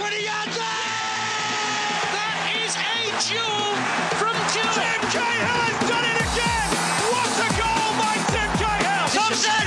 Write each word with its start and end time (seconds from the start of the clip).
20 0.00 0.16
yards 0.24 0.56
That 2.16 2.40
is 2.56 2.72
a 2.72 3.12
jewel 3.20 3.76
from 4.16 4.32
Jewel. 4.48 4.72
Tim 4.72 4.96
Cahill 5.12 5.60
has 5.60 5.76
done 5.92 6.06
it 6.08 6.24
again! 6.24 6.68
What 7.12 7.28
a 7.36 7.48
goal 7.52 7.92
by 8.00 8.16
Tim 8.32 8.48
Cahill! 8.56 9.12
Thompson! 9.12 9.60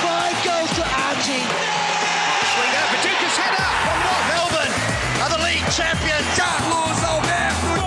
Five 0.00 0.40
goals 0.40 0.72
to 0.80 0.84
Archie. 1.04 1.44
Swing 1.44 2.72
out, 2.80 2.88
Paducah's 2.96 3.36
header 3.36 3.68
from 3.84 4.00
what? 4.08 4.24
Melbourne 4.32 4.72
are 5.20 5.28
the 5.36 5.40
league 5.52 5.68
champions. 5.68 6.24
Carlos 6.40 6.96
Alberto! 7.04 7.84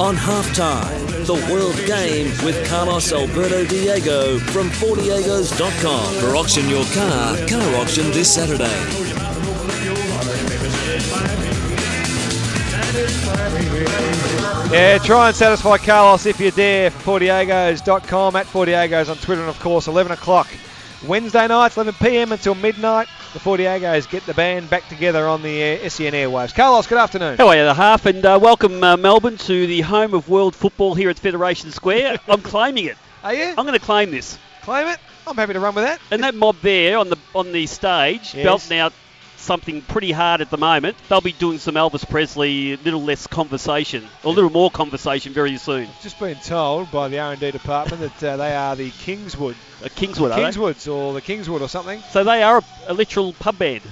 On 0.00 0.16
halftime, 0.16 0.95
the 1.26 1.34
World 1.52 1.76
Game 1.86 2.28
with 2.44 2.64
Carlos 2.68 3.12
Alberto 3.12 3.64
Diego 3.64 4.38
from 4.38 4.70
Fordiegos.com. 4.70 6.14
For 6.20 6.36
auction 6.36 6.68
your 6.68 6.84
car, 6.94 7.36
car 7.48 7.74
auction 7.74 8.08
this 8.12 8.32
Saturday. 8.32 8.64
Yeah, 14.72 14.98
try 14.98 15.28
and 15.28 15.36
satisfy 15.36 15.78
Carlos 15.78 16.26
if 16.26 16.38
you 16.38 16.52
dare 16.52 16.90
for 16.92 17.18
Fordiegos.com 17.18 18.36
at 18.36 18.46
Fordiegos 18.46 19.10
on 19.10 19.16
Twitter 19.16 19.40
and 19.40 19.50
of 19.50 19.58
course 19.58 19.88
11 19.88 20.12
o'clock 20.12 20.46
Wednesday 21.08 21.48
nights 21.48 21.76
11 21.76 21.94
p.m. 21.94 22.30
until 22.30 22.54
midnight. 22.54 23.08
The 23.36 23.42
Fordiegos 23.42 24.08
get 24.08 24.24
the 24.24 24.32
band 24.32 24.70
back 24.70 24.88
together 24.88 25.28
on 25.28 25.42
the 25.42 25.78
uh, 25.84 25.90
SEN 25.90 26.14
airwaves. 26.14 26.54
Carlos, 26.54 26.86
good 26.86 26.96
afternoon. 26.96 27.36
How 27.36 27.48
are 27.48 27.54
you, 27.56 27.64
the 27.64 27.74
half? 27.74 28.06
And 28.06 28.24
uh, 28.24 28.38
welcome 28.40 28.82
uh, 28.82 28.96
Melbourne 28.96 29.36
to 29.36 29.66
the 29.66 29.82
home 29.82 30.14
of 30.14 30.30
world 30.30 30.56
football 30.56 30.94
here 30.94 31.10
at 31.10 31.18
Federation 31.18 31.70
Square. 31.70 32.16
I'm 32.28 32.40
claiming 32.40 32.86
it. 32.86 32.96
Are 33.22 33.34
you? 33.34 33.44
I'm 33.48 33.66
going 33.66 33.78
to 33.78 33.84
claim 33.84 34.10
this. 34.10 34.38
Claim 34.62 34.88
it. 34.88 34.98
I'm 35.26 35.36
happy 35.36 35.52
to 35.52 35.60
run 35.60 35.74
with 35.74 35.84
that. 35.84 36.00
And 36.10 36.22
that 36.22 36.34
mob 36.34 36.56
there 36.62 36.96
on 36.96 37.10
the 37.10 37.18
on 37.34 37.52
the 37.52 37.66
stage 37.66 38.34
Yes. 38.34 38.42
belting 38.42 38.78
out 38.78 38.94
something 39.46 39.80
pretty 39.82 40.12
hard 40.12 40.40
at 40.40 40.50
the 40.50 40.58
moment. 40.58 40.96
They'll 41.08 41.20
be 41.20 41.32
doing 41.32 41.58
some 41.58 41.76
Elvis 41.76 42.06
Presley, 42.08 42.74
a 42.74 42.76
little 42.78 43.02
less 43.02 43.26
conversation, 43.26 44.06
a 44.24 44.28
little 44.28 44.50
more 44.50 44.70
conversation 44.70 45.32
very 45.32 45.56
soon. 45.56 45.88
Just 46.02 46.18
been 46.18 46.36
told 46.36 46.90
by 46.90 47.08
the 47.08 47.18
R&D 47.20 47.52
department 47.52 48.02
that 48.02 48.22
uh, 48.32 48.36
they 48.36 48.54
are 48.54 48.76
the 48.76 48.90
Kingswood, 48.90 49.56
Uh, 49.82 49.88
Kingswood, 49.94 50.32
are 50.32 50.36
they? 50.36 50.42
Kingswoods 50.42 50.88
or 50.88 51.14
the 51.14 51.20
Kingswood 51.22 51.62
or 51.62 51.68
something. 51.68 52.02
So 52.10 52.24
they 52.24 52.42
are 52.42 52.58
a, 52.58 52.92
a 52.92 52.94
literal 52.94 53.32
pub 53.34 53.58
band. 53.58 53.82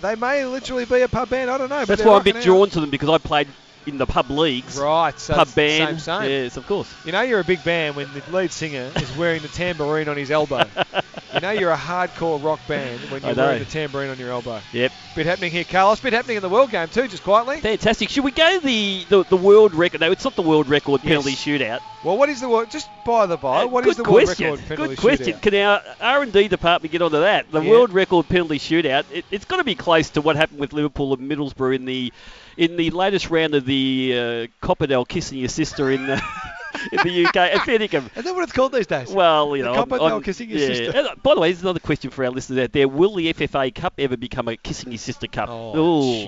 They 0.00 0.14
may 0.16 0.44
literally 0.46 0.86
be 0.86 1.02
a 1.02 1.08
pub 1.08 1.28
band. 1.28 1.50
I 1.50 1.58
don't 1.58 1.68
know. 1.68 1.84
That's 1.84 2.02
why 2.02 2.14
I'm 2.14 2.22
a 2.22 2.24
bit 2.24 2.34
rocking 2.34 2.50
out. 2.50 2.56
drawn 2.56 2.70
to 2.70 2.80
them 2.80 2.90
because 2.90 3.10
I 3.10 3.18
played 3.18 3.46
in 3.86 3.98
the 3.98 4.06
pub 4.06 4.30
leagues. 4.30 4.78
Right, 4.78 5.18
so 5.18 5.34
pub 5.34 5.54
band. 5.54 6.00
Same, 6.00 6.20
same. 6.22 6.30
Yes, 6.30 6.56
of 6.56 6.66
course. 6.66 6.92
You 7.04 7.12
know 7.12 7.22
you're 7.22 7.40
a 7.40 7.44
big 7.44 7.62
band 7.64 7.96
when 7.96 8.08
the 8.12 8.22
lead 8.32 8.52
singer 8.52 8.90
is 8.96 9.16
wearing 9.16 9.42
the 9.42 9.48
tambourine 9.48 10.08
on 10.08 10.16
his 10.16 10.30
elbow. 10.30 10.64
you 11.34 11.40
know 11.40 11.50
you're 11.50 11.72
a 11.72 11.76
hardcore 11.76 12.42
rock 12.42 12.60
band 12.68 13.00
when 13.10 13.22
you're 13.22 13.34
wearing 13.34 13.58
the 13.58 13.64
tambourine 13.70 14.10
on 14.10 14.18
your 14.18 14.30
elbow. 14.30 14.60
Yep. 14.72 14.92
Bit 15.14 15.26
happening 15.26 15.50
here, 15.52 15.64
Carlos. 15.64 16.00
Bit 16.00 16.14
happening 16.14 16.36
in 16.36 16.42
the 16.42 16.48
World 16.48 16.70
Game 16.70 16.88
too, 16.88 17.06
just 17.06 17.22
quietly. 17.22 17.60
Fantastic. 17.60 18.08
Should 18.08 18.24
we 18.24 18.30
go 18.30 18.60
the, 18.60 19.04
the, 19.10 19.24
the 19.24 19.36
world 19.36 19.74
record? 19.74 20.00
No, 20.00 20.10
it's 20.10 20.24
not 20.24 20.36
the 20.36 20.42
world 20.42 20.68
record 20.68 21.02
Yes. 21.02 21.08
penalty 21.08 21.32
shootout. 21.32 21.80
Well, 22.02 22.16
what 22.16 22.28
is 22.30 22.40
the 22.40 22.48
world? 22.48 22.70
Just 22.70 22.88
by 23.04 23.26
the 23.26 23.36
by, 23.36 23.62
Uh, 23.64 23.66
what 23.66 23.86
is 23.86 23.96
the 23.96 24.04
world 24.04 24.24
question. 24.24 24.50
record 24.52 24.66
penalty 24.68 24.94
Good 24.94 24.98
question. 25.00 25.34
shootout? 25.34 25.42
Can 25.42 25.54
our 25.56 25.82
R&D 26.00 26.48
department 26.48 26.92
get 26.92 27.02
onto 27.02 27.20
that? 27.20 27.50
The 27.52 27.60
Yeah. 27.60 27.70
world 27.70 27.92
record 27.92 28.28
penalty 28.28 28.58
shootout. 28.58 29.04
It, 29.12 29.24
it's 29.30 29.44
got 29.44 29.58
to 29.58 29.64
be 29.64 29.74
close 29.74 30.10
to 30.10 30.22
what 30.22 30.36
happened 30.36 30.60
with 30.60 30.72
Liverpool 30.72 31.12
and 31.12 31.30
Middlesbrough 31.30 31.74
in 31.76 31.84
the 31.84 32.10
in 32.56 32.76
the 32.76 32.90
latest 32.90 33.30
round 33.30 33.54
of 33.54 33.64
the 33.64 34.12
uh, 34.14 34.66
Copperdale 34.66 35.06
kissing 35.06 35.38
your 35.38 35.48
sister 35.48 35.90
in 35.90 36.06
the, 36.06 36.14
in 36.92 36.98
the 37.02 37.26
UK. 37.26 37.36
At. 37.36 37.68
Is 37.68 38.24
that 38.24 38.34
what 38.34 38.42
it's 38.44 38.52
called 38.52 38.72
these 38.72 38.86
days? 38.86 39.10
Well, 39.10 39.56
you 39.56 39.62
The 39.62 39.70
know, 39.70 39.74
I'm- 39.76 39.88
Copperdale 39.88 40.10
I'm- 40.10 40.22
kissing 40.22 40.50
your 40.50 40.58
yeah. 40.58 40.66
sister. 40.66 40.98
And, 40.98 41.06
uh, 41.08 41.14
by 41.22 41.34
the 41.34 41.40
way, 41.40 41.50
there's 41.52 41.62
another 41.62 41.80
question 41.80 42.10
for 42.10 42.24
our 42.24 42.30
listeners 42.30 42.58
out 42.58 42.72
there: 42.72 42.88
Will 42.88 43.14
the 43.14 43.32
FFA 43.32 43.74
Cup 43.74 43.94
ever 43.98 44.16
become 44.16 44.48
a 44.48 44.56
kissing 44.56 44.90
your 44.90 44.98
sister 44.98 45.26
cup? 45.26 45.48
Oh, 45.50 45.76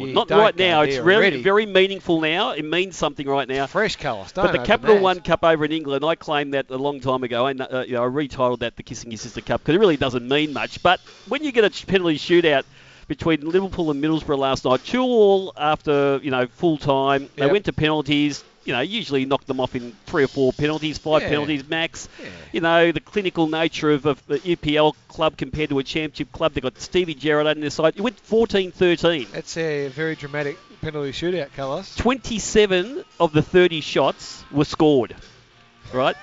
Ooh, 0.05 0.13
not 0.13 0.31
right 0.31 0.57
now. 0.57 0.83
It's 0.83 0.99
really 0.99 1.43
very 1.43 1.67
meaningful 1.67 2.21
now. 2.21 2.51
It 2.53 2.65
means 2.65 2.97
something 2.97 3.27
right 3.27 3.49
now. 3.49 3.67
Fresh. 3.67 3.97
Don't 3.97 4.29
But 4.35 4.53
the 4.53 4.59
Capital 4.59 4.97
that. 4.97 5.03
One 5.03 5.21
Cup 5.21 5.45
over 5.45 5.65
in 5.65 5.73
England, 5.73 6.05
I 6.05 6.15
claimed 6.15 6.55
that 6.55 6.71
a 6.71 6.77
long 6.77 7.01
time 7.01 7.23
ago. 7.25 7.47
I, 7.47 7.53
uh, 7.53 7.85
you 7.87 7.93
know, 7.95 8.05
I 8.05 8.09
retitled 8.09 8.61
that 8.61 8.77
the 8.77 8.83
Kissing 8.83 9.11
Your 9.11 9.19
Sister 9.19 9.41
Cup 9.41 9.61
because 9.63 9.75
it 9.75 9.79
really 9.79 9.97
doesn't 9.97 10.27
mean 10.27 10.53
much. 10.53 10.83
But 10.83 11.01
when 11.29 11.43
you 11.45 11.53
get 11.53 11.65
a 11.65 11.87
penalty 11.87 12.19
shootout 12.19 12.65
between 13.09 13.41
Liverpool 13.49 13.91
and 13.91 14.03
Middlesbrough 14.03 14.39
last 14.39 14.65
night, 14.65 14.85
two 14.85 15.03
all 15.03 15.53
after 15.57 16.19
you 16.23 16.31
know 16.31 16.47
full 16.47 16.79
time, 16.79 17.29
they 17.37 17.43
Yep. 17.45 17.53
went 17.53 17.65
to 17.67 17.73
penalties. 17.73 18.45
You 18.67 18.73
know, 18.73 18.81
usually 18.81 19.27
knock 19.27 19.45
them 19.45 19.61
off 19.61 19.77
in 19.77 19.93
three 20.07 20.25
or 20.25 20.27
four 20.27 20.51
penalties, 20.55 20.97
five 20.97 21.21
Yeah. 21.21 21.29
penalties 21.29 21.69
max. 21.69 22.09
Yeah. 22.19 22.29
You 22.53 22.61
know, 22.63 22.93
the 22.93 23.01
clinical 23.01 23.47
nature 23.47 23.91
of, 23.91 24.07
of 24.07 24.27
the 24.27 24.39
EPL 24.39 24.95
club 25.09 25.37
compared 25.37 25.69
to 25.69 25.79
a 25.81 25.83
championship 25.83 26.33
club. 26.33 26.55
They've 26.55 26.63
got 26.63 26.81
Stevie 26.81 27.15
Gerrard 27.15 27.47
on 27.47 27.61
their 27.61 27.69
side. 27.69 27.93
It 27.95 28.01
went 28.01 28.17
14-13. 28.27 29.31
That's 29.33 29.55
a 29.59 29.89
very 29.89 30.15
dramatic 30.17 30.57
penalty 30.81 31.13
shootout, 31.13 31.49
Carlos. 31.55 31.95
27 31.97 33.05
of 33.21 33.35
the 33.35 33.43
30 33.43 33.83
shots 33.83 34.43
were 34.51 34.65
scored. 34.65 35.15
Right? 35.93 36.17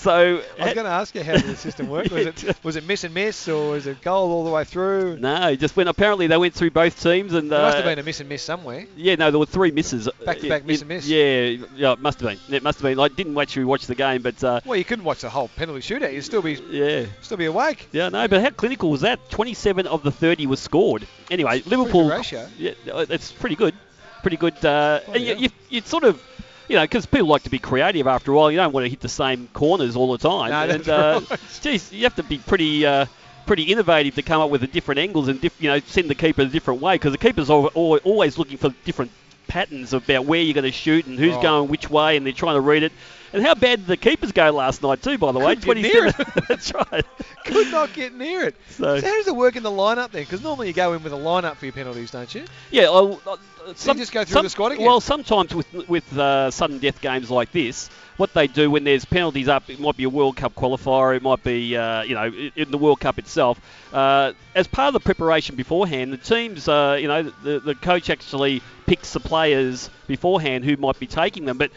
So 0.00 0.42
I 0.58 0.64
was 0.64 0.74
going 0.74 0.86
to 0.86 0.90
ask 0.90 1.14
you 1.14 1.22
how 1.22 1.34
did 1.34 1.44
the 1.44 1.56
system 1.56 1.90
work. 1.90 2.10
Was 2.10 2.24
it 2.26 2.56
was 2.64 2.76
it 2.76 2.86
miss 2.86 3.04
and 3.04 3.12
miss, 3.12 3.48
or 3.48 3.72
was 3.72 3.86
it 3.86 4.00
goal 4.00 4.32
all 4.32 4.44
the 4.44 4.50
way 4.50 4.64
through? 4.64 5.18
no, 5.18 5.54
just 5.56 5.76
when 5.76 5.88
apparently 5.88 6.26
they 6.26 6.38
went 6.38 6.54
through 6.54 6.70
both 6.70 7.02
teams 7.02 7.34
and 7.34 7.52
There 7.52 7.58
uh, 7.60 7.64
must 7.64 7.76
have 7.76 7.84
been 7.84 7.98
a 7.98 8.02
miss 8.02 8.20
and 8.20 8.28
miss 8.28 8.42
somewhere. 8.42 8.86
yeah, 8.96 9.16
no, 9.16 9.30
there 9.30 9.38
were 9.38 9.44
three 9.44 9.70
misses. 9.72 10.08
Back-to-back 10.24 10.62
Uh, 10.62 10.66
miss 10.66 10.78
it- 10.78 10.82
and 10.82 10.88
miss. 10.88 11.06
Yeah, 11.06 11.66
yeah, 11.76 11.92
it 11.92 12.00
must 12.00 12.18
have 12.20 12.30
been. 12.30 12.54
It 12.54 12.62
must 12.62 12.78
have 12.80 12.84
been. 12.90 12.98
I 12.98 13.08
didn't 13.08 13.36
actually 13.38 13.66
watch 13.66 13.86
the 13.86 13.94
game, 13.94 14.22
but 14.22 14.42
uh, 14.42 14.60
Well, 14.64 14.78
you 14.78 14.84
couldn't 14.84 15.04
watch 15.04 15.20
the 15.20 15.28
whole 15.28 15.48
penalty 15.48 15.80
shootout. 15.82 16.14
You'd 16.14 16.22
still 16.24 16.40
be 16.42 16.54
yeah, 16.70 17.04
still 17.20 17.36
be 17.36 17.44
awake. 17.44 17.88
yeah, 17.92 18.08
no. 18.08 18.26
But 18.26 18.40
how 18.42 18.50
clinical 18.50 18.90
was 18.90 19.02
that? 19.02 19.28
27 19.30 19.86
of 19.86 20.02
the 20.02 20.10
30 20.10 20.46
was 20.46 20.60
scored. 20.60 21.06
Anyway, 21.30 21.62
Liverpool. 21.66 22.08
good 22.08 22.16
ratio. 22.16 22.48
Yeah, 22.58 22.72
it's 22.86 23.32
pretty 23.32 23.56
good. 23.56 23.74
Pretty 24.22 24.36
good. 24.38 24.64
Uh, 24.64 25.00
Oh, 25.08 25.16
yeah. 25.16 25.34
you, 25.34 25.48
you 25.68 25.80
sort 25.82 26.04
of. 26.04 26.22
You 26.70 26.76
know, 26.76 26.82
because 26.84 27.04
people 27.04 27.26
like 27.26 27.42
to 27.42 27.50
be 27.50 27.58
creative 27.58 28.06
after 28.06 28.30
a 28.32 28.36
while. 28.36 28.48
You 28.50 28.58
don't 28.58 28.72
want 28.72 28.84
to 28.84 28.88
hit 28.90 29.00
the 29.00 29.08
same 29.08 29.48
corners 29.52 29.96
all 29.96 30.12
the 30.12 30.18
time. 30.18 30.50
No, 30.50 30.62
and, 30.62 30.84
that's 30.84 30.88
uh, 30.88 31.20
right. 31.28 31.40
geez, 31.62 31.92
you 31.92 32.04
have 32.04 32.14
to 32.14 32.22
be 32.22 32.38
pretty 32.38 32.86
uh, 32.86 33.06
pretty 33.44 33.64
innovative 33.64 34.14
to 34.14 34.22
come 34.22 34.40
up 34.40 34.50
with 34.50 34.60
the 34.60 34.68
different 34.68 35.00
angles 35.00 35.26
and 35.26 35.40
diff- 35.40 35.60
you 35.60 35.68
know 35.68 35.80
send 35.80 36.08
the 36.08 36.14
keeper 36.14 36.42
a 36.42 36.46
different 36.46 36.80
way 36.80 36.94
because 36.94 37.10
the 37.10 37.18
keeper's 37.18 37.50
al- 37.50 37.66
always 37.74 38.38
looking 38.38 38.56
for 38.56 38.68
different 38.84 39.10
patterns 39.48 39.92
about 39.92 40.26
where 40.26 40.40
you're 40.40 40.54
going 40.54 40.62
to 40.62 40.70
shoot 40.70 41.06
and 41.06 41.18
who's 41.18 41.34
Right. 41.34 41.42
going 41.42 41.68
which 41.68 41.90
way, 41.90 42.16
and 42.16 42.24
they're 42.24 42.32
trying 42.32 42.54
to 42.54 42.60
read 42.60 42.84
it. 42.84 42.92
And 43.32 43.42
how 43.44 43.54
bad 43.54 43.80
did 43.80 43.86
the 43.86 43.96
keepers 43.96 44.32
go 44.32 44.50
last 44.50 44.82
night 44.82 45.02
too? 45.02 45.16
By 45.18 45.32
the 45.32 45.38
way, 45.38 45.54
near 45.54 46.06
it. 46.08 46.16
That's 46.48 46.72
right. 46.74 47.04
Could 47.44 47.70
not 47.70 47.92
get 47.92 48.12
near 48.14 48.42
it. 48.44 48.56
So- 48.70 48.98
So, 48.98 49.06
how 49.06 49.14
does 49.14 49.28
it 49.28 49.36
work 49.36 49.56
in 49.56 49.62
the 49.62 49.70
lineup 49.70 50.10
then? 50.10 50.22
Because 50.22 50.42
normally 50.42 50.68
you 50.68 50.72
go 50.74 50.92
in 50.94 51.02
with 51.02 51.12
a 51.12 51.16
lineup 51.16 51.56
for 51.56 51.66
your 51.66 51.72
penalties, 51.72 52.10
don't 52.10 52.34
you? 52.34 52.44
Yeah, 52.70 52.86
oh, 52.88 53.20
uh, 53.26 53.36
some, 53.74 53.98
just 53.98 54.12
go 54.12 54.24
through 54.24 54.32
some- 54.32 54.44
the 54.44 54.50
squad 54.50 54.72
again? 54.72 54.84
Well, 54.86 55.00
sometimes 55.00 55.54
with 55.54 55.72
with 55.88 56.18
uh, 56.18 56.50
sudden 56.50 56.78
death 56.78 57.00
games 57.00 57.30
like 57.30 57.52
this, 57.52 57.88
what 58.16 58.34
they 58.34 58.46
do 58.48 58.70
when 58.70 58.84
there's 58.84 59.04
penalties 59.04 59.48
up, 59.48 59.70
it 59.70 59.78
might 59.78 59.96
be 59.96 60.04
a 60.04 60.08
World 60.10 60.36
Cup 60.36 60.54
qualifier, 60.54 61.14
it 61.16 61.22
might 61.22 61.42
be 61.44 61.76
uh, 61.76 62.02
you 62.02 62.14
know 62.16 62.32
in 62.56 62.70
the 62.70 62.78
World 62.78 63.00
Cup 63.00 63.18
itself. 63.18 63.60
Uh, 63.92 64.32
as 64.54 64.66
part 64.66 64.88
of 64.88 64.94
the 64.94 65.00
preparation 65.00 65.54
beforehand, 65.56 66.12
the 66.12 66.16
teams, 66.16 66.66
uh, 66.68 66.96
you 67.00 67.06
know, 67.08 67.22
the 67.22 67.60
the 67.60 67.74
coach 67.76 68.10
actually 68.10 68.60
picks 68.86 69.12
the 69.12 69.20
players 69.20 69.88
beforehand 70.08 70.64
who 70.64 70.76
might 70.76 70.98
be 70.98 71.06
taking 71.06 71.44
them, 71.44 71.58
but. 71.58 71.70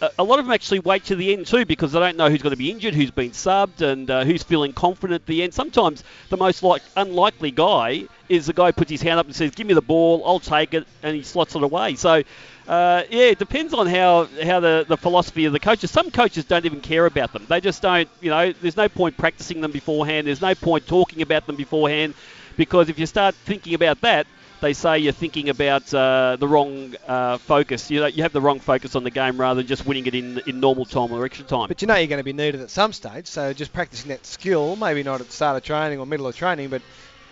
A- 0.00 0.10
A 0.18 0.24
lot 0.24 0.38
of 0.38 0.46
them 0.46 0.52
actually 0.52 0.80
wait 0.80 1.04
to 1.04 1.16
the 1.16 1.32
end 1.32 1.46
too 1.46 1.64
because 1.64 1.92
they 1.92 2.00
don't 2.00 2.16
know 2.16 2.28
who's 2.30 2.42
going 2.42 2.52
to 2.52 2.56
be 2.56 2.70
injured, 2.70 2.94
who's 2.94 3.10
been 3.10 3.30
subbed, 3.32 3.80
and 3.82 4.10
uh, 4.10 4.24
who's 4.24 4.42
feeling 4.42 4.72
confident 4.72 5.22
at 5.22 5.26
the 5.26 5.42
end. 5.42 5.54
Sometimes 5.54 6.02
the 6.28 6.36
most 6.36 6.62
like 6.62 6.82
unlikely 6.96 7.50
guy 7.50 8.04
is 8.28 8.46
the 8.46 8.52
guy 8.52 8.66
who 8.66 8.72
puts 8.72 8.90
his 8.90 9.02
hand 9.02 9.18
up 9.20 9.26
and 9.26 9.34
says, 9.34 9.50
"Give 9.52 9.66
me 9.66 9.74
the 9.74 9.82
ball, 9.82 10.22
I'll 10.26 10.40
take 10.40 10.74
it," 10.74 10.86
and 11.02 11.14
he 11.16 11.22
slots 11.22 11.54
it 11.54 11.62
away. 11.62 11.94
So, 11.96 12.22
uh, 12.66 13.02
yeah, 13.10 13.24
it 13.30 13.38
depends 13.38 13.72
on 13.74 13.86
how 13.86 14.28
how 14.44 14.60
the, 14.60 14.84
the 14.88 14.96
philosophy 14.96 15.44
of 15.46 15.52
the 15.52 15.60
coaches. 15.60 15.90
Some 15.90 16.10
coaches 16.10 16.44
don't 16.44 16.64
even 16.66 16.80
care 16.80 17.06
about 17.06 17.32
them. 17.32 17.46
They 17.48 17.60
just 17.60 17.82
don't. 17.82 18.08
You 18.20 18.30
know, 18.30 18.52
there's 18.52 18.76
no 18.76 18.88
point 18.88 19.16
practicing 19.16 19.60
them 19.60 19.72
beforehand. 19.72 20.26
There's 20.26 20.42
no 20.42 20.54
point 20.54 20.86
talking 20.86 21.22
about 21.22 21.46
them 21.46 21.56
beforehand 21.56 22.14
because 22.56 22.88
if 22.88 22.98
you 22.98 23.06
start 23.06 23.34
thinking 23.34 23.74
about 23.74 24.00
that. 24.02 24.26
They 24.60 24.72
say 24.72 24.98
you're 24.98 25.12
thinking 25.12 25.50
about 25.50 25.92
uh, 25.94 26.36
the 26.38 26.48
wrong 26.48 26.94
uh, 27.06 27.38
focus. 27.38 27.90
You 27.92 28.00
know, 28.00 28.06
you 28.06 28.24
have 28.24 28.32
the 28.32 28.40
wrong 28.40 28.58
focus 28.58 28.96
on 28.96 29.04
the 29.04 29.10
game 29.10 29.38
rather 29.40 29.60
than 29.60 29.68
just 29.68 29.86
winning 29.86 30.06
it 30.06 30.14
in 30.16 30.40
in 30.46 30.58
normal 30.58 30.84
time 30.84 31.12
or 31.12 31.24
extra 31.24 31.44
time. 31.44 31.68
But 31.68 31.80
you 31.80 31.86
know 31.86 31.94
you're 31.94 32.08
going 32.08 32.18
to 32.18 32.24
be 32.24 32.32
needed 32.32 32.60
at 32.60 32.70
some 32.70 32.92
stage, 32.92 33.28
so 33.28 33.52
just 33.52 33.72
practicing 33.72 34.08
that 34.08 34.26
skill, 34.26 34.74
maybe 34.74 35.02
not 35.04 35.20
at 35.20 35.28
the 35.28 35.32
start 35.32 35.56
of 35.56 35.62
training 35.62 36.00
or 36.00 36.06
middle 36.06 36.26
of 36.26 36.34
training, 36.34 36.70
but 36.70 36.82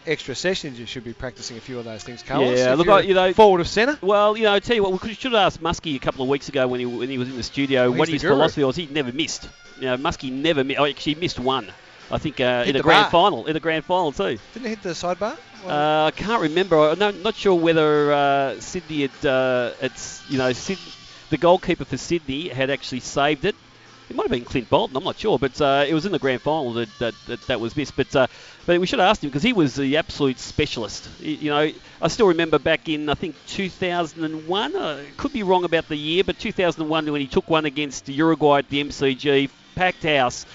extra 0.06 0.36
sessions 0.36 0.78
you 0.78 0.86
should 0.86 1.02
be 1.02 1.12
practicing 1.12 1.56
a 1.56 1.60
few 1.60 1.80
of 1.80 1.84
those 1.84 2.04
things, 2.04 2.22
Carlos. 2.22 2.56
Yeah, 2.56 2.72
If 2.74 2.78
look, 2.78 2.88
I- 2.88 3.00
you 3.00 3.14
know- 3.14 3.32
forward 3.32 3.60
of 3.60 3.66
centre. 3.66 3.98
Well, 4.02 4.36
you 4.36 4.44
know, 4.44 4.54
I 4.54 4.60
tell 4.60 4.76
you 4.76 4.84
what, 4.84 5.02
we 5.02 5.14
should 5.14 5.32
have 5.32 5.40
asked 5.46 5.60
Muskie 5.60 5.96
a 5.96 5.98
couple 5.98 6.22
of 6.22 6.28
weeks 6.28 6.48
ago 6.48 6.68
when 6.68 6.78
he 6.78 6.86
when 6.86 7.08
he 7.08 7.18
was 7.18 7.28
in 7.28 7.36
the 7.36 7.42
studio 7.42 7.90
he's 7.90 7.98
what 7.98 8.08
his 8.08 8.22
philosophy 8.22 8.62
was. 8.62 8.76
He 8.76 8.86
never 8.86 9.10
missed. 9.12 9.48
You 9.80 9.86
know, 9.86 9.96
Muskie 9.96 10.30
never 10.30 10.62
missed. 10.62 10.78
Oh, 10.78 10.84
actually, 10.86 11.16
missed 11.16 11.40
one. 11.40 11.72
I 12.08 12.18
think 12.18 12.40
uh, 12.40 12.62
in 12.64 12.68
the 12.68 12.78
the 12.78 12.82
grand 12.84 13.10
final. 13.10 13.46
In 13.46 13.54
the 13.54 13.60
grand 13.60 13.84
final 13.84 14.12
too. 14.12 14.38
Didn't 14.54 14.66
it 14.66 14.68
hit 14.68 14.82
the 14.82 14.90
sidebar? 14.90 15.36
Uh, 15.68 16.06
I 16.06 16.10
can't 16.12 16.42
remember. 16.42 16.76
I'm 16.76 16.98
not, 16.98 17.16
not 17.16 17.34
sure 17.34 17.54
whether 17.54 18.12
uh, 18.12 18.60
Sydney 18.60 19.02
had. 19.02 19.26
Uh, 19.26 19.72
it's 19.80 20.22
you 20.28 20.38
know, 20.38 20.52
Sid, 20.52 20.78
the 21.30 21.36
goalkeeper 21.38 21.84
for 21.84 21.96
Sydney 21.96 22.48
had 22.48 22.70
actually 22.70 23.00
saved 23.00 23.44
it. 23.44 23.56
it 24.08 24.14
might 24.14 24.24
have 24.24 24.30
been 24.30 24.44
Clint 24.44 24.70
Bolton. 24.70 24.96
I'm 24.96 25.04
not 25.04 25.18
sure, 25.18 25.38
but 25.38 25.60
uh, 25.60 25.84
it 25.88 25.92
was 25.92 26.06
in 26.06 26.12
the 26.12 26.18
grand 26.20 26.42
final 26.42 26.72
that 26.74 26.88
that, 27.00 27.14
that, 27.26 27.40
that 27.48 27.60
was 27.60 27.76
missed. 27.76 27.96
But 27.96 28.14
uh, 28.14 28.26
but 28.64 28.78
we 28.80 28.86
should 28.86 29.00
have 29.00 29.08
asked 29.08 29.24
him 29.24 29.30
because 29.30 29.42
he 29.42 29.52
was 29.52 29.74
the 29.74 29.96
absolute 29.96 30.38
specialist. 30.38 31.08
You 31.20 31.50
know, 31.50 31.72
I 32.00 32.08
still 32.08 32.28
remember 32.28 32.58
back 32.58 32.88
in 32.88 33.08
I 33.08 33.14
think 33.14 33.34
2001. 33.46 34.76
I 34.76 35.04
could 35.16 35.32
be 35.32 35.42
wrong 35.42 35.64
about 35.64 35.88
the 35.88 35.96
year, 35.96 36.22
but 36.22 36.38
2001 36.38 37.10
when 37.10 37.20
he 37.20 37.26
took 37.26 37.50
one 37.50 37.64
against 37.64 38.08
Uruguay 38.08 38.58
at 38.58 38.68
the 38.68 38.84
MCG, 38.84 39.50
packed 39.74 40.04
house. 40.04 40.46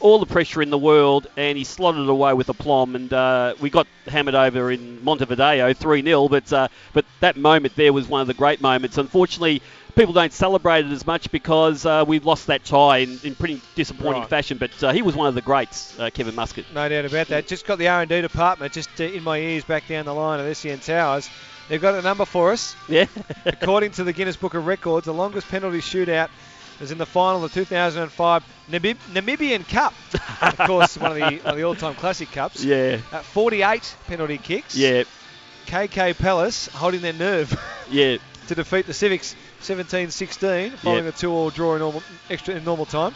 All 0.00 0.18
the 0.18 0.26
pressure 0.26 0.60
in 0.62 0.70
the 0.70 0.78
world, 0.78 1.26
and 1.36 1.56
he 1.56 1.64
slotted 1.64 2.02
it 2.02 2.08
away 2.10 2.34
with 2.34 2.48
aplomb. 2.48 2.94
And 2.96 3.12
uh, 3.12 3.54
we 3.60 3.70
got 3.70 3.86
hammered 4.06 4.34
over 4.34 4.70
in 4.70 5.02
Montevideo, 5.02 5.72
3 5.72 6.02
0. 6.02 6.28
But 6.28 6.52
uh, 6.52 6.68
but 6.92 7.04
that 7.20 7.36
moment 7.36 7.74
there 7.76 7.92
was 7.92 8.06
one 8.06 8.20
of 8.20 8.26
the 8.26 8.34
great 8.34 8.60
moments. 8.60 8.98
Unfortunately, 8.98 9.62
people 9.94 10.12
don't 10.12 10.32
celebrate 10.32 10.84
it 10.84 10.92
as 10.92 11.06
much 11.06 11.30
because 11.30 11.86
uh, 11.86 12.04
we've 12.06 12.26
lost 12.26 12.46
that 12.48 12.64
tie 12.64 12.98
in, 12.98 13.18
in 13.24 13.34
pretty 13.34 13.60
disappointing 13.74 14.20
Right. 14.22 14.30
fashion. 14.30 14.58
But 14.58 14.82
uh, 14.82 14.92
he 14.92 15.00
was 15.02 15.16
one 15.16 15.28
of 15.28 15.34
the 15.34 15.40
greats, 15.42 15.98
uh, 15.98 16.10
Kevin 16.10 16.34
Muscat. 16.34 16.66
No 16.74 16.88
doubt 16.88 17.06
about 17.06 17.28
that. 17.28 17.46
Just 17.46 17.66
got 17.66 17.78
the 17.78 17.88
R&D 17.88 18.20
department 18.20 18.72
just 18.74 18.90
uh, 19.00 19.04
in 19.04 19.22
my 19.24 19.38
ears 19.38 19.64
back 19.64 19.88
down 19.88 20.04
the 20.04 20.14
line 20.14 20.40
of 20.46 20.56
SEN 20.56 20.78
Towers. 20.80 21.30
They've 21.68 21.80
got 21.80 21.94
a 21.94 22.02
number 22.02 22.26
for 22.26 22.52
us. 22.52 22.76
Yeah. 22.88 23.06
According 23.44 23.92
to 23.92 24.04
the 24.04 24.12
Guinness 24.12 24.36
Book 24.36 24.54
of 24.54 24.66
Records, 24.66 25.06
the 25.06 25.14
longest 25.14 25.48
penalty 25.48 25.78
shootout 25.78 26.28
was 26.80 26.90
in 26.90 26.98
the 26.98 27.06
final 27.06 27.42
of 27.44 27.52
the 27.52 27.60
2005 27.64 28.44
Namib- 28.70 28.96
Namibian 29.12 29.66
Cup. 29.68 29.94
of 30.42 30.56
course, 30.66 30.96
one 30.98 31.12
of 31.12 31.16
the, 31.16 31.22
one 31.22 31.40
of 31.52 31.56
the 31.56 31.62
all-time 31.64 31.94
classic 31.94 32.30
cups. 32.32 32.64
yeah. 32.64 32.98
Uh, 33.12 33.20
48 33.20 33.96
penalty 34.06 34.38
kicks. 34.38 34.74
Yeah. 34.76 35.04
KK 35.66 36.16
Palace 36.18 36.68
holding 36.68 37.00
their 37.00 37.12
nerve 37.12 37.52
Yeah. 37.90 38.18
to 38.48 38.54
defeat 38.54 38.86
the 38.86 38.94
Civics 38.94 39.34
17-16 39.62 40.72
following 40.78 41.06
a 41.06 41.12
two-all 41.12 41.50
draw 41.50 41.74
in 41.74 41.80
normal, 41.80 42.02
extra 42.30 42.54
in 42.54 42.64
normal 42.64 42.86
time. 42.86 43.14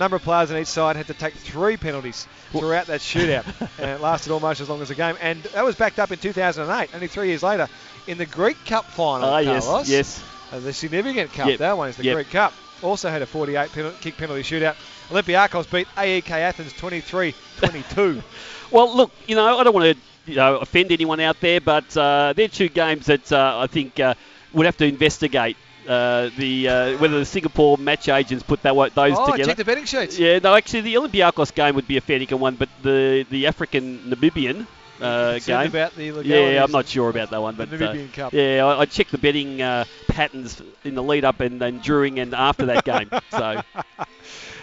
Number 0.00 0.16
of 0.16 0.22
players 0.22 0.50
on 0.50 0.56
each 0.56 0.68
side 0.68 0.96
had 0.96 1.06
to 1.08 1.14
take 1.14 1.34
three 1.34 1.76
penalties 1.76 2.26
throughout 2.50 2.86
that 2.86 3.00
shootout, 3.00 3.44
and 3.78 3.90
it 3.90 4.00
lasted 4.00 4.32
almost 4.32 4.60
as 4.60 4.68
long 4.68 4.80
as 4.80 4.88
the 4.88 4.94
game. 4.94 5.16
And 5.20 5.42
that 5.44 5.64
was 5.64 5.76
backed 5.76 5.98
up 5.98 6.10
in 6.10 6.18
2008, 6.18 6.94
only 6.94 7.06
three 7.08 7.28
years 7.28 7.42
later, 7.42 7.68
in 8.06 8.16
the 8.18 8.24
Greek 8.26 8.56
Cup 8.64 8.86
final. 8.86 9.28
Ah, 9.28 9.38
yes. 9.38 9.88
Yes. 9.88 10.24
Uh, 10.50 10.58
the 10.60 10.72
significant 10.72 11.32
cup. 11.32 11.48
Yep. 11.48 11.58
That 11.58 11.76
one 11.76 11.88
is 11.90 11.96
the 11.96 12.04
Yep. 12.04 12.14
Greek 12.14 12.30
Cup. 12.30 12.52
Also 12.82 13.08
had 13.08 13.22
a 13.22 13.26
48 13.26 13.72
penal- 13.72 13.92
kick 14.00 14.16
penalty 14.16 14.42
shootout. 14.42 14.76
Olympiacos 15.10 15.70
beat 15.70 15.86
AEK 15.96 16.30
Athens 16.30 16.72
23-22. 16.74 18.22
Well, 18.72 18.96
look, 18.96 19.10
you 19.26 19.36
know, 19.36 19.58
I 19.58 19.64
don't 19.64 19.74
want 19.74 19.94
to 19.94 20.30
you 20.30 20.36
know, 20.36 20.56
offend 20.56 20.92
anyone 20.92 21.20
out 21.20 21.38
there, 21.40 21.60
but 21.60 21.94
uh, 21.94 22.32
they're 22.34 22.48
two 22.48 22.70
games 22.70 23.04
that 23.04 23.30
uh, 23.30 23.58
I 23.58 23.66
think 23.66 24.00
uh, 24.00 24.14
would 24.54 24.64
have 24.64 24.78
to 24.78 24.86
investigate 24.86 25.58
uh, 25.86 26.30
the 26.38 26.68
uh, 26.68 26.98
whether 26.98 27.18
the 27.18 27.24
Singapore 27.24 27.76
match 27.76 28.08
agents 28.08 28.42
put 28.42 28.62
that 28.62 28.74
those 28.94 29.14
oh, 29.18 29.32
together. 29.32 29.50
check 29.50 29.56
the 29.56 29.64
betting 29.64 29.84
sheets. 29.84 30.18
Yeah, 30.18 30.38
no, 30.38 30.54
actually, 30.54 30.82
the 30.82 30.94
Olympiacos 30.94 31.54
game 31.54 31.74
would 31.74 31.88
be 31.88 31.96
a 31.96 32.00
fair 32.00 32.18
dinkum 32.18 32.38
one, 32.38 32.54
but 32.54 32.68
the 32.82 33.26
the 33.30 33.46
African 33.46 33.98
Namibian 34.10 34.66
uh, 35.02 35.38
game. 35.38 35.66
about 35.68 35.94
the 35.96 36.22
Yeah, 36.24 36.62
I'm 36.64 36.70
not 36.72 36.86
sure 36.88 37.08
about 37.10 37.30
that 37.30 37.40
one, 37.42 37.54
but 37.56 37.70
the 37.70 37.90
uh, 37.90 38.06
Cup. 38.12 38.32
yeah, 38.32 38.64
I, 38.64 38.80
I 38.80 38.84
checked 38.86 39.10
the 39.12 39.18
betting 39.18 39.60
uh, 39.62 39.84
patterns 40.08 40.60
in 40.84 40.94
the 40.94 41.02
lead 41.02 41.24
up 41.24 41.40
and, 41.40 41.60
and 41.62 41.82
during 41.82 42.18
and 42.18 42.34
after 42.34 42.66
that 42.66 42.84
game. 42.84 43.10
So 43.30 43.62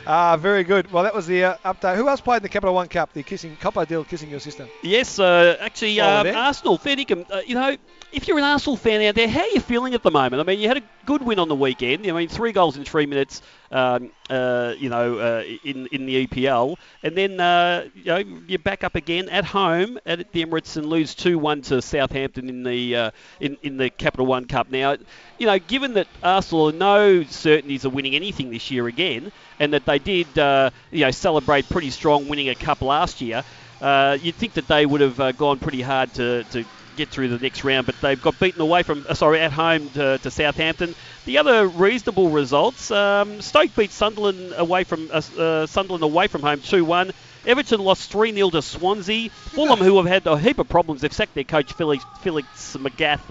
Ah, 0.08 0.38
very 0.38 0.64
good. 0.64 0.92
Well, 0.92 1.04
that 1.04 1.14
was 1.14 1.28
the 1.28 1.44
uh, 1.44 1.58
update. 1.66 1.96
Who 1.96 2.08
else 2.08 2.22
played 2.22 2.38
in 2.38 2.44
the 2.44 2.50
Capital 2.50 2.74
One 2.74 2.88
Cup? 2.88 3.14
The 3.14 3.22
kissing 3.22 3.56
Copper 3.60 3.86
deal, 3.86 4.04
kissing 4.04 4.30
your 4.30 4.40
sister. 4.40 4.68
yes, 4.82 5.20
uh, 5.20 5.58
actually, 5.60 6.00
um. 6.00 6.26
Arsenal, 6.36 6.78
fair 6.78 6.96
dinkum. 6.96 7.30
Uh, 7.30 7.42
you 7.46 7.54
know, 7.54 7.76
if 8.12 8.28
you're 8.28 8.38
an 8.38 8.44
Arsenal 8.44 8.76
fan 8.76 9.02
out 9.04 9.16
there, 9.16 9.28
how 9.28 9.42
are 9.42 9.48
you 9.50 9.60
feeling 9.60 9.94
at 9.94 10.04
the 10.04 10.12
moment? 10.12 10.40
I 10.40 10.44
mean, 10.44 10.60
you 10.60 10.68
had 10.68 10.78
a 10.78 10.84
good 11.06 11.22
win 11.22 11.38
on 11.40 11.48
the 11.48 11.56
weekend. 11.56 12.06
I 12.08 12.12
mean, 12.12 12.28
three 12.28 12.52
goals 12.52 12.78
in 12.78 12.84
three 12.84 13.06
minutes. 13.06 13.42
Um, 13.72 14.12
uh, 14.30 14.74
you 14.80 14.90
know, 14.90 15.20
uh, 15.20 15.44
in 15.64 15.88
in 15.88 16.08
the 16.08 16.26
EPL, 16.26 16.76
and 17.04 17.16
then 17.16 17.40
uh, 17.40 17.88
you 17.94 18.06
know 18.06 18.18
you're 18.18 18.58
back 18.58 18.84
up 18.84 18.96
again 18.96 19.30
at 19.30 19.46
home 19.46 20.00
at 20.08 20.32
the 20.32 20.44
Emirates 20.44 20.76
and 20.76 20.88
lose 20.88 21.14
two 21.14 21.38
one 21.38 21.62
to 21.64 21.82
Southampton 21.82 22.50
in 22.50 22.64
the 22.64 22.96
uh, 22.96 23.12
in 23.40 23.58
in 23.62 23.78
the 23.78 23.92
Capital 23.92 24.26
One 24.26 24.46
Cup. 24.46 24.72
Now, 24.72 24.98
you 25.38 25.46
know, 25.46 25.60
given 25.60 25.94
that 25.94 26.08
Arsenal 26.24 26.70
are 26.70 26.74
no 26.74 27.24
certainties 27.24 27.86
of 27.86 27.94
winning 27.94 28.16
anything 28.16 28.50
this 28.50 28.72
year 28.72 28.88
again, 28.88 29.32
and 29.60 29.74
that 29.74 29.86
they 29.86 30.00
did 30.00 30.38
uh, 30.40 30.72
you 30.92 31.06
know 31.06 31.12
celebrate 31.12 31.70
pretty 31.70 31.92
strong 31.92 32.28
winning 32.28 32.50
a 32.50 32.56
cup 32.56 32.82
last 32.82 33.22
year, 33.22 33.44
uh, 33.82 34.18
you'd 34.22 34.36
think 34.36 34.54
that 34.54 34.68
they 34.68 34.86
would 34.86 35.02
have 35.02 35.20
uh, 35.20 35.32
gone 35.32 35.60
pretty 35.60 35.82
hard 35.82 36.14
to, 36.16 36.44
to 36.46 36.66
get 37.00 37.10
through 37.10 37.30
the 37.30 37.40
next 37.40 37.64
round, 37.64 37.86
but 37.86 38.00
they've 38.02 38.22
got 38.22 38.40
beaten 38.40 38.62
away 38.62 38.84
from 38.84 39.06
uh, 39.08 39.14
sorry 39.14 39.40
at 39.40 39.52
home 39.52 39.90
to, 39.92 40.18
to 40.20 40.30
Southampton. 40.30 40.94
The 41.26 41.38
other 41.38 41.68
reasonable 41.68 42.30
results: 42.30 42.92
um, 42.92 43.42
Stoke 43.42 43.74
beat 43.76 43.92
Sunderland 43.92 44.54
away 44.58 44.84
from 44.84 45.10
uh, 45.12 45.22
uh, 45.38 45.66
Sunderland 45.66 46.04
away 46.04 46.28
from 46.28 46.42
home 46.42 46.62
two 46.62 46.86
one. 46.86 47.12
Everton 47.46 47.80
lost 47.80 48.12
3 48.12 48.34
0 48.34 48.50
to 48.50 48.62
Swansea. 48.62 49.30
Fulham, 49.30 49.80
who 49.80 49.96
have 49.96 50.06
had 50.06 50.28
a 50.28 50.38
heap 50.38 50.60
of 50.60 50.68
problems, 50.68 51.02
they've 51.02 51.14
sacked 51.14 51.36
their 51.36 51.46
coach 51.46 51.72
Felix, 51.72 52.04
Felix 52.22 52.76
Magath 52.76 53.22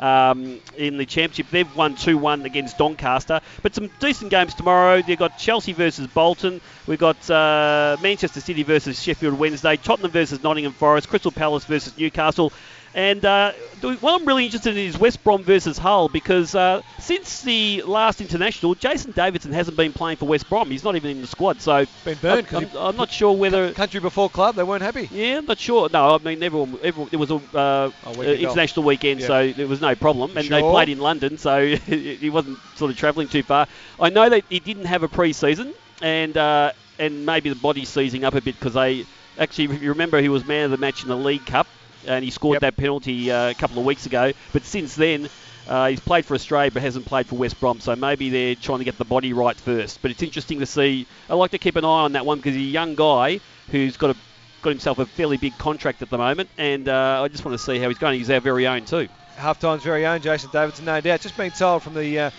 um, 0.00 0.60
in 0.76 0.96
the 0.96 1.06
championship. 1.06 1.50
They've 1.50 1.76
won 1.76 1.96
2 1.96 2.18
1 2.18 2.46
against 2.46 2.78
Doncaster. 2.78 3.40
But 3.62 3.74
some 3.74 3.90
decent 3.98 4.30
games 4.30 4.54
tomorrow. 4.54 5.02
They've 5.02 5.18
got 5.18 5.38
Chelsea 5.38 5.72
versus 5.72 6.06
Bolton. 6.06 6.60
We've 6.86 6.98
got 6.98 7.28
uh, 7.30 7.96
Manchester 8.02 8.40
City 8.40 8.62
versus 8.62 9.02
Sheffield 9.02 9.38
Wednesday. 9.38 9.76
Tottenham 9.76 10.10
versus 10.10 10.42
Nottingham 10.42 10.72
Forest. 10.72 11.08
Crystal 11.08 11.32
Palace 11.32 11.64
versus 11.64 11.96
Newcastle. 11.98 12.52
And 12.96 13.22
uh, 13.26 13.52
what 14.00 14.18
I'm 14.18 14.26
really 14.26 14.46
interested 14.46 14.74
in 14.74 14.86
is 14.86 14.98
West 14.98 15.22
Brom 15.22 15.44
versus 15.44 15.76
Hull 15.76 16.08
because 16.08 16.54
uh, 16.54 16.80
since 16.98 17.42
the 17.42 17.82
last 17.82 18.22
international, 18.22 18.74
Jason 18.74 19.12
Davidson 19.12 19.52
hasn't 19.52 19.76
been 19.76 19.92
playing 19.92 20.16
for 20.16 20.24
West 20.24 20.48
Brom. 20.48 20.70
He's 20.70 20.82
not 20.82 20.96
even 20.96 21.10
in 21.10 21.20
the 21.20 21.26
squad. 21.26 21.60
So 21.60 21.84
Been 22.06 22.16
burned 22.16 22.46
'cause 22.48 22.62
I'm, 22.74 22.76
I'm, 22.76 22.96
not 22.96 23.10
sure 23.10 23.36
whether. 23.36 23.70
Country 23.74 24.00
before 24.00 24.30
club, 24.30 24.54
they 24.56 24.62
weren't 24.62 24.82
happy. 24.82 25.10
Yeah, 25.12 25.36
I'm 25.38 25.44
not 25.44 25.58
sure. 25.58 25.90
No, 25.92 26.14
I 26.14 26.18
mean 26.18 26.42
everyone. 26.42 26.78
everyone 26.82 27.10
it 27.12 27.16
was 27.16 27.30
a 27.30 27.34
uh, 27.34 27.38
A 27.58 27.58
uh, 27.58 27.90
weekend 28.12 28.28
off. 28.28 28.38
international 28.38 28.86
weekend, 28.86 29.20
Yeah. 29.20 29.26
so 29.26 29.52
there 29.52 29.68
was 29.68 29.82
no 29.82 29.94
problem. 29.94 30.34
And 30.34 30.48
they 30.48 30.62
played 30.62 30.88
in 30.88 30.98
London, 30.98 31.36
so 31.36 31.66
he 31.76 32.30
wasn't 32.30 32.58
sort 32.76 32.90
of 32.90 32.96
travelling 32.96 33.28
too 33.28 33.42
far. 33.42 33.68
I 34.00 34.08
know 34.08 34.30
that 34.30 34.44
he 34.48 34.58
didn't 34.58 34.86
have 34.86 35.02
a 35.02 35.08
pre-season, 35.08 35.74
and 36.00 36.34
uh, 36.34 36.72
and 36.98 37.26
maybe 37.26 37.50
the 37.50 37.56
body's 37.56 37.90
seizing 37.90 38.24
up 38.24 38.34
a 38.34 38.40
bit 38.40 38.54
because 38.58 38.72
they 38.72 39.04
actually, 39.38 39.64
if 39.66 39.82
you 39.82 39.90
remember, 39.90 40.18
he 40.22 40.30
was 40.30 40.46
man 40.46 40.64
of 40.64 40.70
the 40.70 40.78
match 40.78 41.02
in 41.02 41.10
the 41.10 41.16
League 41.16 41.44
Cup, 41.44 41.66
and 42.06 42.24
he 42.24 42.30
scored 42.30 42.54
Yep. 42.56 42.60
that 42.62 42.76
penalty 42.76 43.30
uh, 43.30 43.50
a 43.50 43.54
couple 43.54 43.78
of 43.78 43.84
weeks 43.84 44.06
ago. 44.06 44.32
But 44.52 44.64
since 44.64 44.94
then. 44.94 45.28
Uh, 45.68 45.88
he's 45.88 45.98
played 45.98 46.24
for 46.24 46.34
Australia 46.34 46.70
but 46.70 46.80
hasn't 46.80 47.04
played 47.06 47.26
for 47.26 47.34
West 47.34 47.58
Brom, 47.58 47.80
so 47.80 47.96
maybe 47.96 48.30
they're 48.30 48.54
trying 48.54 48.78
to 48.78 48.84
get 48.84 48.98
the 48.98 49.04
body 49.04 49.32
right 49.32 49.56
first. 49.56 50.00
But 50.00 50.12
it's 50.12 50.22
interesting 50.22 50.60
to 50.60 50.66
see. 50.66 51.08
I 51.28 51.34
like 51.34 51.50
to 51.50 51.58
keep 51.58 51.74
an 51.74 51.84
eye 51.84 51.88
on 51.88 52.12
that 52.12 52.24
one 52.24 52.38
because 52.38 52.54
he's 52.54 52.68
a 52.68 52.70
young 52.70 52.94
guy 52.94 53.40
who's 53.72 53.96
got 53.96 54.10
a 54.10 54.16
got 54.62 54.70
himself 54.70 55.00
a 55.00 55.06
fairly 55.06 55.38
big 55.38 55.58
contract 55.58 56.02
at 56.02 56.08
the 56.08 56.18
moment, 56.18 56.50
and 56.56 56.88
uh, 56.88 57.20
I 57.20 57.26
just 57.26 57.44
want 57.44 57.58
to 57.58 57.64
see 57.64 57.80
how 57.80 57.88
he's 57.88 57.98
going. 57.98 58.16
He's 58.16 58.30
our 58.30 58.38
very 58.38 58.68
own 58.68 58.84
too. 58.84 59.08
Halftime's 59.36 59.82
very 59.82 60.06
own 60.06 60.20
Jason 60.20 60.50
Davidson, 60.52 60.84
no 60.84 61.00
doubt. 61.00 61.20
Just 61.20 61.36
being 61.36 61.50
told 61.50 61.82
from 61.82 61.94
the 61.94 62.16
uh, 62.20 62.30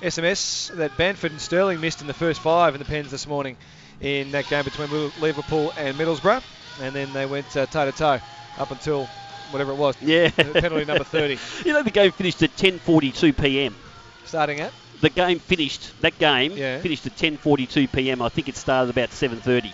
SMS 0.00 0.72
that 0.76 0.96
Bamford 0.96 1.32
and 1.32 1.40
Sterling 1.40 1.80
missed 1.80 2.00
in 2.02 2.06
the 2.06 2.14
first 2.14 2.40
five 2.40 2.76
in 2.76 2.78
the 2.78 2.84
pens 2.84 3.10
this 3.10 3.26
morning 3.26 3.56
in 4.00 4.30
that 4.30 4.46
game 4.48 4.62
between 4.62 4.88
Liverpool 5.20 5.72
and 5.76 5.96
Middlesbrough, 5.96 6.42
and 6.80 6.94
then 6.94 7.12
they 7.12 7.26
went 7.26 7.50
toe 7.50 7.66
to 7.66 7.92
toe 7.92 8.20
up 8.58 8.70
until 8.70 9.08
whatever 9.50 9.72
it 9.72 9.76
was. 9.76 9.94
Yeah. 10.00 10.30
penalty 10.30 10.84
number 10.84 11.04
30. 11.04 11.38
you 11.64 11.72
know 11.72 11.82
the 11.82 11.90
game 11.90 12.12
finished 12.12 12.42
at 12.42 12.54
10:42 12.56 13.36
p.m. 13.36 13.74
Starting 14.24 14.60
at 14.60 14.72
The 15.00 15.10
game 15.10 15.38
finished. 15.38 15.92
That 16.00 16.18
game 16.18 16.56
Yeah. 16.56 16.80
finished 16.80 17.06
at 17.06 17.14
10:42 17.16 17.90
p.m. 17.92 18.22
I 18.22 18.28
think 18.28 18.48
it 18.48 18.56
started 18.56 18.90
about 18.90 19.10
7:30. 19.10 19.72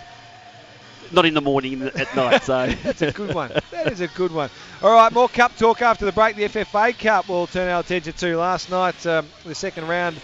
Not 1.11 1.25
in 1.25 1.33
the 1.33 1.41
morning, 1.41 1.81
at 1.83 2.15
night. 2.15 2.43
So 2.43 2.65
That's 2.83 3.01
a 3.01 3.11
good 3.11 3.35
one. 3.35 3.51
That 3.71 3.91
is 3.91 4.01
a 4.01 4.07
good 4.07 4.31
one. 4.31 4.49
All 4.81 4.91
right, 4.93 5.11
more 5.11 5.29
cup 5.29 5.55
talk 5.55 5.81
after 5.81 6.05
the 6.05 6.11
break. 6.11 6.35
The 6.35 6.45
FFA 6.45 6.97
Cup 6.97 7.27
we'll 7.27 7.45
turn 7.47 7.69
our 7.69 7.81
attention 7.81 8.13
to 8.13 8.37
last 8.37 8.69
night. 8.69 9.05
Um, 9.05 9.29
the 9.43 9.53
second 9.53 9.87
round 9.87 10.21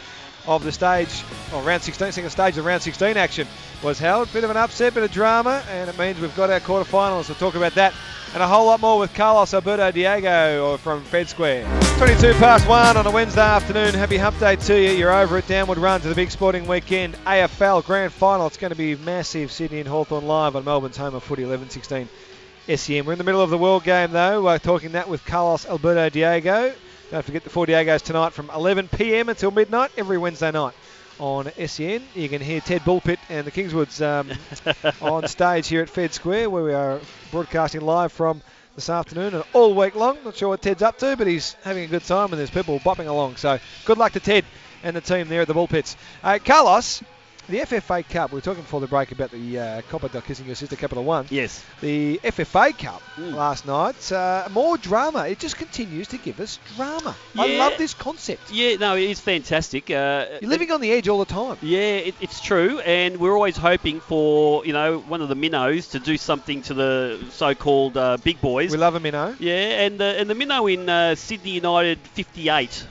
of 0.49 0.63
the 0.63 0.71
stage, 0.71 1.23
or 1.53 1.61
round 1.61 1.83
16, 1.83 2.11
second 2.11 2.29
stage 2.29 2.57
of 2.57 2.65
round 2.65 2.81
16 2.81 3.15
action 3.17 3.47
was 3.83 3.99
held. 3.99 4.31
Bit 4.33 4.43
of 4.43 4.49
an 4.49 4.57
upset, 4.57 4.93
bit 4.93 5.03
of 5.03 5.11
drama, 5.11 5.63
and 5.69 5.89
it 5.89 5.97
means 5.97 6.19
we've 6.19 6.35
got 6.35 6.49
our 6.49 6.59
quarterfinals. 6.59 7.29
We'll 7.29 7.37
talk 7.37 7.55
about 7.55 7.75
that 7.75 7.93
and 8.33 8.43
a 8.43 8.47
whole 8.47 8.65
lot 8.67 8.79
more 8.79 8.99
with 8.99 9.13
Carlos 9.13 9.53
Alberto 9.53 9.91
Diego 9.91 10.77
from 10.77 11.03
Fed 11.03 11.27
Square. 11.27 11.63
22 11.97 12.33
past 12.33 12.67
1 12.67 12.97
on 12.97 13.07
a 13.07 13.11
Wednesday 13.11 13.41
afternoon. 13.41 13.93
Happy 13.93 14.17
hump 14.17 14.37
day 14.39 14.55
to 14.55 14.79
you. 14.79 14.91
You're 14.91 15.13
over 15.13 15.37
at 15.37 15.47
Downward 15.47 15.77
Run 15.77 16.01
to 16.01 16.09
the 16.09 16.15
big 16.15 16.29
sporting 16.29 16.67
weekend 16.67 17.15
AFL 17.25 17.83
Grand 17.85 18.13
Final. 18.13 18.47
It's 18.47 18.57
going 18.57 18.71
to 18.71 18.77
be 18.77 18.95
massive. 18.95 19.51
Sydney 19.51 19.79
and 19.79 19.87
Hawthorn 19.87 20.27
live 20.27 20.55
on 20.55 20.63
Melbourne's 20.63 20.97
home 20.97 21.15
of 21.15 21.23
footy 21.23 21.43
11 21.43 21.69
16 21.69 22.07
SEN. 22.75 23.05
We're 23.05 23.13
in 23.13 23.17
the 23.17 23.23
middle 23.23 23.41
of 23.41 23.49
the 23.49 23.57
World 23.57 23.83
Game 23.83 24.11
though. 24.11 24.43
We're 24.43 24.59
talking 24.59 24.91
that 24.91 25.09
with 25.09 25.25
Carlos 25.25 25.65
Alberto 25.65 26.09
Diego. 26.09 26.73
Don't 27.11 27.25
forget 27.25 27.43
the 27.43 27.49
40 27.49 27.73
Diegos 27.73 28.03
tonight 28.03 28.33
from 28.33 28.51
11 28.51 28.87
p.m. 28.89 29.29
until 29.29 29.49
midnight 29.49 29.89
every 29.97 30.19
Wednesday 30.19 30.51
night 30.51 30.75
on 31.19 31.51
SEN. 31.65 32.03
You 32.13 32.29
can 32.29 32.39
hear 32.39 32.61
Ted 32.61 32.81
Bullpitt 32.81 33.17
and 33.29 33.47
the 33.47 33.51
Kingswoods 33.51 33.99
um, 33.99 34.29
on 35.01 35.27
stage 35.27 35.67
here 35.67 35.81
at 35.81 35.89
Fed 35.89 36.13
Square 36.13 36.51
where 36.51 36.63
we 36.63 36.71
are 36.71 36.99
broadcasting 37.31 37.81
live 37.81 38.11
from 38.11 38.43
this 38.75 38.91
afternoon 38.91 39.33
and 39.33 39.43
all 39.53 39.73
week 39.73 39.95
long. 39.95 40.19
Not 40.23 40.35
sure 40.35 40.49
what 40.49 40.61
Ted's 40.61 40.83
up 40.83 40.99
to, 40.99 41.17
but 41.17 41.25
he's 41.25 41.53
having 41.63 41.83
a 41.83 41.87
good 41.87 42.03
time 42.03 42.31
and 42.31 42.39
there's 42.39 42.51
people 42.51 42.79
bopping 42.81 43.07
along. 43.07 43.37
So 43.37 43.57
good 43.85 43.97
luck 43.97 44.11
to 44.11 44.19
Ted 44.19 44.45
and 44.83 44.95
the 44.95 45.01
team 45.01 45.29
there 45.29 45.41
at 45.41 45.47
the 45.47 45.55
Bullpitts. 45.55 45.95
Uh, 46.23 46.37
Carlos, 46.45 47.01
the 47.49 47.59
FFA 47.59 48.07
Cup. 48.07 48.31
We 48.31 48.37
were 48.37 48.41
talking 48.41 48.61
before 48.63 48.79
the 48.79 48.87
break 48.87 49.11
about 49.11 49.31
the 49.31 49.59
uh, 49.59 49.81
Copper 49.89 50.09
kissing 50.21 50.45
your 50.45 50.55
sister 50.55 50.75
Capital 50.75 51.03
One. 51.03 51.25
Yes. 51.29 51.63
The 51.81 52.19
FFA 52.23 52.77
Cup 52.77 53.01
Mm. 53.17 53.33
last 53.33 53.65
night. 53.65 54.11
Uh, 54.11 54.47
more 54.51 54.77
drama. 54.77 55.27
It 55.27 55.39
just 55.39 55.57
continues 55.57 56.07
to 56.09 56.17
give 56.17 56.39
us 56.39 56.59
drama. 56.75 57.15
I 57.37 57.57
love 57.57 57.73
this 57.77 57.93
concept. 57.93 58.51
Yeah, 58.51 58.75
no, 58.77 58.95
it 58.95 59.09
is 59.09 59.19
fantastic. 59.19 59.89
Uh, 59.91 60.25
You're 60.41 60.49
living 60.49 60.71
on 60.71 60.79
the 60.79 60.91
edge 60.91 61.07
all 61.09 61.19
the 61.19 61.25
time. 61.25 61.57
Yeah, 61.61 61.79
it, 61.79 62.15
it's 62.21 62.39
true, 62.39 62.79
and 62.79 63.17
we're 63.17 63.33
always 63.33 63.57
hoping 63.57 63.99
for 63.99 64.65
you 64.65 64.71
know 64.73 64.99
one 64.99 65.21
of 65.21 65.27
the 65.29 65.35
minnows 65.35 65.89
to 65.89 65.99
do 65.99 66.17
something 66.17 66.61
to 66.63 66.73
the 66.73 67.19
so-called 67.31 67.97
uh, 67.97 68.17
big 68.23 68.39
boys. 68.41 68.71
We 68.71 68.77
love 68.77 68.95
a 68.95 68.99
minnow. 68.99 69.35
Yeah, 69.39 69.81
and 69.85 69.99
the 69.99 70.17
and 70.19 70.29
the 70.29 70.35
minnow 70.35 70.67
in 70.67 70.87
uh, 70.87 71.15
Sydney 71.15 71.51
United 71.51 71.99
58. 71.99 72.85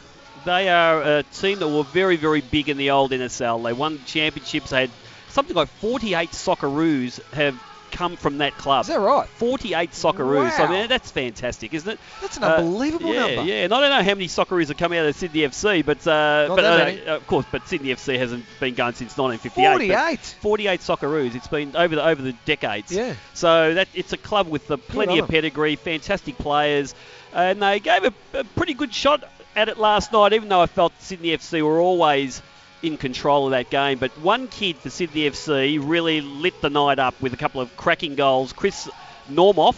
They 0.48 0.70
are 0.70 1.02
a 1.02 1.22
team 1.24 1.58
that 1.58 1.68
were 1.68 1.84
very 1.84 2.16
very 2.16 2.40
big 2.40 2.70
in 2.70 2.78
the 2.78 2.90
old 2.92 3.10
NSL. 3.10 3.62
They 3.62 3.74
won 3.74 4.00
championships. 4.06 4.70
They 4.70 4.80
had 4.80 4.90
something 5.28 5.54
like 5.54 5.68
48 5.68 6.30
Socceroos 6.30 7.22
have 7.34 7.62
come 7.90 8.16
from 8.16 8.38
that 8.38 8.52
club. 8.56 8.82
Is 8.82 8.88
that 8.88 8.98
right? 9.00 9.28
48 9.28 9.90
Socceroos. 9.90 10.58
I 10.58 10.70
mean, 10.70 10.88
that's 10.88 11.10
fantastic, 11.10 11.74
isn't 11.74 11.90
it? 11.90 11.98
That's 12.22 12.38
an 12.38 12.44
Uh, 12.44 12.56
unbelievable 12.56 13.12
yeah, 13.12 13.20
number. 13.34 13.42
Yeah, 13.44 13.64
and 13.64 13.74
I 13.74 13.80
don't 13.80 13.90
know 13.90 14.02
how 14.02 14.14
many 14.14 14.26
Socceroos 14.26 14.68
have 14.68 14.78
come 14.78 14.92
out 14.94 15.04
of 15.04 15.14
Sydney 15.16 15.40
FC, 15.40 15.84
but 15.84 15.98
uh, 16.06 16.46
but 16.48 16.64
uh, 16.64 17.16
of 17.16 17.26
course, 17.26 17.44
but 17.52 17.68
Sydney 17.68 17.90
FC 17.90 18.18
hasn't 18.18 18.46
been 18.58 18.74
going 18.74 18.94
since 18.94 19.18
1958. 19.18 19.92
48. 19.92 20.20
48 20.40 20.80
Socceroos. 20.80 21.34
It's 21.34 21.48
been 21.48 21.76
over 21.76 21.94
the 21.96 22.04
over 22.06 22.22
the 22.22 22.32
decades. 22.46 22.90
Yeah. 22.90 23.14
So 23.34 23.74
that 23.74 23.88
it's 23.92 24.14
a 24.14 24.18
club 24.18 24.48
with 24.48 24.66
the 24.66 24.78
plenty 24.78 25.18
of 25.18 25.28
pedigree, 25.28 25.76
fantastic 25.76 26.38
players, 26.38 26.94
and 27.34 27.60
they 27.60 27.80
gave 27.80 28.04
a, 28.04 28.14
a 28.32 28.44
pretty 28.44 28.72
good 28.74 28.94
shot 28.94 29.24
at 29.56 29.68
it 29.68 29.78
last 29.78 30.12
night. 30.12 30.32
Even 30.32 30.48
though 30.48 30.60
I 30.60 30.66
felt 30.66 30.92
Sydney 31.00 31.28
FC 31.30 31.62
were 31.62 31.80
always 31.80 32.42
in 32.82 32.96
control 32.96 33.46
of 33.46 33.50
that 33.52 33.70
game, 33.70 33.98
but 33.98 34.10
one 34.20 34.46
kid 34.48 34.76
for 34.76 34.90
Sydney 34.90 35.28
FC 35.28 35.80
really 35.82 36.20
lit 36.20 36.60
the 36.60 36.70
night 36.70 36.98
up 36.98 37.20
with 37.20 37.32
a 37.32 37.36
couple 37.36 37.60
of 37.60 37.76
cracking 37.76 38.14
goals. 38.14 38.52
Chris 38.52 38.88
Naumoff. 39.30 39.76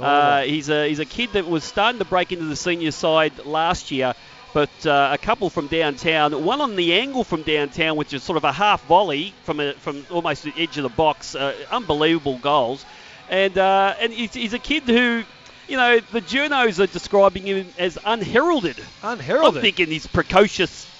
Uh, 0.00 0.42
he's 0.42 0.68
a 0.68 0.88
he's 0.88 1.00
a 1.00 1.04
kid 1.04 1.30
that 1.32 1.46
was 1.46 1.64
starting 1.64 1.98
to 1.98 2.04
break 2.04 2.30
into 2.32 2.44
the 2.44 2.56
senior 2.56 2.92
side 2.92 3.44
last 3.44 3.90
year, 3.90 4.14
but 4.54 4.70
uh, 4.86 5.10
a 5.12 5.18
couple 5.18 5.50
from 5.50 5.66
downtown, 5.66 6.44
one 6.44 6.60
on 6.60 6.76
the 6.76 6.94
angle 6.94 7.24
from 7.24 7.42
downtown, 7.42 7.96
which 7.96 8.12
is 8.12 8.22
sort 8.22 8.36
of 8.36 8.44
a 8.44 8.52
half 8.52 8.84
volley 8.86 9.34
from 9.42 9.58
a, 9.58 9.72
from 9.74 10.06
almost 10.10 10.44
the 10.44 10.52
edge 10.56 10.76
of 10.76 10.84
the 10.84 10.88
box. 10.90 11.34
Uh, 11.34 11.54
unbelievable 11.72 12.38
goals, 12.38 12.84
and 13.28 13.58
uh, 13.58 13.94
and 14.00 14.12
he's, 14.12 14.32
he's 14.32 14.54
a 14.54 14.58
kid 14.58 14.84
who. 14.84 15.24
You 15.70 15.76
know, 15.76 16.00
the 16.00 16.20
journos 16.20 16.80
are 16.80 16.88
describing 16.88 17.44
him 17.46 17.68
as 17.78 17.96
unheralded. 18.04 18.76
Unheralded. 19.04 19.58
I'm 19.58 19.62
thinking 19.62 19.86
he's 19.86 20.04
precocious 20.04 20.90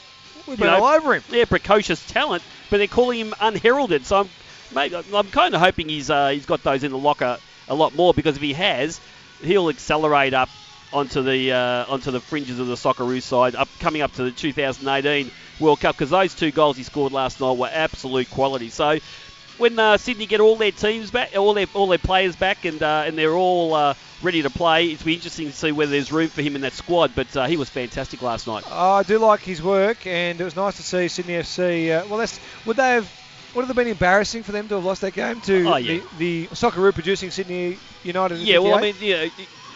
We've 0.47 0.57
been 0.57 0.69
know, 0.69 0.85
all 0.85 0.95
over 0.95 1.15
him. 1.15 1.25
yeah, 1.31 1.45
precocious 1.45 2.05
talent, 2.07 2.45
but 2.71 2.77
they're 2.77 2.87
calling 2.87 3.19
him 3.19 3.35
unheralded. 3.41 4.07
So 4.07 4.21
I'm, 4.21 4.29
mate, 4.73 4.95
I'm 5.13 5.27
kind 5.27 5.57
of 5.57 5.61
hoping 5.61 5.89
he's 5.89 6.09
uh, 6.09 6.29
he's 6.29 6.47
got 6.47 6.63
those 6.63 6.85
in 6.85 6.93
the 6.93 6.99
locker 6.99 7.39
a 7.67 7.75
lot 7.75 7.97
more 7.97 8.15
because 8.15 8.37
if 8.37 8.43
he 8.43 8.53
has, 8.53 9.01
he'll 9.43 9.71
accelerate 9.71 10.35
up 10.35 10.49
onto 10.93 11.23
the 11.23 11.51
uh, 11.51 11.87
onto 11.89 12.13
the 12.13 12.21
fringes 12.21 12.61
of 12.61 12.69
the 12.69 12.77
Socceroo 12.77 13.21
side, 13.21 13.57
up 13.57 13.69
coming 13.81 14.03
up 14.03 14.13
to 14.13 14.23
the 14.23 14.31
2018 14.31 15.33
World 15.59 15.81
Cup 15.81 15.97
because 15.97 16.11
those 16.11 16.33
two 16.33 16.53
goals 16.53 16.77
he 16.77 16.85
scored 16.85 17.13
last 17.13 17.41
night 17.41 17.57
were 17.57 17.71
absolute 17.73 18.31
quality. 18.31 18.71
So. 18.71 19.01
When 19.61 19.79
uh, 19.79 19.99
Sydney 19.99 20.27
get 20.27 20.41
all 20.41 20.57
their 20.57 20.73
teams 20.73 21.11
back, 21.11 21.37
all 21.37 21.53
their 21.55 21.67
all 21.75 21.87
their 21.89 21.99
players 21.99 22.35
back, 22.35 22.65
and 22.65 22.83
uh, 22.83 23.05
and 23.07 23.17
they're 23.19 23.37
all 23.37 23.75
uh, 23.75 23.95
ready 24.23 24.43
to 24.43 24.49
play, 24.51 24.93
it'll 24.93 25.05
be 25.05 25.15
interesting 25.15 25.49
to 25.49 25.53
see 25.53 25.71
whether 25.71 25.91
there's 25.91 26.11
room 26.11 26.31
for 26.31 26.41
him 26.41 26.55
in 26.57 26.63
that 26.63 26.73
squad. 26.73 27.15
But 27.15 27.37
uh, 27.37 27.47
he 27.47 27.57
was 27.59 27.69
fantastic 27.69 28.23
last 28.23 28.47
night. 28.47 28.65
Oh, 28.67 28.93
I 28.93 29.03
do 29.03 29.19
like 29.19 29.43
his 29.43 29.63
work, 29.63 30.07
and 30.07 30.41
it 30.41 30.45
was 30.45 30.57
nice 30.57 30.77
to 30.79 30.83
see 30.83 31.09
Sydney 31.09 31.35
FC. 31.35 31.91
Uh, 31.91 32.07
well, 32.07 32.19
that's 32.19 32.41
would 32.65 32.79
they 32.79 32.95
have? 32.95 33.13
Would 33.53 33.65
it 33.65 33.67
have 33.67 33.77
been 33.77 33.89
embarrassing 33.89 34.45
for 34.45 34.53
them 34.53 34.69
to 34.69 34.77
have 34.77 34.85
lost 34.85 35.01
that 35.01 35.11
game 35.11 35.41
to 35.41 35.65
Oh, 35.67 35.77
yeah. 35.77 36.03
the, 36.13 36.47
the 36.47 36.49
Socceroo 36.55 36.95
producing 36.95 37.31
Sydney 37.33 37.81
United? 38.05 38.39
in 38.39 38.47
Yeah, 38.47 38.59
well, 38.59 38.77
I 38.77 38.81
mean, 38.81 38.95
yeah, 39.01 39.27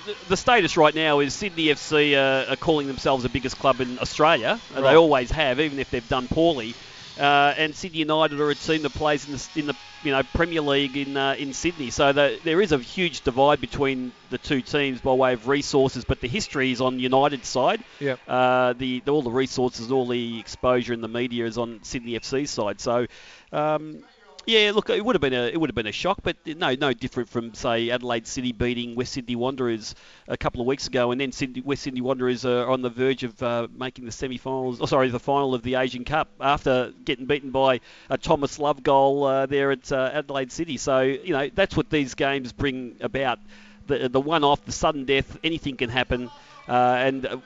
the- 0.07 0.17
the 0.29 0.37
status 0.37 0.77
right 0.77 0.95
now 0.95 1.19
is 1.21 1.35
Sydney 1.35 1.65
FC 1.71 2.15
uh, 2.15 2.53
are 2.53 2.57
calling 2.57 2.87
themselves 2.87 3.25
the 3.25 3.29
biggest 3.31 3.59
club 3.59 3.81
in 3.81 3.99
Australia, 3.99 4.61
and 4.71 4.85
Right. 4.85 4.93
they 4.93 4.97
always 4.97 5.31
have, 5.33 5.59
even 5.59 5.79
if 5.81 5.91
they've 5.91 6.07
done 6.07 6.29
poorly. 6.29 6.77
Uh, 7.19 7.55
and 7.57 7.75
Sydney 7.75 8.01
United 8.01 8.41
are 8.41 8.51
a 8.51 8.55
team 8.55 8.83
that 8.83 8.93
plays 8.93 9.27
in 9.27 9.33
the, 9.35 9.61
in 9.61 9.67
the 9.67 9.77
you 10.03 10.11
know 10.11 10.23
Premier 10.35 10.61
League 10.61 10.97
in 10.97 11.17
uh, 11.17 11.35
in 11.39 11.53
Sydney, 11.53 11.91
so 11.91 12.13
the, 12.13 12.39
there 12.43 12.61
is 12.61 12.73
a 12.73 12.79
huge 12.79 13.21
divide 13.21 13.61
between 13.61 14.13
the 14.31 14.39
two 14.39 14.61
teams 14.61 15.01
by 15.01 15.13
way 15.13 15.33
of 15.33 15.47
resources. 15.47 16.05
But 16.05 16.21
the 16.21 16.29
history 16.29 16.73
is 16.73 16.81
on 16.81 16.99
United's 16.99 17.49
side. 17.49 17.85
Yep. 18.01 18.21
Uh, 18.27 18.73
the 18.73 19.03
all 19.07 19.23
the 19.23 19.31
resources, 19.31 19.93
all 19.93 20.07
the 20.07 20.41
exposure 20.41 20.93
in 20.93 21.01
the 21.01 21.09
media 21.09 21.47
is 21.47 21.57
on 21.57 21.81
Sydney 21.83 22.19
FC's 22.19 22.51
side. 22.51 22.81
So. 22.81 23.07
Um, 23.53 24.03
yeah, 24.47 24.73
look, 24.75 24.91
it 24.91 25.05
would 25.05 25.15
have 25.15 25.21
been 25.21 25.33
a 25.33 25.47
it 25.47 25.61
would 25.61 25.71
have 25.71 25.75
been 25.75 25.87
a 25.87 25.93
shock, 25.93 26.19
but 26.23 26.37
no, 26.47 26.75
no 26.75 26.93
different 26.93 27.29
from 27.29 27.55
say 27.55 27.91
Adelaide 27.91 28.27
City 28.27 28.53
beating 28.53 28.95
West 28.95 29.13
Sydney 29.13 29.37
Wanderers 29.37 29.95
a 30.29 30.37
couple 30.37 30.61
of 30.61 30.67
weeks 30.67 30.87
ago, 30.87 31.11
and 31.11 31.21
then 31.21 31.33
Sydney, 31.33 31.61
West 31.61 31.83
Sydney 31.83 32.01
Wanderers 32.01 32.45
are 32.45 32.69
on 32.69 32.83
the 32.83 32.91
verge 32.91 33.25
of 33.25 33.43
uh, 33.43 33.69
making 33.77 34.05
the 34.05 34.13
semi-finals. 34.13 34.81
Oh, 34.81 34.87
sorry, 34.87 35.11
the 35.11 35.19
final 35.21 35.55
of 35.55 35.63
the 35.63 35.77
Asian 35.77 36.05
Cup 36.05 36.29
after 36.41 36.93
getting 37.05 37.27
beaten 37.27 37.51
by 37.51 37.81
a 38.11 38.19
Thomas 38.19 38.59
Love 38.59 38.83
goal 38.83 39.25
uh, 39.25 39.47
there 39.47 39.71
at 39.71 39.91
uh, 39.91 40.11
Adelaide 40.13 40.53
City. 40.53 40.77
So 40.77 41.01
you 41.01 41.33
know 41.33 41.49
that's 41.55 41.77
what 41.77 41.91
these 41.91 42.15
games 42.15 42.53
bring 42.53 42.97
about. 43.01 43.39
The, 43.87 44.09
the 44.09 44.21
one-off, 44.21 44.65
the 44.65 44.73
sudden 44.73 45.05
death, 45.05 45.37
anything 45.45 45.77
can 45.77 45.91
happen. 45.91 46.31
Uh, 46.67 46.73
and 46.99 47.27
uh, 47.27 47.37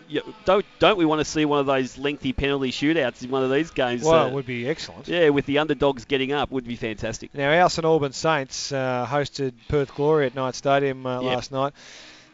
don't 0.45 0.65
don't 0.79 0.97
we 0.97 1.05
want 1.05 1.19
to 1.21 1.25
see 1.25 1.45
one 1.45 1.59
of 1.59 1.67
those 1.67 1.99
lengthy 1.99 2.33
penalty 2.33 2.71
shootouts 2.71 3.25
in 3.25 3.31
one 3.31 3.43
of 3.43 3.51
these 3.51 3.71
games? 3.73 4.05
well, 4.05 4.27
uh, 4.27 4.29
it 4.29 4.33
would 4.33 4.47
be 4.47 4.69
excellent. 4.69 5.09
yeah, 5.09 5.29
with 5.31 5.45
the 5.47 5.59
underdogs 5.59 6.05
getting 6.05 6.33
up 6.33 6.51
would 6.53 6.67
be 6.67 6.77
fantastic. 6.77 7.35
Now, 7.35 7.51
our 7.63 7.69
St 7.69 7.85
Albans 7.85 8.17
Saints 8.17 8.71
uh, 8.71 9.07
hosted 9.11 9.55
Perth 9.69 9.95
Glory 9.95 10.27
at 10.27 10.35
Knight 10.35 10.55
Stadium 10.55 11.05
uh, 11.05 11.21
Yep. 11.21 11.35
last 11.35 11.53
night. 11.53 11.73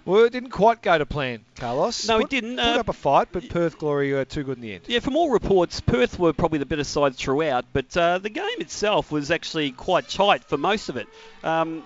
Well, 0.06 0.24
it 0.24 0.32
didn't 0.32 0.50
quite 0.50 0.82
go 0.82 0.98
to 0.98 1.06
plan, 1.06 1.46
Carlos. 1.56 2.06
No, 2.06 2.18
it 2.18 2.28
didn't. 2.28 2.56
Put 2.56 2.62
Uh, 2.76 2.80
up 2.80 2.90
a 2.90 2.92
fight, 2.92 3.28
but 3.32 3.48
Perth 3.48 3.78
Glory 3.78 4.12
were 4.12 4.26
too 4.26 4.42
good 4.44 4.58
in 4.58 4.62
the 4.62 4.74
end. 4.74 4.82
Yeah, 4.86 5.00
from 5.00 5.16
all 5.16 5.30
reports, 5.30 5.80
Perth 5.80 6.18
were 6.18 6.34
probably 6.34 6.58
the 6.58 6.66
better 6.66 6.84
side 6.84 7.16
throughout, 7.16 7.64
but 7.72 7.96
uh, 7.96 8.18
the 8.18 8.28
game 8.28 8.44
itself 8.58 9.10
was 9.10 9.30
actually 9.30 9.70
quite 9.70 10.06
tight 10.10 10.44
for 10.44 10.58
most 10.58 10.90
of 10.90 10.98
it. 10.98 11.06
Um, 11.42 11.84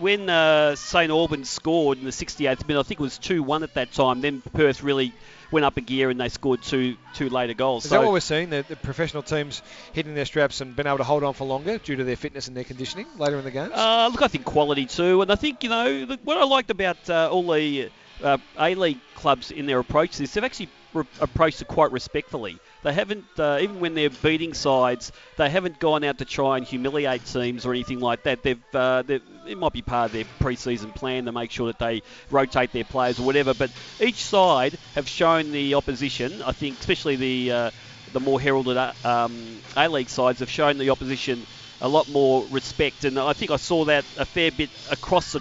when 0.00 0.28
uh, 0.28 0.74
St 0.76 1.10
Albans 1.10 1.48
scored 1.48 1.98
in 1.98 2.04
the 2.04 2.10
68th 2.10 2.66
minute, 2.66 2.80
I 2.80 2.82
think 2.82 3.00
it 3.00 3.02
was 3.02 3.18
2-1 3.18 3.62
at 3.62 3.74
that 3.74 3.92
time. 3.92 4.20
Then 4.20 4.40
Perth 4.40 4.82
really 4.82 5.12
went 5.50 5.64
up 5.64 5.76
a 5.76 5.80
gear 5.80 6.10
and 6.10 6.20
they 6.20 6.28
scored 6.28 6.62
two 6.62 6.96
two 7.14 7.28
later 7.28 7.54
goals. 7.54 7.84
Is 7.84 7.90
so 7.90 7.98
that 7.98 8.04
what 8.04 8.12
we're 8.12 8.20
seeing? 8.20 8.50
The, 8.50 8.64
the 8.66 8.76
professional 8.76 9.22
teams 9.22 9.62
hitting 9.92 10.14
their 10.14 10.24
straps 10.24 10.60
and 10.60 10.74
been 10.76 10.86
able 10.86 10.98
to 10.98 11.04
hold 11.04 11.24
on 11.24 11.34
for 11.34 11.44
longer 11.44 11.78
due 11.78 11.96
to 11.96 12.04
their 12.04 12.16
fitness 12.16 12.48
and 12.48 12.56
their 12.56 12.64
conditioning 12.64 13.06
later 13.18 13.36
in 13.36 13.44
the 13.44 13.50
games? 13.50 13.72
Uh, 13.74 14.08
look, 14.12 14.22
I 14.22 14.28
think 14.28 14.44
quality 14.44 14.86
too, 14.86 15.22
and 15.22 15.30
I 15.30 15.34
think 15.34 15.62
you 15.62 15.70
know 15.70 16.06
the, 16.06 16.18
what 16.24 16.38
I 16.38 16.44
liked 16.44 16.70
about 16.70 17.10
uh, 17.10 17.28
all 17.30 17.50
the 17.50 17.90
uh, 18.22 18.38
A 18.58 18.74
League 18.74 19.00
clubs 19.14 19.50
in 19.50 19.66
their 19.66 19.78
approach 19.78 20.12
to 20.12 20.18
this, 20.18 20.34
they've 20.34 20.44
actually 20.44 20.68
re- 20.94 21.04
approached 21.20 21.60
it 21.60 21.68
quite 21.68 21.92
respectfully. 21.92 22.58
They 22.82 22.92
haven't, 22.92 23.26
uh, 23.38 23.58
even 23.60 23.80
when 23.80 23.94
they're 23.94 24.10
beating 24.10 24.54
sides, 24.54 25.12
they 25.36 25.50
haven't 25.50 25.78
gone 25.78 26.02
out 26.04 26.18
to 26.18 26.24
try 26.24 26.56
and 26.56 26.66
humiliate 26.66 27.24
teams 27.24 27.66
or 27.66 27.72
anything 27.72 28.00
like 28.00 28.22
that. 28.22 28.42
They've, 28.42 28.74
uh, 28.74 29.02
they've 29.02 29.22
it 29.46 29.58
might 29.58 29.72
be 29.72 29.82
part 29.82 30.06
of 30.06 30.12
their 30.12 30.24
pre-season 30.38 30.92
plan 30.92 31.24
to 31.26 31.32
make 31.32 31.50
sure 31.50 31.66
that 31.66 31.78
they 31.78 32.02
rotate 32.30 32.72
their 32.72 32.84
players 32.84 33.18
or 33.18 33.24
whatever. 33.24 33.52
But 33.54 33.70
each 34.00 34.24
side 34.24 34.78
have 34.94 35.08
shown 35.08 35.52
the 35.52 35.74
opposition, 35.74 36.42
I 36.42 36.52
think, 36.52 36.78
especially 36.80 37.16
the 37.16 37.52
uh, 37.52 37.70
the 38.12 38.20
more 38.20 38.40
heralded 38.40 38.76
uh, 38.76 38.92
um, 39.04 39.60
A 39.76 39.88
League 39.88 40.08
sides, 40.08 40.40
have 40.40 40.50
shown 40.50 40.78
the 40.78 40.90
opposition 40.90 41.46
a 41.80 41.88
lot 41.88 42.08
more 42.08 42.44
respect, 42.46 43.04
and 43.04 43.18
I 43.18 43.32
think 43.32 43.50
I 43.50 43.56
saw 43.56 43.84
that 43.86 44.04
a 44.16 44.24
fair 44.26 44.50
bit 44.50 44.70
across 44.90 45.32
the 45.32 45.40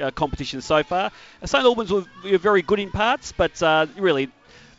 uh, 0.00 0.10
competition 0.10 0.60
so 0.60 0.82
far. 0.82 1.10
St 1.44 1.64
Albans 1.64 1.92
were, 1.92 2.04
were 2.24 2.38
very 2.38 2.62
good 2.62 2.80
in 2.80 2.90
parts, 2.90 3.32
but 3.32 3.62
uh, 3.62 3.86
really 3.96 4.28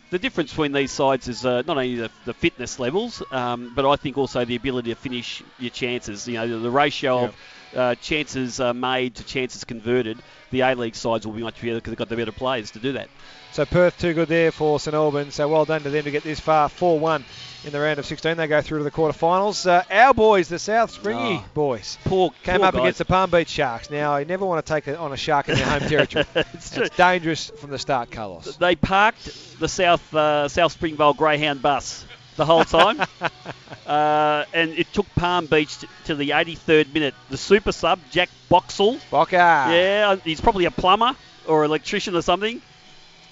the 0.09 0.19
difference 0.19 0.51
between 0.51 0.71
these 0.71 0.91
sides 0.91 1.27
is 1.27 1.45
uh, 1.45 1.61
not 1.67 1.77
only 1.77 1.95
the, 1.95 2.09
the 2.25 2.33
fitness 2.33 2.79
levels, 2.79 3.21
um, 3.31 3.71
but 3.75 3.85
I 3.87 3.95
think 3.95 4.17
also 4.17 4.43
the 4.43 4.55
ability 4.55 4.91
to 4.91 4.95
finish 4.95 5.43
your 5.59 5.69
chances. 5.69 6.27
You 6.27 6.35
know, 6.35 6.47
the, 6.47 6.57
the 6.57 6.71
ratio 6.71 7.25
of 7.25 7.35
uh, 7.75 7.95
chances 7.95 8.59
uh, 8.59 8.73
made 8.73 9.15
to 9.15 9.23
chances 9.23 9.63
converted. 9.63 10.17
The 10.51 10.61
A 10.61 10.75
League 10.75 10.95
sides 10.95 11.25
will 11.27 11.33
be 11.33 11.43
much 11.43 11.61
better 11.61 11.75
because 11.75 11.91
they've 11.91 11.97
got 11.97 12.09
the 12.09 12.15
better 12.15 12.31
players 12.31 12.71
to 12.71 12.79
do 12.79 12.93
that. 12.93 13.09
So 13.51 13.65
Perth 13.65 13.97
too 13.99 14.13
good 14.13 14.27
there 14.27 14.51
for 14.51 14.79
St 14.79 14.93
Albans. 14.95 15.35
So 15.35 15.47
well 15.47 15.65
done 15.65 15.81
to 15.83 15.89
them 15.89 16.03
to 16.03 16.11
get 16.11 16.23
this 16.23 16.39
far, 16.39 16.69
4-1 16.69 17.23
in 17.65 17.71
the 17.71 17.79
round 17.79 17.99
of 17.99 18.05
16. 18.05 18.37
They 18.37 18.47
go 18.47 18.61
through 18.61 18.79
to 18.79 18.83
the 18.83 18.91
quarterfinals. 18.91 19.67
Uh, 19.67 19.83
our 19.91 20.13
boys, 20.13 20.47
the 20.49 20.59
South 20.59 20.91
Springy 20.91 21.41
Oh. 21.43 21.45
boys, 21.53 21.97
Poor 22.05 22.31
came 22.43 22.57
poor 22.57 22.65
up 22.67 22.73
guys. 22.75 22.81
against 22.81 22.97
the 22.99 23.05
Palm 23.05 23.29
Beach 23.31 23.49
Sharks. 23.49 23.89
Now, 23.89 24.17
you 24.17 24.25
never 24.25 24.45
want 24.45 24.63
to 24.65 24.73
take 24.73 24.87
it 24.87 24.97
on 24.97 25.11
a 25.13 25.17
shark 25.17 25.49
in 25.49 25.55
their 25.55 25.65
home 25.65 25.79
territory. 25.89 26.25
It's 26.53 26.77
it's 26.77 26.95
dangerous 26.95 27.51
from 27.59 27.71
the 27.71 27.79
start, 27.79 28.11
Carlos. 28.11 28.55
They 28.57 28.75
parked 28.75 29.59
the 29.59 29.67
South 29.67 30.13
uh, 30.13 30.47
South 30.47 30.71
Springvale 30.71 31.13
Greyhound 31.15 31.61
bus 31.61 32.05
the 32.39 32.45
whole 32.45 32.63
time, 32.63 32.99
uh, 33.85 34.45
and 34.53 34.71
it 34.71 34.91
took 34.93 35.05
Palm 35.15 35.45
Beach 35.45 35.77
to, 35.79 35.87
to 36.05 36.15
the 36.15 36.29
83rd 36.31 36.91
minute. 36.93 37.13
The 37.29 37.37
super 37.37 37.71
sub 37.71 37.99
Jack 38.09 38.29
Boxall, 38.49 38.97
Boca. 39.11 39.35
yeah, 39.35 40.15
he's 40.23 40.41
probably 40.41 40.65
a 40.65 40.71
plumber 40.71 41.15
or 41.45 41.65
electrician 41.65 42.15
or 42.15 42.23
something. 42.23 42.61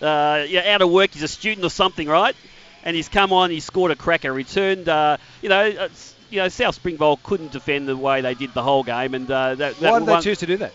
Uh, 0.02 0.46
yeah, 0.48 0.74
out 0.76 0.84
of 0.84 0.92
work, 0.92 1.12
he's 1.12 1.24
a 1.24 1.28
student 1.28 1.66
or 1.66 1.70
something, 1.70 2.08
right? 2.08 2.36
And 2.84 2.96
he's 2.96 3.10
come 3.10 3.34
on, 3.34 3.50
he 3.50 3.62
scored 3.62 3.92
a 3.92 3.96
cracker. 3.96 4.32
Returned, 4.32 4.88
uh, 4.88 5.18
you 5.42 5.50
know, 5.50 5.68
uh, 5.68 5.90
you 6.30 6.42
know, 6.42 6.50
South 6.50 6.76
Springvale 6.76 7.18
couldn't 7.24 7.54
defend 7.54 7.88
the 7.88 7.96
way 7.96 8.22
they 8.22 8.36
did 8.36 8.54
the 8.54 8.62
whole 8.62 8.84
game, 8.84 9.16
and 9.16 9.32
uh, 9.32 9.56
that, 9.56 9.80
that 9.80 9.92
Why 9.92 10.00
did 10.00 10.08
they 10.08 10.22
choose 10.22 10.40
to 10.40 10.46
do 10.46 10.58
that? 10.58 10.74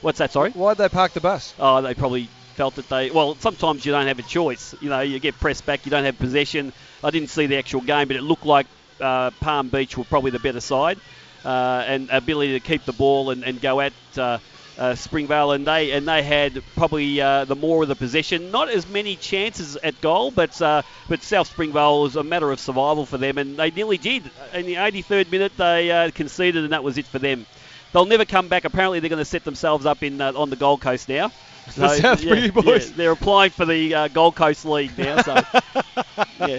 What's 0.00 0.18
that? 0.18 0.32
Sorry. 0.32 0.50
Why 0.50 0.72
did 0.72 0.78
they 0.78 0.88
park 0.88 1.12
the 1.12 1.20
bus? 1.20 1.54
Oh, 1.58 1.82
they 1.82 1.94
probably 1.94 2.28
felt 2.54 2.76
that 2.76 2.88
they. 2.88 3.10
Well, 3.10 3.36
sometimes 3.40 3.84
you 3.84 3.92
don't 3.92 4.06
have 4.06 4.18
a 4.18 4.22
choice. 4.22 4.74
You 4.80 4.88
know, 4.88 5.00
you 5.00 5.18
get 5.18 5.34
pressed 5.38 5.66
back, 5.66 5.84
you 5.84 5.90
don't 5.90 6.04
have 6.04 6.18
possession. 6.18 6.72
I 7.02 7.10
didn't 7.10 7.30
see 7.30 7.46
the 7.46 7.58
actual 7.58 7.80
game, 7.80 8.08
but 8.08 8.16
it 8.16 8.22
looked 8.22 8.46
like 8.46 8.66
uh, 9.00 9.30
Palm 9.40 9.68
Beach 9.68 9.96
were 9.96 10.04
probably 10.04 10.30
the 10.30 10.38
better 10.38 10.60
side, 10.60 10.98
uh, 11.44 11.84
and 11.86 12.08
ability 12.10 12.52
to 12.52 12.60
keep 12.60 12.84
the 12.84 12.92
ball 12.92 13.30
and, 13.30 13.44
and 13.44 13.60
go 13.60 13.80
at. 13.80 13.92
Uh, 14.16 14.38
uh, 14.76 14.92
Springvale 14.96 15.52
and 15.52 15.64
they 15.64 15.92
and 15.92 16.08
they 16.08 16.20
had 16.20 16.60
probably 16.74 17.20
uh, 17.20 17.44
the 17.44 17.54
more 17.54 17.82
of 17.82 17.88
the 17.88 17.94
possession. 17.94 18.50
Not 18.50 18.68
as 18.68 18.88
many 18.88 19.14
chances 19.14 19.76
at 19.76 20.00
goal, 20.00 20.32
but 20.32 20.60
uh, 20.60 20.82
but 21.08 21.22
South 21.22 21.46
Springvale 21.46 22.02
was 22.02 22.16
a 22.16 22.24
matter 22.24 22.50
of 22.50 22.58
survival 22.58 23.06
for 23.06 23.16
them, 23.16 23.38
and 23.38 23.56
they 23.56 23.70
nearly 23.70 23.98
did. 23.98 24.28
In 24.52 24.66
the 24.66 24.74
83rd 24.74 25.30
minute, 25.30 25.56
they 25.56 26.10
conceded, 26.12 26.64
and 26.64 26.72
that 26.72 26.82
was 26.82 26.98
it 26.98 27.06
for 27.06 27.20
them. 27.20 27.46
They'll 27.94 28.06
never 28.06 28.24
come 28.24 28.48
back. 28.48 28.64
Apparently, 28.64 28.98
they're 28.98 29.08
going 29.08 29.20
to 29.20 29.24
set 29.24 29.44
themselves 29.44 29.86
up 29.86 30.02
in 30.02 30.20
uh, 30.20 30.32
on 30.34 30.50
the 30.50 30.56
Gold 30.56 30.80
Coast 30.80 31.08
now. 31.08 31.30
The 31.76 31.88
South 31.90 32.20
Springy 32.20 32.50
boys. 32.50 32.92
they're 32.92 33.12
applying 33.12 33.52
for 33.52 33.64
the 33.64 33.94
uh, 33.94 34.08
Gold 34.08 34.34
Coast 34.34 34.64
League 34.64 34.98
now. 34.98 35.22
So, 35.22 35.34
yeah. 36.40 36.58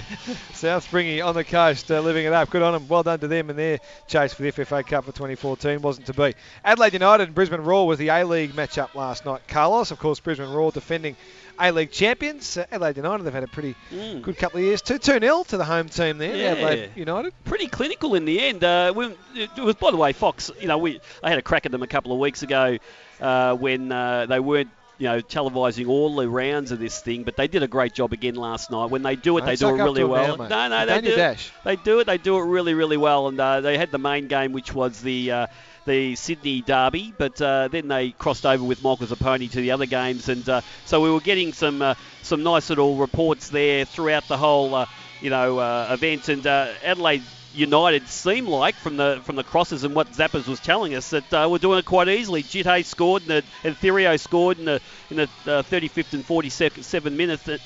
South 0.53 0.85
Springy 0.85 1.19
on 1.19 1.35
the 1.35 1.43
coast, 1.43 1.91
uh, 1.91 1.99
living 1.99 2.25
it 2.25 2.31
up. 2.31 2.49
Good 2.49 2.61
on 2.61 2.71
them. 2.71 2.87
Well 2.87 3.03
done 3.03 3.19
to 3.19 3.27
them 3.27 3.49
in 3.49 3.57
their 3.57 3.79
chase 4.07 4.33
for 4.33 4.43
the 4.43 4.51
FFA 4.53 4.87
Cup 4.87 5.03
for 5.03 5.11
2014. 5.11 5.81
Wasn't 5.81 6.07
to 6.07 6.13
be. 6.13 6.33
Adelaide 6.63 6.93
United 6.93 7.25
and 7.25 7.35
Brisbane 7.35 7.61
Roar 7.61 7.85
was 7.85 7.99
the 7.99 8.07
A-League 8.07 8.53
matchup 8.53 8.95
last 8.95 9.25
night. 9.25 9.41
Carlos, 9.49 9.91
of 9.91 9.99
course, 9.99 10.21
Brisbane 10.21 10.49
Roar 10.49 10.71
defending 10.71 11.17
A-League 11.59 11.91
champions. 11.91 12.57
Uh, 12.57 12.65
Adelaide 12.71 12.97
United, 12.97 13.23
they've 13.23 13.33
had 13.33 13.43
a 13.43 13.47
pretty 13.47 13.75
Mm. 13.91 14.21
good 14.21 14.37
couple 14.37 14.59
of 14.59 14.65
years. 14.65 14.81
2-2-0 14.81 15.43
to 15.47 15.57
the 15.57 15.65
home 15.65 15.89
team 15.89 16.17
there, 16.17 16.35
Yeah. 16.35 16.51
Adelaide 16.51 16.91
United. 16.95 17.33
pretty 17.45 17.67
clinical 17.67 18.15
in 18.15 18.25
the 18.25 18.39
end. 18.39 18.63
Uh, 18.63 18.91
when, 18.93 19.15
it 19.35 19.49
was, 19.57 19.75
by 19.75 19.91
the 19.91 19.97
way, 19.97 20.13
Fox. 20.13 20.51
You 20.59 20.67
know, 20.67 20.77
we 20.77 20.99
I 21.23 21.29
had 21.29 21.37
a 21.39 21.41
crack 21.41 21.65
at 21.65 21.71
them 21.71 21.83
a 21.83 21.87
couple 21.87 22.11
of 22.11 22.19
weeks 22.19 22.43
ago 22.43 22.77
uh, 23.21 23.55
when 23.55 23.91
uh, 23.91 24.25
they 24.27 24.39
weren't. 24.39 24.69
You 24.97 25.07
know, 25.07 25.19
televising 25.21 25.89
all 25.89 26.15
the 26.15 26.29
rounds 26.29 26.71
of 26.71 26.79
this 26.79 27.01
thing, 27.01 27.23
but 27.23 27.35
they 27.35 27.47
did 27.47 27.63
a 27.63 27.67
great 27.67 27.93
job 27.93 28.13
again 28.13 28.35
last 28.35 28.71
night. 28.71 28.89
When 28.89 29.03
they 29.03 29.15
do 29.17 29.37
it, 29.37 29.45
they 29.45 29.55
do 29.57 29.69
it 29.69 29.83
really 29.83 30.03
well. 30.05 30.37
mate. 30.37 30.49
no, 30.49 30.69
no, 30.69 30.85
they 30.85 31.01
do. 31.01 31.15
dash. 31.15 31.51
They 31.65 31.75
do 31.75 31.99
it. 31.99 32.05
They 32.07 32.17
do 32.17 32.37
it 32.37 32.43
really, 32.45 32.73
really 32.73 32.95
well. 32.97 33.27
And 33.27 33.39
uh, 33.39 33.59
they 33.59 33.77
had 33.77 33.91
the 33.91 33.97
main 33.97 34.27
game, 34.27 34.53
which 34.53 34.73
was 34.73 35.01
the 35.01 35.31
uh, 35.31 35.47
the 35.85 36.15
Sydney 36.15 36.61
Derby, 36.61 37.13
but 37.17 37.39
uh, 37.41 37.67
then 37.67 37.87
they 37.87 38.11
crossed 38.11 38.45
over 38.45 38.63
with 38.63 38.83
Michael 38.83 39.07
Zappone 39.07 39.51
to 39.51 39.61
the 39.61 39.71
other 39.71 39.85
games, 39.85 40.29
and 40.29 40.47
uh, 40.49 40.61
so 40.85 41.01
we 41.01 41.11
were 41.11 41.19
getting 41.19 41.53
some 41.53 41.81
uh, 41.81 41.95
some 42.23 42.41
nice 42.43 42.69
little 42.69 42.95
reports 42.95 43.49
there 43.49 43.85
throughout 43.85 44.27
the 44.27 44.37
whole 44.37 44.73
uh, 44.73 44.85
you 45.21 45.29
know 45.29 45.59
uh, 45.59 45.89
event. 45.91 46.29
And 46.29 46.45
uh, 46.47 46.69
Adelaide 46.83 47.21
United 47.55 48.07
seemed 48.07 48.47
like 48.47 48.75
from 48.75 48.97
the 48.97 49.21
from 49.23 49.35
the 49.35 49.43
crosses 49.43 49.83
and 49.83 49.95
what 49.95 50.11
Zappers 50.11 50.47
was 50.47 50.59
telling 50.59 50.93
us 50.93 51.09
that 51.11 51.33
uh, 51.33 51.47
we're 51.49 51.57
doing 51.57 51.79
it 51.79 51.85
quite 51.85 52.07
easily. 52.07 52.43
Djite 52.43 52.85
scored 52.85 53.23
and, 53.23 53.31
the, 53.31 53.43
and 53.63 54.19
scored 54.19 54.59
in 54.59 54.65
the 54.65 54.81
in 55.09 55.17
the 55.17 55.23
uh, 55.23 55.63
35th 55.63 56.13
and 56.13 56.27
47th 56.27 57.11
minute, 57.13 57.47
uh, 57.47 57.57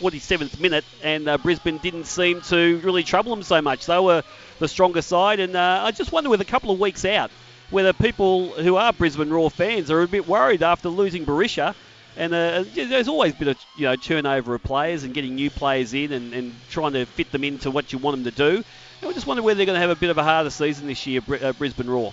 47th 0.00 0.60
minute, 0.60 0.84
and 1.02 1.28
uh, 1.28 1.38
Brisbane 1.38 1.78
didn't 1.78 2.04
seem 2.04 2.40
to 2.42 2.78
really 2.80 3.02
trouble 3.02 3.34
them 3.34 3.42
so 3.42 3.62
much. 3.62 3.86
They 3.86 3.98
were 3.98 4.22
the 4.58 4.68
stronger 4.68 5.02
side, 5.02 5.40
and 5.40 5.56
uh, 5.56 5.82
I 5.84 5.92
just 5.92 6.12
wonder 6.12 6.30
with 6.30 6.40
a 6.40 6.46
couple 6.46 6.70
of 6.70 6.80
weeks 6.80 7.04
out 7.04 7.30
whether 7.70 7.92
people 7.92 8.48
who 8.48 8.76
are 8.76 8.92
Brisbane 8.92 9.30
Roar 9.30 9.50
fans 9.50 9.90
are 9.90 10.02
a 10.02 10.08
bit 10.08 10.26
worried 10.26 10.62
after 10.62 10.88
losing 10.88 11.24
Berisha. 11.24 11.74
And 12.16 12.34
uh, 12.34 12.64
there's 12.74 13.06
always 13.06 13.34
been 13.34 13.48
a 13.48 13.56
you 13.76 13.84
know 13.84 13.94
turnover 13.94 14.56
of 14.56 14.62
players 14.64 15.04
and 15.04 15.14
getting 15.14 15.36
new 15.36 15.48
players 15.48 15.94
in 15.94 16.12
and, 16.12 16.34
and 16.34 16.54
trying 16.68 16.92
to 16.94 17.06
fit 17.06 17.30
them 17.30 17.44
into 17.44 17.70
what 17.70 17.92
you 17.92 17.98
want 17.98 18.16
them 18.16 18.24
to 18.24 18.36
do. 18.36 18.64
And 19.00 19.10
I 19.10 19.12
just 19.12 19.26
wonder 19.26 19.42
whether 19.42 19.56
they're 19.56 19.66
going 19.66 19.76
to 19.76 19.80
have 19.80 19.90
a 19.90 19.96
bit 19.96 20.10
of 20.10 20.18
a 20.18 20.22
harder 20.22 20.50
season 20.50 20.86
this 20.86 21.06
year, 21.06 21.22
uh, 21.42 21.52
Brisbane 21.52 21.88
Roar. 21.88 22.12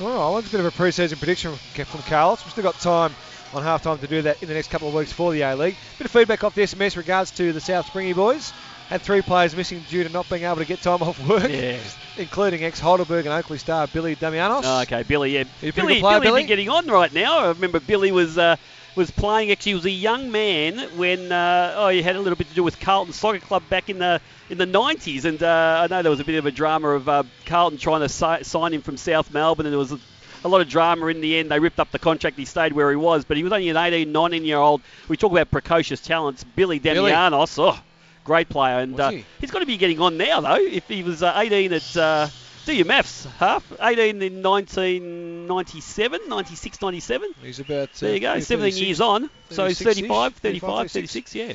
Well, 0.00 0.20
I 0.20 0.30
want 0.30 0.46
a 0.46 0.50
bit 0.50 0.60
of 0.60 0.66
a 0.66 0.70
pre-season 0.70 1.18
prediction 1.18 1.52
from 1.54 1.84
from 1.84 2.02
Carlos. 2.02 2.44
We've 2.44 2.50
still 2.52 2.64
got 2.64 2.74
time 2.80 3.14
on 3.54 3.62
half-time 3.62 3.98
to 3.98 4.06
do 4.06 4.22
that 4.22 4.42
in 4.42 4.48
the 4.48 4.54
next 4.54 4.68
couple 4.70 4.88
of 4.88 4.94
weeks 4.94 5.12
for 5.12 5.30
the 5.32 5.42
A-League. 5.42 5.76
Bit 5.98 6.04
of 6.06 6.10
feedback 6.10 6.42
off 6.42 6.54
the 6.54 6.62
SMS 6.62 6.96
regards 6.96 7.30
to 7.32 7.52
the 7.52 7.60
South 7.60 7.86
Springy 7.86 8.14
boys. 8.14 8.52
Had 8.88 9.02
three 9.02 9.22
players 9.22 9.54
missing 9.54 9.84
due 9.88 10.02
to 10.04 10.10
not 10.10 10.28
being 10.28 10.42
able 10.44 10.56
to 10.56 10.64
get 10.64 10.80
time 10.82 11.02
off 11.02 11.18
work, 11.28 11.48
Yeah. 11.50 11.78
including 12.18 12.64
ex-Heidelberg 12.64 13.26
and 13.26 13.32
Oakley 13.34 13.58
star 13.58 13.86
Billy 13.86 14.16
Damianos. 14.16 14.62
Oh, 14.64 14.82
okay, 14.82 15.02
Billy. 15.02 15.32
Yeah, 15.34 15.44
you 15.60 15.68
a 15.68 15.72
pretty 15.72 15.86
Billy. 15.88 16.00
player, 16.00 16.20
Billy? 16.20 16.40
been 16.40 16.48
getting 16.48 16.68
on 16.68 16.86
right 16.88 17.12
now. 17.12 17.38
I 17.40 17.48
remember 17.48 17.78
Billy 17.80 18.10
was 18.12 18.36
uh, 18.38 18.56
was 18.94 19.10
playing. 19.10 19.50
Actually, 19.50 19.70
he 19.70 19.76
was 19.76 19.84
a 19.86 19.90
young 19.90 20.30
man 20.30 20.78
when 20.96 21.32
uh, 21.32 21.74
oh, 21.76 21.88
he 21.88 22.02
had 22.02 22.16
a 22.16 22.20
little 22.20 22.36
bit 22.36 22.48
to 22.48 22.54
do 22.54 22.62
with 22.62 22.78
Carlton 22.80 23.12
Soccer 23.12 23.38
Club 23.38 23.62
back 23.68 23.88
in 23.88 23.98
the 23.98 24.20
in 24.50 24.58
the 24.58 24.66
90s. 24.66 25.24
And 25.24 25.42
uh, 25.42 25.80
I 25.82 25.86
know 25.86 26.02
there 26.02 26.10
was 26.10 26.20
a 26.20 26.24
bit 26.24 26.36
of 26.36 26.46
a 26.46 26.50
drama 26.50 26.90
of 26.90 27.08
uh, 27.08 27.22
Carlton 27.46 27.78
trying 27.78 28.00
to 28.00 28.08
si- 28.08 28.44
sign 28.44 28.74
him 28.74 28.82
from 28.82 28.96
South 28.96 29.32
Melbourne, 29.32 29.66
and 29.66 29.72
there 29.72 29.78
was. 29.78 29.92
A, 29.92 29.98
a 30.44 30.48
lot 30.48 30.60
of 30.60 30.68
drama 30.68 31.06
in 31.06 31.20
the 31.20 31.38
end. 31.38 31.52
They 31.52 31.60
ripped 31.60 31.78
up 31.78 31.92
the 31.92 32.00
contract. 32.00 32.36
He 32.36 32.46
stayed 32.46 32.72
where 32.72 32.90
he 32.90 32.96
was, 32.96 33.24
but 33.24 33.36
he 33.36 33.44
was 33.44 33.52
only 33.52 33.68
an 33.68 33.76
18, 33.76 34.10
19 34.10 34.44
year 34.44 34.56
old. 34.56 34.82
We 35.06 35.16
talk 35.16 35.30
about 35.30 35.52
precocious 35.52 36.00
talents. 36.00 36.42
Billy 36.42 36.80
Billy. 36.80 37.12
Damianos, 37.12 37.56
oh, 37.60 37.78
great 38.24 38.48
player. 38.48 38.80
And 38.80 38.98
uh, 38.98 39.10
he? 39.10 39.24
has 39.40 39.52
got 39.52 39.60
to 39.60 39.66
be 39.66 39.76
getting 39.76 40.00
on 40.00 40.16
now, 40.16 40.40
though. 40.40 40.56
If 40.56 40.88
he 40.88 41.04
was 41.04 41.22
uh, 41.22 41.32
18 41.36 41.72
at, 41.72 41.96
uh, 41.96 42.28
do 42.66 42.74
your 42.74 42.86
maths, 42.86 43.26
half. 43.38 43.70
18 43.80 44.22
in 44.22 44.42
1997, 44.42 46.28
96, 46.28 46.80
97. 46.82 47.34
He's 47.42 47.60
about. 47.60 47.88
Uh, 47.88 47.88
There 48.00 48.14
you 48.14 48.20
go, 48.20 48.32
30, 48.34 48.40
17 48.42 48.84
years 48.84 49.00
on. 49.00 49.30
So 49.50 49.66
he's 49.66 49.80
35, 49.82 50.34
35, 50.34 50.90
35, 50.90 50.90
36, 50.90 51.34
yeah. 51.34 51.52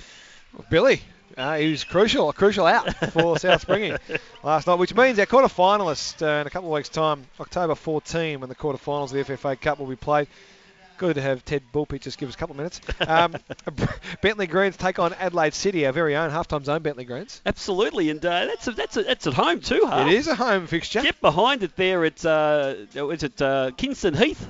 Billy. 0.70 1.02
Uh, 1.36 1.58
he 1.58 1.70
was 1.70 1.84
crucial, 1.84 2.30
a 2.30 2.34
crucial 2.34 2.66
out 2.66 2.92
for 3.12 3.38
South 3.40 3.62
Springy 3.62 3.96
last 4.44 4.66
night, 4.66 4.80
which 4.80 4.96
means 4.96 5.20
our 5.20 5.28
quarter 5.28 5.48
finalists 5.48 6.20
uh, 6.26 6.42
in 6.42 6.48
a 6.48 6.50
couple 6.50 6.70
of 6.70 6.74
weeks' 6.74 6.90
time, 6.90 7.26
October 7.40 7.76
14, 7.76 8.40
when 8.40 8.50
the 8.50 8.56
quarter 8.56 8.80
finals 8.80 9.14
of 9.14 9.28
the 9.28 9.34
FFA 9.36 9.60
Cup 9.60 9.78
will 9.78 9.86
be 9.86 9.96
played. 9.96 10.28
Good 10.98 11.16
to 11.16 11.22
have 11.22 11.46
Ted 11.46 11.64
Bullpitt 11.72 12.02
just 12.02 12.18
give 12.18 12.28
us 12.28 12.36
a 12.36 12.38
couple 12.38 12.54
of 12.54 12.58
minutes. 12.58 12.82
Um, 13.08 13.36
Bentleigh 14.22 14.48
Greens 14.48 14.76
take 14.76 15.00
on 15.00 15.14
Adelaide 15.14 15.54
City, 15.54 15.86
our 15.86 15.94
very 15.94 16.16
own 16.16 16.30
halftime 16.30 16.66
zone 16.66 16.82
Bentleigh 16.82 17.06
Greens. 17.06 17.42
Absolutely, 17.46 18.10
and 18.10 18.24
uh, 18.26 18.46
that's 18.46 18.68
a, 18.68 18.72
that's 18.72 18.98
a, 18.98 19.04
that's 19.04 19.28
at 19.28 19.34
home 19.34 19.62
too, 19.62 19.82
huh? 19.86 20.06
It 20.08 20.14
is 20.14 20.28
a 20.28 20.36
home 20.36 20.68
fixture. 20.68 21.02
Get 21.02 21.22
behind 21.22 21.64
it 21.64 21.76
there. 21.78 22.04
It's 22.04 22.26
uh, 22.26 22.86
is 22.94 23.24
it 23.24 23.42
uh, 23.42 23.72
Kingston 23.78 24.14
Heath? 24.14 24.46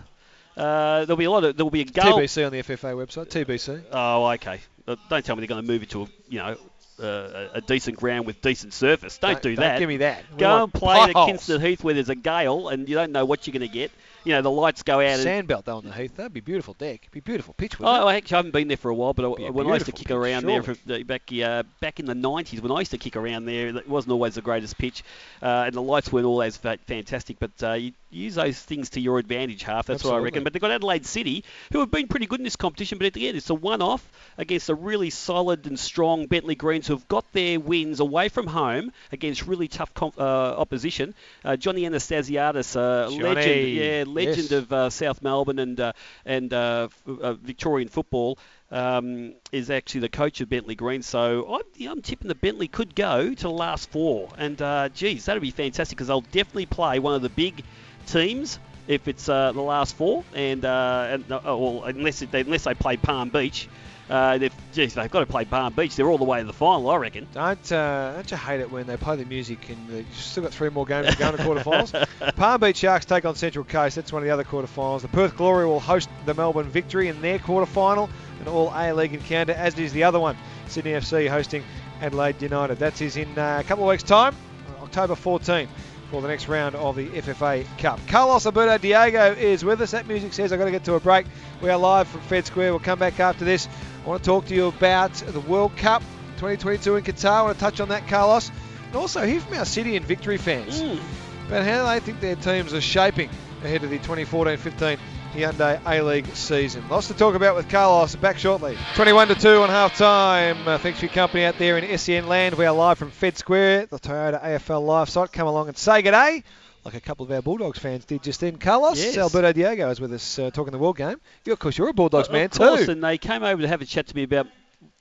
Uh, 0.56 1.06
there'll 1.06 1.18
be 1.18 1.26
a 1.26 1.32
lot 1.32 1.44
of 1.44 1.56
there'll 1.56 1.70
be 1.70 1.82
a 1.82 1.86
goal. 1.86 2.20
TBC 2.20 2.46
on 2.46 2.52
the 2.52 2.64
FFA 2.64 2.96
website. 2.96 3.28
TBC. 3.28 3.84
Oh, 3.92 4.26
okay. 4.32 4.60
Uh, 4.88 4.96
Don't 5.10 5.24
tell 5.24 5.36
me 5.36 5.42
they're 5.42 5.48
going 5.48 5.64
to 5.64 5.72
move 5.72 5.84
it 5.84 5.90
to 5.92 6.04
a 6.04 6.08
you 6.30 6.40
know 6.40 6.58
uh, 7.00 7.50
a 7.54 7.62
decent 7.62 7.98
ground 7.98 8.26
with 8.26 8.42
decent 8.42 8.74
surface. 8.74 9.18
Don't, 9.18 9.42
do 9.42 9.56
that. 9.56 9.74
Don't 9.74 9.80
give 9.80 9.90
me 9.90 9.98
that. 9.98 10.24
We 10.32 10.38
Go 10.38 10.64
and 10.64 10.74
play 10.74 11.00
at. 11.00 11.14
Kingston 11.14 11.62
Heath 11.62 11.84
where 11.84 11.94
there's 11.94 12.10
a 12.10 12.16
gale 12.16 12.70
and 12.70 12.90
you 12.90 12.96
don't 12.96 13.12
know 13.12 13.26
what 13.26 13.46
you're 13.46 13.54
going 13.54 13.70
to 13.70 13.74
get. 13.74 13.92
You 14.28 14.34
know 14.34 14.42
the 14.42 14.52
lights 14.52 14.84
go 14.84 15.00
out. 15.00 15.20
Sandbelt 15.20 15.64
though 15.64 15.78
on 15.78 15.86
the 15.86 15.94
Heath. 15.94 16.18
That'd 16.18 16.34
be 16.34 16.42
beautiful 16.42 16.74
deck. 16.74 17.08
Be 17.12 17.22
beautiful 17.22 17.54
pitch. 17.54 17.80
wouldn't 17.80 17.98
Oh, 17.98 18.08
it? 18.08 18.12
I 18.12 18.16
actually 18.18 18.36
haven't 18.36 18.52
been 18.52 18.68
there 18.68 18.76
for 18.76 18.90
a 18.90 18.94
while, 18.94 19.14
but 19.14 19.24
I- 19.24 19.50
when 19.52 19.68
I 19.68 19.76
used 19.76 19.86
to 19.86 19.94
kick 19.94 20.08
pitch, 20.08 20.16
around 20.18 20.46
there 20.46 20.62
for, 20.64 20.76
back 21.06 21.22
uh, 21.42 21.64
back 21.80 22.02
in 22.02 22.06
the 22.08 22.14
90s, 22.14 22.60
when 22.60 22.72
I 22.74 22.80
used 22.80 22.92
to 22.92 22.98
kick 22.98 23.16
around 23.16 23.46
there, 23.46 23.70
it 23.70 23.88
wasn't 23.88 24.12
always 24.12 24.36
the 24.36 24.42
greatest 24.42 24.78
pitch, 24.78 25.02
uh, 25.42 25.64
and 25.68 25.74
the 25.74 25.82
lights 25.82 26.12
weren't 26.12 26.26
always 26.26 26.58
fa- 26.58 26.78
fantastic. 26.88 27.38
But 27.40 27.52
uh, 27.64 27.74
you 27.74 27.94
use 28.10 28.36
those 28.36 28.60
things 28.60 28.90
to 28.92 29.00
your 29.00 29.18
advantage, 29.20 29.64
half. 29.64 29.86
That's 29.88 30.04
what 30.04 30.16
I 30.16 30.18
reckon. 30.20 30.44
But 30.44 30.52
they've 30.54 30.62
got 30.62 30.72
Adelaide 30.72 31.06
City, 31.06 31.44
who 31.72 31.80
have 31.80 31.92
been 31.92 32.08
pretty 32.08 32.26
good 32.26 32.40
in 32.40 32.44
this 32.44 32.56
competition, 32.58 32.98
but 32.98 33.08
at 33.08 33.14
the 33.14 33.28
end, 33.30 33.38
it's 33.38 33.50
a 33.50 33.54
one-off 33.56 34.06
against 34.38 34.70
a 34.70 34.76
really 34.76 35.10
solid 35.10 35.68
and 35.68 35.80
strong 35.80 36.26
Bentleigh 36.26 36.56
Greens, 36.56 36.86
who've 36.88 37.08
got 37.08 37.24
their 37.34 37.60
wins 37.62 38.00
away 38.02 38.28
from 38.30 38.48
home 38.48 38.92
against 39.14 39.46
really 39.48 39.68
tough 39.70 39.94
comp- 39.94 40.20
uh, 40.20 40.24
opposition. 40.58 41.14
Uh, 41.46 41.56
Johnny 41.56 41.84
Anastasiadis, 41.84 42.76
uh, 42.76 43.10
legend, 43.10 43.68
yeah, 43.70 44.04
legend 44.26 44.52
yes. 44.52 44.52
of 44.52 44.74
uh, 44.74 44.90
South 44.90 45.22
Melbourne 45.22 45.60
and 45.60 45.80
uh, 45.80 45.94
and 46.26 46.54
uh, 46.54 46.90
uh, 47.08 47.34
Victorian 47.34 47.88
football. 47.88 48.38
Um, 48.70 49.36
is 49.54 49.70
actually 49.70 50.02
the 50.02 50.10
coach 50.10 50.42
of 50.42 50.50
Bentleigh 50.50 50.76
Green, 50.76 51.02
so 51.02 51.56
I'm, 51.56 51.90
I'm 51.90 52.02
tipping 52.02 52.28
that 52.28 52.42
Bentleigh 52.42 52.68
could 52.68 52.96
go 52.96 53.34
to 53.34 53.42
the 53.42 53.50
last 53.50 53.90
four, 53.92 54.28
and 54.38 54.62
uh, 54.62 54.90
geez, 54.90 55.24
that'd 55.24 55.42
be 55.42 55.52
fantastic 55.52 55.96
because 55.96 56.08
they'll 56.08 56.20
definitely 56.20 56.66
play 56.66 57.00
one 57.00 57.14
of 57.14 57.22
the 57.22 57.30
big 57.30 57.64
teams 58.08 58.60
if 58.88 59.08
it's 59.08 59.28
uh, 59.28 59.52
the 59.52 59.62
last 59.62 59.96
four, 59.96 60.24
and, 60.34 60.64
uh, 60.64 61.08
and 61.10 61.32
uh, 61.32 61.42
well, 61.44 61.84
unless 61.86 62.22
it, 62.22 62.34
unless 62.34 62.64
they 62.64 62.74
play 62.74 62.98
Palm 62.98 63.30
Beach, 63.30 63.68
uh, 64.10 64.38
they've, 64.38 64.54
geez, 64.72 64.94
they've 64.94 65.12
got 65.12 65.20
to 65.20 65.26
play 65.26 65.44
Palm 65.44 65.74
Beach. 65.74 65.96
They're 65.96 66.10
all 66.10 66.18
the 66.18 66.24
way 66.24 66.40
to 66.40 66.46
the 66.46 66.54
final, 66.54 66.90
I 66.90 66.96
reckon. 66.96 67.28
Don't 67.34 67.72
uh, 67.72 68.14
don't 68.14 68.32
you 68.32 68.38
hate 68.38 68.62
it 68.62 68.72
when 68.72 68.88
they 68.88 68.96
play 68.96 69.18
the 69.18 69.26
music 69.26 69.70
and 69.70 69.90
they've 69.90 70.16
still 70.16 70.44
got 70.44 70.54
three 70.54 70.70
more 70.70 70.86
games 70.86 71.10
to 71.10 71.18
go 71.18 71.30
in 71.30 71.36
the 71.36 71.44
quarterfinals? 71.44 72.36
Palm 72.36 72.62
Beach 72.62 72.78
Sharks 72.78 73.06
take 73.06 73.26
on 73.26 73.36
Central 73.36 73.66
Coast. 73.66 73.98
That's 73.98 74.14
one 74.14 74.22
of 74.22 74.26
the 74.26 74.32
other 74.32 74.46
quarterfinals. 74.46 75.02
The 75.02 75.10
Perth 75.10 75.36
Glory 75.36 75.66
will 75.66 75.82
host 75.82 76.10
the 76.26 76.34
Melbourne 76.34 76.70
Victory 76.70 77.10
in 77.10 77.22
their 77.22 77.40
quarterfinal, 77.40 78.10
an 78.40 78.48
All 78.48 78.72
A 78.74 78.94
League 78.94 79.14
encounter, 79.14 79.54
as 79.54 79.78
is 79.78 79.92
the 79.92 80.06
other 80.06 80.20
one. 80.20 80.38
Sydney 80.68 80.92
FC 80.92 81.28
hosting 81.28 81.64
Adelaide 82.02 82.42
United. 82.42 82.80
That 82.80 83.02
is 83.02 83.18
in 83.18 83.38
uh, 83.38 83.58
a 83.60 83.64
couple 83.64 83.84
of 83.84 83.90
weeks' 83.90 84.04
time, 84.04 84.36
October 84.82 85.16
14. 85.16 85.68
For 86.12 86.22
the 86.22 86.30
next 86.30 86.48
round 86.48 86.74
of 86.76 86.96
the 86.96 87.08
FFA 87.08 87.66
Cup. 87.78 88.00
Carlos 88.08 88.46
Alberto 88.46 88.78
Diego 88.78 89.34
is 89.34 89.66
with 89.66 89.82
us. 89.82 89.92
That 89.92 90.08
music 90.08 90.32
says 90.32 90.54
I've 90.54 90.60
got 90.60 90.66
to 90.66 90.72
get 90.72 90.86
to 90.86 90.94
a 90.94 91.02
break. 91.02 91.26
We 91.62 91.70
are 91.70 91.78
live 91.78 92.08
from 92.08 92.22
Fed 92.22 92.46
Square. 92.46 92.72
We'll 92.72 92.80
come 92.80 92.98
back 92.98 93.20
after 93.20 93.44
this. 93.44 93.68
I 94.06 94.08
want 94.10 94.24
to 94.24 94.26
talk 94.28 94.46
to 94.46 94.56
you 94.56 94.68
about 94.68 95.14
the 95.16 95.42
World 95.42 95.76
Cup 95.76 96.02
2022 96.38 96.96
in 96.96 97.04
Qatar. 97.04 97.30
I 97.30 97.42
want 97.42 97.58
to 97.58 97.60
touch 97.60 97.82
on 97.82 97.90
that, 97.90 98.08
Carlos. 98.08 98.52
And 98.88 98.96
also, 98.96 99.26
hear 99.26 99.42
from 99.42 99.58
our 99.58 99.66
City 99.66 99.98
and 99.98 100.06
Victory 100.06 100.38
fans 100.38 100.82
Mm. 100.82 101.00
about 101.48 101.66
how 101.66 101.86
they 101.90 102.00
think 102.00 102.22
their 102.22 102.38
teams 102.38 102.74
are 102.74 102.80
shaping 102.80 103.30
ahead 103.66 103.84
of 103.84 103.90
the 103.90 104.00
2014-15 104.00 104.98
Hyundai 105.38 105.80
A-League 105.86 106.26
season. 106.36 106.84
Lots 106.90 107.08
to 107.10 107.14
talk 107.14 107.36
about 107.36 107.56
with 107.56 107.70
Carlos. 107.70 108.16
Back 108.16 108.38
shortly. 108.40 108.76
21 108.96 109.28
to 109.30 109.36
2 109.36 109.62
on 109.62 109.70
half 109.70 109.96
time. 109.96 110.68
Uh, 110.68 110.78
thanks 110.80 111.00
for 111.00 111.06
your 111.06 111.14
company 111.14 111.46
out 111.46 111.58
there 111.60 111.78
in 111.78 111.98
SEN 111.98 112.28
land. 112.28 112.56
We 112.56 112.66
are 112.66 112.74
live 112.74 112.98
from 112.98 113.12
Fed 113.12 113.38
Square, 113.38 113.86
the 113.88 114.00
Toyota 114.00 114.44
AFL 114.44 114.84
live 114.86 115.10
site. 115.10 115.32
Come 115.32 115.48
along 115.48 115.68
and 115.68 115.78
say 115.78 116.02
good 116.02 116.12
day. 116.12 116.44
Like 116.84 116.96
a 116.96 117.02
couple 117.02 117.26
of 117.26 117.32
our 117.32 117.42
Bulldogs 117.42 117.78
fans 117.80 118.06
did 118.06 118.24
just 118.24 118.40
then. 118.40 118.58
Carlos, 118.58 118.98
Yes. 118.98 119.18
Alberto 119.18 119.52
Diego 119.54 119.90
is 119.92 120.00
with 120.00 120.14
us 120.14 120.40
uh, 120.40 120.50
talking 120.52 120.72
the 120.72 120.78
World 120.80 120.98
Game. 120.98 121.20
You, 121.46 121.54
of 121.54 121.60
course, 121.60 121.78
you're 121.78 121.90
a 121.90 121.94
Bulldogs 121.94 122.28
Of 122.30 122.34
man 122.34 122.50
course, 122.50 122.86
too. 122.86 122.92
and 122.92 123.04
they 123.04 123.18
came 123.18 123.44
over 123.44 123.62
to 123.62 123.68
have 123.68 123.82
a 123.82 123.86
chat 123.86 124.08
to 124.08 124.16
me 124.16 124.24
about. 124.24 124.48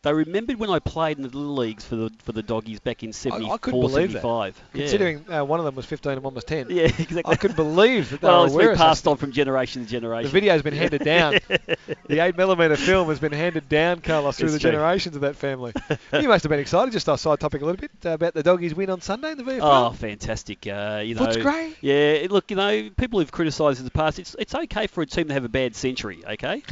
They 0.03 0.13
remembered 0.13 0.59
when 0.59 0.71
I 0.71 0.79
played 0.79 1.17
in 1.17 1.25
the 1.25 1.29
little 1.29 1.55
leagues 1.55 1.85
for 1.85 1.97
the 1.97 2.11
for 2.23 2.31
the 2.33 2.43
doggies 2.43 2.79
back 2.79 3.03
in 3.03 3.13
74, 3.13 3.59
couldn't 3.59 3.81
believe 3.81 4.13
that. 4.13 4.23
75. 4.23 4.63
Yeah. 4.73 4.81
Considering 4.81 5.33
uh, 5.33 5.45
one 5.45 5.59
of 5.59 5.65
them 5.65 5.75
was 5.75 5.85
15 5.85 6.13
and 6.13 6.23
one 6.23 6.35
was 6.35 6.45
10. 6.45 6.67
Yeah, 6.71 6.83
exactly. 6.85 7.23
I 7.25 7.35
couldn't 7.35 7.57
believe 7.57 8.11
that 8.11 8.21
they 8.21 8.29
well, 8.29 8.43
were 8.43 8.47
it's 8.47 8.55
aware 8.55 8.69
been 8.69 8.77
passed 8.77 9.09
on 9.09 9.17
from 9.17 9.33
generation 9.33 9.85
to 9.85 9.91
generation. 9.91 10.29
The 10.29 10.33
video's 10.33 10.63
been 10.63 10.75
handed 10.75 11.03
down. 11.03 11.33
the 11.49 12.19
8mm 12.19 12.79
film 12.79 13.09
has 13.09 13.19
been 13.19 13.33
handed 13.33 13.69
down, 13.69 14.01
Carlos, 14.01 14.37
through 14.37 14.47
It's 14.47 14.55
the 14.55 14.61
true. 14.61 14.71
generations 14.71 15.17
of 15.17 15.23
that 15.23 15.35
family. 15.35 15.73
you 16.13 16.29
must 16.29 16.45
have 16.45 16.51
been 16.51 16.61
excited, 16.61 16.93
just 16.93 17.09
off 17.09 17.19
side 17.19 17.41
topic 17.41 17.63
a 17.63 17.65
little 17.65 17.81
bit, 17.81 17.91
uh, 18.05 18.11
about 18.11 18.35
the 18.35 18.45
doggies 18.45 18.75
win 18.75 18.91
on 18.91 19.01
Sunday 19.01 19.33
in 19.33 19.39
the 19.39 19.45
VFL. 19.45 19.61
Oh, 19.63 19.93
fantastic! 19.93 20.67
Uh, 20.67 21.03
you 21.05 21.17
know, 21.17 21.25
Foot's 21.25 21.39
great. 21.39 21.77
Yeah, 21.81 22.27
look, 22.31 22.51
you 22.51 22.57
know, 22.57 22.91
people 22.97 23.19
who've 23.19 23.33
criticised 23.33 23.81
in 23.81 23.85
the 23.85 23.91
past, 23.91 24.19
it's 24.19 24.37
it's 24.39 24.55
okay 24.55 24.87
for 24.87 25.03
a 25.03 25.07
team 25.07 25.29
to 25.29 25.35
have 25.35 25.45
a 25.45 25.49
bad 25.49 25.75
century. 25.75 26.23
Okay, 26.25 26.63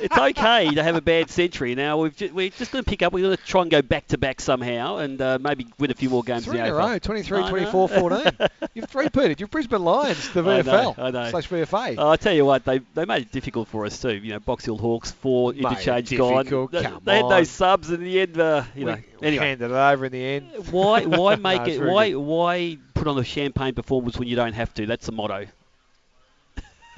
it's 0.00 0.16
okay 0.16 0.70
to 0.74 0.82
have 0.82 0.96
a 0.96 1.00
bad 1.00 1.30
century. 1.30 1.74
Now 1.74 1.98
we've 1.98 2.16
ju- 2.16 2.30
we're 2.32 2.50
just 2.50 2.72
going 2.72 2.84
to 2.84 2.88
pick 2.88 3.02
up. 3.02 3.12
We're 3.12 3.24
going 3.24 3.36
to 3.36 3.42
try 3.44 3.62
and 3.62 3.70
go 3.70 3.82
back 3.82 4.06
to 4.08 4.18
back 4.18 4.40
somehow, 4.40 4.96
and 4.98 5.20
uh, 5.20 5.38
maybe 5.40 5.66
win 5.78 5.90
a 5.90 5.94
few 5.94 6.10
more 6.10 6.22
games 6.22 6.44
Three 6.44 6.58
in 6.58 6.66
in 6.66 6.72
a 6.72 6.74
row, 6.74 6.98
23, 6.98 7.38
I 7.38 7.40
know. 7.42 7.48
24, 7.50 7.88
14. 7.88 8.32
You've 8.74 8.84
three-peated. 8.90 9.40
You've 9.40 9.50
Brisbane 9.50 9.82
Lions, 9.82 10.30
the 10.32 10.40
I 10.42 10.62
know, 10.62 10.94
VFL, 10.94 10.98
I 10.98 11.10
know. 11.10 11.30
slash 11.30 11.48
VFA. 11.48 11.94
Oh, 11.98 12.10
I 12.10 12.16
tell 12.16 12.34
you 12.34 12.44
what, 12.44 12.64
they 12.64 12.78
they 12.94 13.04
made 13.04 13.22
it 13.22 13.32
difficult 13.32 13.68
for 13.68 13.84
us 13.86 14.00
too. 14.00 14.14
You 14.14 14.32
know, 14.32 14.40
Box 14.40 14.64
Hill 14.64 14.78
Hawks 14.78 15.10
four 15.10 15.52
Made 15.52 15.64
interchange 15.64 16.16
gone. 16.16 16.44
They, 16.70 16.82
they 17.04 17.16
had 17.16 17.28
those 17.28 17.50
subs 17.50 17.90
in 17.90 18.00
the 18.02 18.20
end. 18.20 18.38
Uh, 18.38 18.64
you 18.74 18.84
we, 18.86 18.92
know, 18.92 18.98
we 19.20 19.26
anyway. 19.26 19.46
handed 19.48 19.70
it 19.70 19.74
over 19.74 20.06
in 20.06 20.12
the 20.12 20.24
end. 20.24 20.50
Why 20.70 21.04
why 21.04 21.36
make 21.36 21.62
No, 21.66 21.72
it 21.72 21.80
why 21.80 22.10
good. 22.10 22.18
why 22.18 22.78
put 22.94 23.06
on 23.08 23.18
a 23.18 23.24
champagne 23.24 23.74
performance 23.74 24.18
when 24.18 24.28
you 24.28 24.36
don't 24.36 24.52
have 24.54 24.72
to? 24.74 24.86
That's 24.86 25.06
the 25.06 25.12
motto. 25.12 25.46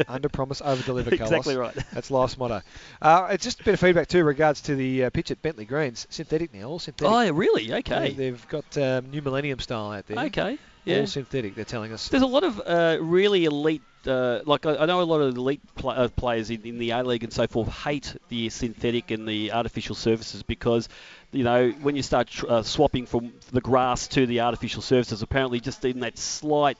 Under 0.08 0.28
promise, 0.28 0.60
over 0.64 0.82
deliver, 0.82 1.10
Carlos. 1.16 1.30
exactly 1.30 1.56
right. 1.56 1.74
That's 1.92 2.10
life's 2.10 2.36
motto. 2.38 2.62
Uh, 3.02 3.28
it's 3.30 3.44
just 3.44 3.60
a 3.60 3.64
bit 3.64 3.74
of 3.74 3.80
feedback 3.80 4.08
too, 4.08 4.24
regards 4.24 4.60
to 4.62 4.74
the 4.74 5.04
uh, 5.04 5.10
pitch 5.10 5.30
at 5.30 5.40
Bentleigh 5.42 5.64
Greens. 5.64 6.06
Synthetic 6.10 6.52
now, 6.54 6.64
all 6.68 6.78
synthetic. 6.78 7.12
Oh, 7.12 7.30
really? 7.32 7.72
Okay. 7.74 8.10
They- 8.12 8.30
They've 8.30 8.48
got 8.48 8.76
um, 8.78 9.10
new 9.10 9.22
Millennium 9.22 9.58
style 9.58 9.92
out 9.92 10.06
there. 10.06 10.18
Okay. 10.26 10.58
Yeah. 10.84 11.00
All 11.00 11.06
synthetic, 11.06 11.54
they're 11.54 11.64
telling 11.64 11.92
us. 11.92 12.08
There's 12.08 12.22
a 12.22 12.26
lot 12.26 12.42
of 12.42 12.58
uh, 12.64 12.96
really 13.02 13.44
elite, 13.44 13.82
uh, 14.06 14.40
like 14.46 14.64
I, 14.64 14.76
I 14.76 14.86
know 14.86 15.02
a 15.02 15.04
lot 15.04 15.20
of 15.20 15.36
elite 15.36 15.60
pl- 15.74 15.90
uh, 15.90 16.08
players 16.08 16.48
in, 16.50 16.62
in 16.62 16.78
the 16.78 16.90
A 16.92 17.02
League 17.02 17.22
and 17.22 17.30
so 17.32 17.46
forth 17.46 17.68
hate 17.68 18.16
the 18.30 18.48
synthetic 18.48 19.10
and 19.10 19.28
the 19.28 19.52
artificial 19.52 19.94
surfaces 19.94 20.42
because, 20.42 20.88
you 21.32 21.44
know, 21.44 21.70
when 21.82 21.96
you 21.96 22.02
start 22.02 22.28
tr- 22.28 22.46
uh, 22.48 22.62
swapping 22.62 23.04
from 23.04 23.32
the 23.52 23.60
grass 23.60 24.08
to 24.08 24.24
the 24.24 24.40
artificial 24.40 24.80
surfaces, 24.80 25.20
apparently 25.20 25.60
just 25.60 25.84
in 25.84 26.00
that 26.00 26.16
slight 26.16 26.78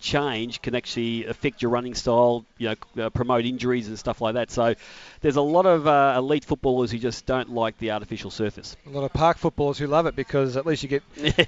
change 0.00 0.62
can 0.62 0.74
actually 0.74 1.26
affect 1.26 1.62
your 1.62 1.70
running 1.70 1.94
style, 1.94 2.44
you 2.58 2.68
know, 2.68 3.04
uh, 3.04 3.10
promote 3.10 3.44
injuries 3.44 3.88
and 3.88 3.98
stuff 3.98 4.20
like 4.20 4.34
that. 4.34 4.50
So 4.50 4.74
there's 5.20 5.36
a 5.36 5.42
lot 5.42 5.66
of 5.66 5.86
uh, 5.86 6.14
elite 6.16 6.44
footballers 6.44 6.90
who 6.90 6.98
just 6.98 7.26
don't 7.26 7.50
like 7.50 7.78
the 7.78 7.92
artificial 7.92 8.30
surface. 8.30 8.76
A 8.86 8.90
lot 8.90 9.04
of 9.04 9.12
park 9.12 9.38
footballers 9.38 9.78
who 9.78 9.86
love 9.86 10.06
it 10.06 10.16
because 10.16 10.56
at 10.56 10.66
least 10.66 10.82
you 10.82 10.88
get 10.88 11.02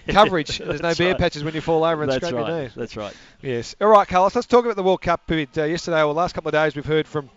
coverage. 0.08 0.58
There's 0.58 0.82
no 0.82 0.94
bare 0.94 1.12
right. 1.12 1.18
patches 1.18 1.42
when 1.42 1.54
you 1.54 1.60
fall 1.60 1.84
over 1.84 2.02
and 2.02 2.12
That's 2.12 2.24
scrape 2.24 2.40
right. 2.40 2.48
your 2.48 2.62
knees. 2.62 2.74
That's 2.74 2.96
right. 2.96 3.14
Yes. 3.40 3.74
All 3.80 3.88
right, 3.88 4.06
Carlos. 4.06 4.34
Let's 4.34 4.46
talk 4.46 4.64
about 4.64 4.76
the 4.76 4.82
World 4.82 5.02
Cup 5.02 5.22
a 5.28 5.34
bit. 5.34 5.58
Uh, 5.58 5.64
yesterday, 5.64 6.02
or 6.02 6.12
last 6.12 6.34
couple 6.34 6.48
of 6.48 6.52
days, 6.52 6.74
we've 6.76 6.86
heard 6.86 7.06
from 7.08 7.30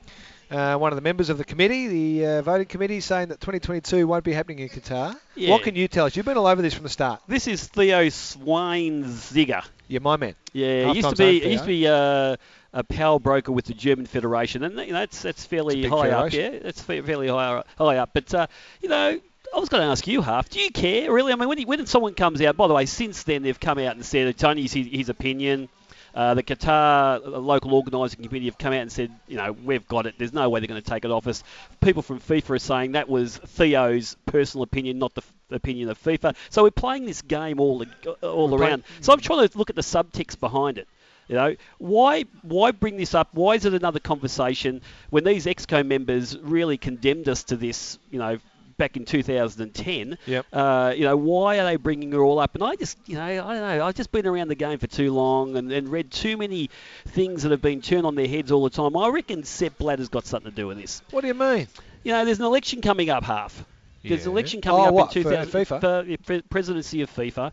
uh, 0.52 0.76
one 0.78 0.92
of 0.92 0.96
the 0.96 1.02
members 1.02 1.30
of 1.30 1.38
the 1.38 1.44
committee, 1.44 1.88
the 1.88 2.26
uh, 2.26 2.42
voting 2.42 2.68
committee, 2.68 3.00
saying 3.00 3.30
that 3.30 3.40
2022 3.40 4.08
won't 4.08 4.24
be 4.24 4.34
happening 4.34 4.60
in 4.60 4.70
Qatar. 4.70 5.16
Yeah. 5.36 5.52
What 5.52 5.64
can 5.64 5.76
you 5.76 5.88
tell 5.88 6.06
us? 6.06 6.16
You've 6.16 6.26
been 6.26 6.38
all 6.38 6.48
over 6.48 6.62
this 6.62 6.74
from 6.74 6.84
the 6.84 6.90
start. 6.90 7.22
This 7.28 7.48
is 7.48 7.66
Theo 7.68 8.06
Zwanziger. 8.06 9.66
You're 9.88 10.02
my 10.02 10.18
man. 10.18 10.36
Yeah, 10.54 10.92
he 10.92 10.98
used 11.00 11.10
to 11.10 11.16
be 11.16 11.40
he 11.40 11.52
used 11.52 11.64
to 11.64 11.68
be 11.68 11.88
uh, 11.88 12.36
a 12.74 12.84
power 12.84 13.20
broker 13.20 13.52
with 13.52 13.66
the 13.66 13.74
German 13.74 14.06
Federation, 14.06 14.64
and 14.64 14.78
you 14.80 14.94
know, 14.94 15.00
that's 15.00 15.22
that's 15.22 15.46
fairly 15.46 15.88
high 15.88 16.10
up. 16.10 16.34
Yeah, 16.34 16.60
that's 16.60 16.82
fairly 16.82 17.28
high 17.28 17.64
high 17.78 17.98
up. 17.98 18.12
But 18.14 18.34
uh, 18.34 18.48
you 18.82 18.90
know. 18.90 19.20
I 19.56 19.60
was 19.60 19.70
going 19.70 19.84
to 19.84 19.88
ask 19.88 20.06
you, 20.06 20.22
Half. 20.22 20.50
Do 20.50 20.60
you 20.60 20.70
care, 20.70 21.10
really? 21.14 21.32
I 21.32 21.38
mean, 21.38 21.48
when, 21.48 21.62
when 21.62 21.86
someone 21.86 22.14
comes 22.14 22.42
out, 22.42 22.58
by 22.58 22.68
the 22.68 22.74
way, 22.74 22.86
since 22.86 23.24
then 23.24 23.42
they've 23.42 23.58
come 23.58 23.78
out 23.78 23.96
and 23.96 24.04
said 24.04 24.36
his, 24.38 24.74
his 24.74 25.08
opinion. 25.08 25.70
Uh, 26.16 26.34
the 26.34 26.44
Qatar 26.44 27.26
uh, 27.26 27.40
local 27.40 27.74
organising 27.74 28.24
committee 28.24 28.46
have 28.46 28.58
come 28.58 28.72
out 28.72 28.80
and 28.80 28.92
said, 28.92 29.12
you 29.28 29.36
know, 29.36 29.52
we've 29.52 29.86
got 29.86 30.06
it. 30.06 30.16
There's 30.18 30.32
no 30.32 30.50
way 30.50 30.62
they're 30.62 30.68
going 30.68 30.82
to 30.82 30.90
take 30.90 31.04
it 31.04 31.12
off 31.12 31.28
us. 31.28 31.44
People 31.82 32.02
from 32.02 32.22
FIFA 32.22 32.52
are 32.52 32.60
saying 32.60 32.92
that 32.94 33.10
was 33.10 33.38
Theo's 33.38 34.16
personal 34.26 34.64
opinion, 34.64 34.98
not 34.98 35.14
the 35.14 35.22
f- 35.22 35.34
opinion 35.52 35.90
of 35.90 36.02
FIFA. 36.02 36.36
So 36.50 36.64
we're 36.64 36.72
playing 36.72 37.06
this 37.06 37.22
game 37.22 37.60
all 37.60 37.84
all 38.22 38.50
We're 38.50 38.62
around. 38.62 38.84
So 39.02 39.12
I'm 39.12 39.20
trying 39.20 39.46
to 39.46 39.58
look 39.58 39.70
at 39.70 39.76
the 39.76 39.82
subtext 39.82 40.40
behind 40.40 40.78
it. 40.78 40.88
You 41.28 41.36
know, 41.36 41.56
why 41.80 42.26
why 42.44 42.72
bring 42.72 42.98
this 42.98 43.14
up? 43.14 43.30
Why 43.34 43.56
is 43.56 43.66
it 43.66 43.74
another 43.74 44.00
conversation 44.00 44.82
when 45.10 45.24
these 45.24 45.48
EXCO 45.48 45.86
members 45.86 46.38
really 46.38 46.78
condemned 46.78 47.28
us 47.28 47.44
to 47.46 47.58
this? 47.58 48.00
You 48.10 48.20
know, 48.20 48.38
back 48.78 48.98
in 48.98 49.06
2010. 49.06 50.18
Yep. 50.26 50.46
Uh, 50.52 50.94
you 50.96 51.04
know, 51.04 51.16
why 51.18 51.60
are 51.60 51.66
they 51.66 51.76
bringing 51.76 52.14
it 52.14 52.18
all 52.18 52.40
up? 52.40 52.56
And 52.56 52.64
I 52.64 52.76
just, 52.76 52.98
you 53.06 53.16
know, 53.16 53.24
I 53.24 53.36
don't 53.36 53.46
know. 53.62 53.86
I've 53.86 53.96
just 53.96 54.12
been 54.12 54.26
around 54.28 54.48
the 54.50 54.56
game 54.56 54.78
for 54.80 54.88
too 54.88 55.14
long 55.14 55.56
and, 55.58 55.72
and 55.72 55.90
read 55.90 56.12
too 56.12 56.38
many 56.38 56.70
things 57.08 57.44
that 57.44 57.52
have 57.52 57.62
been 57.62 57.82
turned 57.82 58.06
on 58.06 58.16
their 58.16 58.28
heads 58.28 58.52
all 58.52 58.64
the 58.64 58.70
time. 58.70 58.96
I 58.98 59.10
reckon 59.10 59.44
Sepp 59.44 59.78
Blatter's 59.78 60.10
got 60.10 60.26
something 60.26 60.52
to 60.52 60.56
do 60.56 60.68
with 60.68 60.78
this. 60.78 61.02
What 61.12 61.22
do 61.22 61.28
you 61.28 61.34
mean? 61.34 61.68
You 62.04 62.12
know, 62.12 62.26
there's 62.26 62.40
an 62.40 62.46
election 62.46 62.82
coming 62.82 63.10
up, 63.10 63.24
half. 63.24 63.64
There's 64.04 64.26
an 64.28 64.32
election 64.34 64.62
coming 64.62 64.82
Oh, 64.82 64.86
up 64.90 64.94
what, 64.94 65.16
in 65.18 65.24
for 65.24 65.30
FIFA? 65.32 65.66
for 65.68 66.04
the 66.04 66.18
pre- 66.24 66.42
presidency 66.44 67.02
of 67.02 67.10
FIFA. 67.12 67.52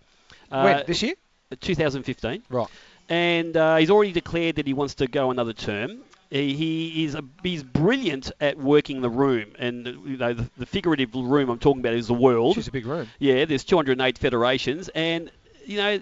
Uh, 0.51 0.63
when? 0.63 0.85
This 0.87 1.03
year? 1.03 1.15
2015 1.61 2.43
Right. 2.51 2.67
and 3.09 3.57
uh, 3.57 3.77
he's 3.77 3.91
already 3.91 4.13
declared 4.13 4.57
that 4.57 4.67
he 4.67 4.73
wants 4.75 4.95
to 4.97 5.07
go 5.07 5.31
another 5.31 5.53
term. 5.53 6.01
He, 6.33 6.55
he 6.55 7.05
is 7.05 7.15
a, 7.15 7.23
he's 7.43 7.63
brilliant 7.63 8.33
at 8.41 8.57
working 8.57 9.03
the 9.03 9.11
room, 9.11 9.53
and 9.59 9.87
you 9.87 10.17
know 10.17 10.33
the, 10.33 10.49
the 10.57 10.65
figurative 10.65 11.15
room 11.15 11.51
I'm 11.51 11.59
talking 11.59 11.81
about 11.81 11.93
is 11.93 12.07
the 12.07 12.15
world. 12.15 12.55
She's 12.55 12.69
a 12.69 12.73
big 12.73 12.87
room. 12.87 13.11
Yeah, 13.19 13.45
there's 13.45 13.65
208 13.65 14.17
federations, 14.17 14.89
and 14.95 15.31
you 15.67 15.77
know 15.77 16.01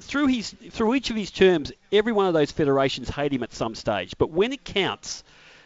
through 0.00 0.28
his 0.28 0.54
through 0.70 0.94
each 0.94 1.10
of 1.10 1.16
his 1.16 1.30
terms, 1.30 1.70
every 1.92 2.12
one 2.12 2.26
of 2.26 2.32
those 2.32 2.50
federations 2.50 3.10
hate 3.10 3.30
him 3.30 3.42
at 3.42 3.52
some 3.52 3.74
stage. 3.74 4.14
But 4.16 4.30
when 4.30 4.54
it 4.54 4.64
counts, 4.64 5.22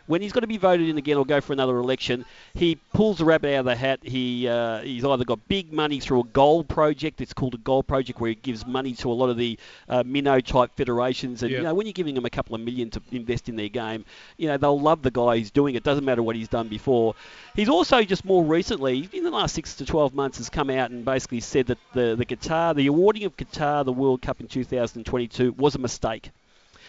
when 0.07 0.21
he's 0.23 0.33
got 0.33 0.41
to 0.41 0.47
be 0.47 0.57
voted 0.57 0.89
in 0.89 0.99
again 0.99 1.17
or 1.17 1.25
go 1.25 1.41
for 1.41 1.53
another 1.53 1.77
election, 1.79 2.25
he 2.55 2.77
pulls 2.93 3.19
the 3.19 3.25
rabbit 3.25 3.55
out 3.55 3.61
of 3.61 3.65
the 3.67 3.77
hat. 3.77 4.01
He 4.03 4.49
uh, 4.49 4.81
he's 4.81 5.05
either 5.05 5.25
got 5.25 5.47
big 5.49 5.73
money 5.73 6.01
through 6.01 6.21
a 6.21 6.25
gold 6.25 6.69
project. 6.69 7.21
It's 7.21 7.33
called 7.33 7.55
a 7.55 7.59
gold 7.59 7.87
project 7.87 8.21
where 8.21 8.31
he 8.31 8.35
gives 8.35 8.67
money 8.67 8.93
to 8.95 9.11
a 9.11 9.15
lot 9.15 9.29
of 9.31 9.37
the 9.37 9.59
uh, 9.89 10.03
minnow 10.05 10.41
type 10.41 10.71
federations. 10.77 11.43
And 11.43 11.51
Yeah. 11.53 11.59
you 11.59 11.65
know 11.65 11.75
when 11.75 11.87
you're 11.87 11.93
giving 11.93 12.15
them 12.15 12.25
a 12.25 12.31
couple 12.31 12.55
of 12.55 12.61
million 12.61 12.91
to 12.91 13.03
invest 13.13 13.49
in 13.49 13.57
their 13.57 13.69
game, 13.69 14.05
you 14.37 14.49
know 14.49 14.57
they'll 14.57 14.81
love 14.81 15.03
the 15.03 15.11
guy 15.11 15.39
who's 15.39 15.51
doing 15.51 15.75
it. 15.75 15.83
Doesn't 15.85 16.05
matter 16.05 16.23
what 16.23 16.37
he's 16.37 16.49
done 16.49 16.69
before. 16.69 17.15
He's 17.55 17.69
also 17.69 18.03
just 18.03 18.25
more 18.25 18.43
recently, 18.45 19.09
in 19.13 19.25
the 19.25 19.31
last 19.31 19.55
six 19.55 19.75
to 19.77 19.85
12 19.85 20.15
months, 20.15 20.39
has 20.39 20.49
come 20.51 20.71
out 20.71 20.91
and 20.91 21.05
basically 21.05 21.41
said 21.41 21.67
that 21.67 21.79
the 21.93 22.17
the 22.17 22.27
Qatar, 22.27 22.75
the 22.75 22.87
awarding 22.87 23.25
of 23.25 23.37
Qatar 23.37 23.85
the 23.85 23.93
World 23.93 24.23
Cup 24.23 24.41
in 24.41 24.47
2022 24.49 25.53
was 25.59 25.75
a 25.75 25.79
mistake. 25.79 26.31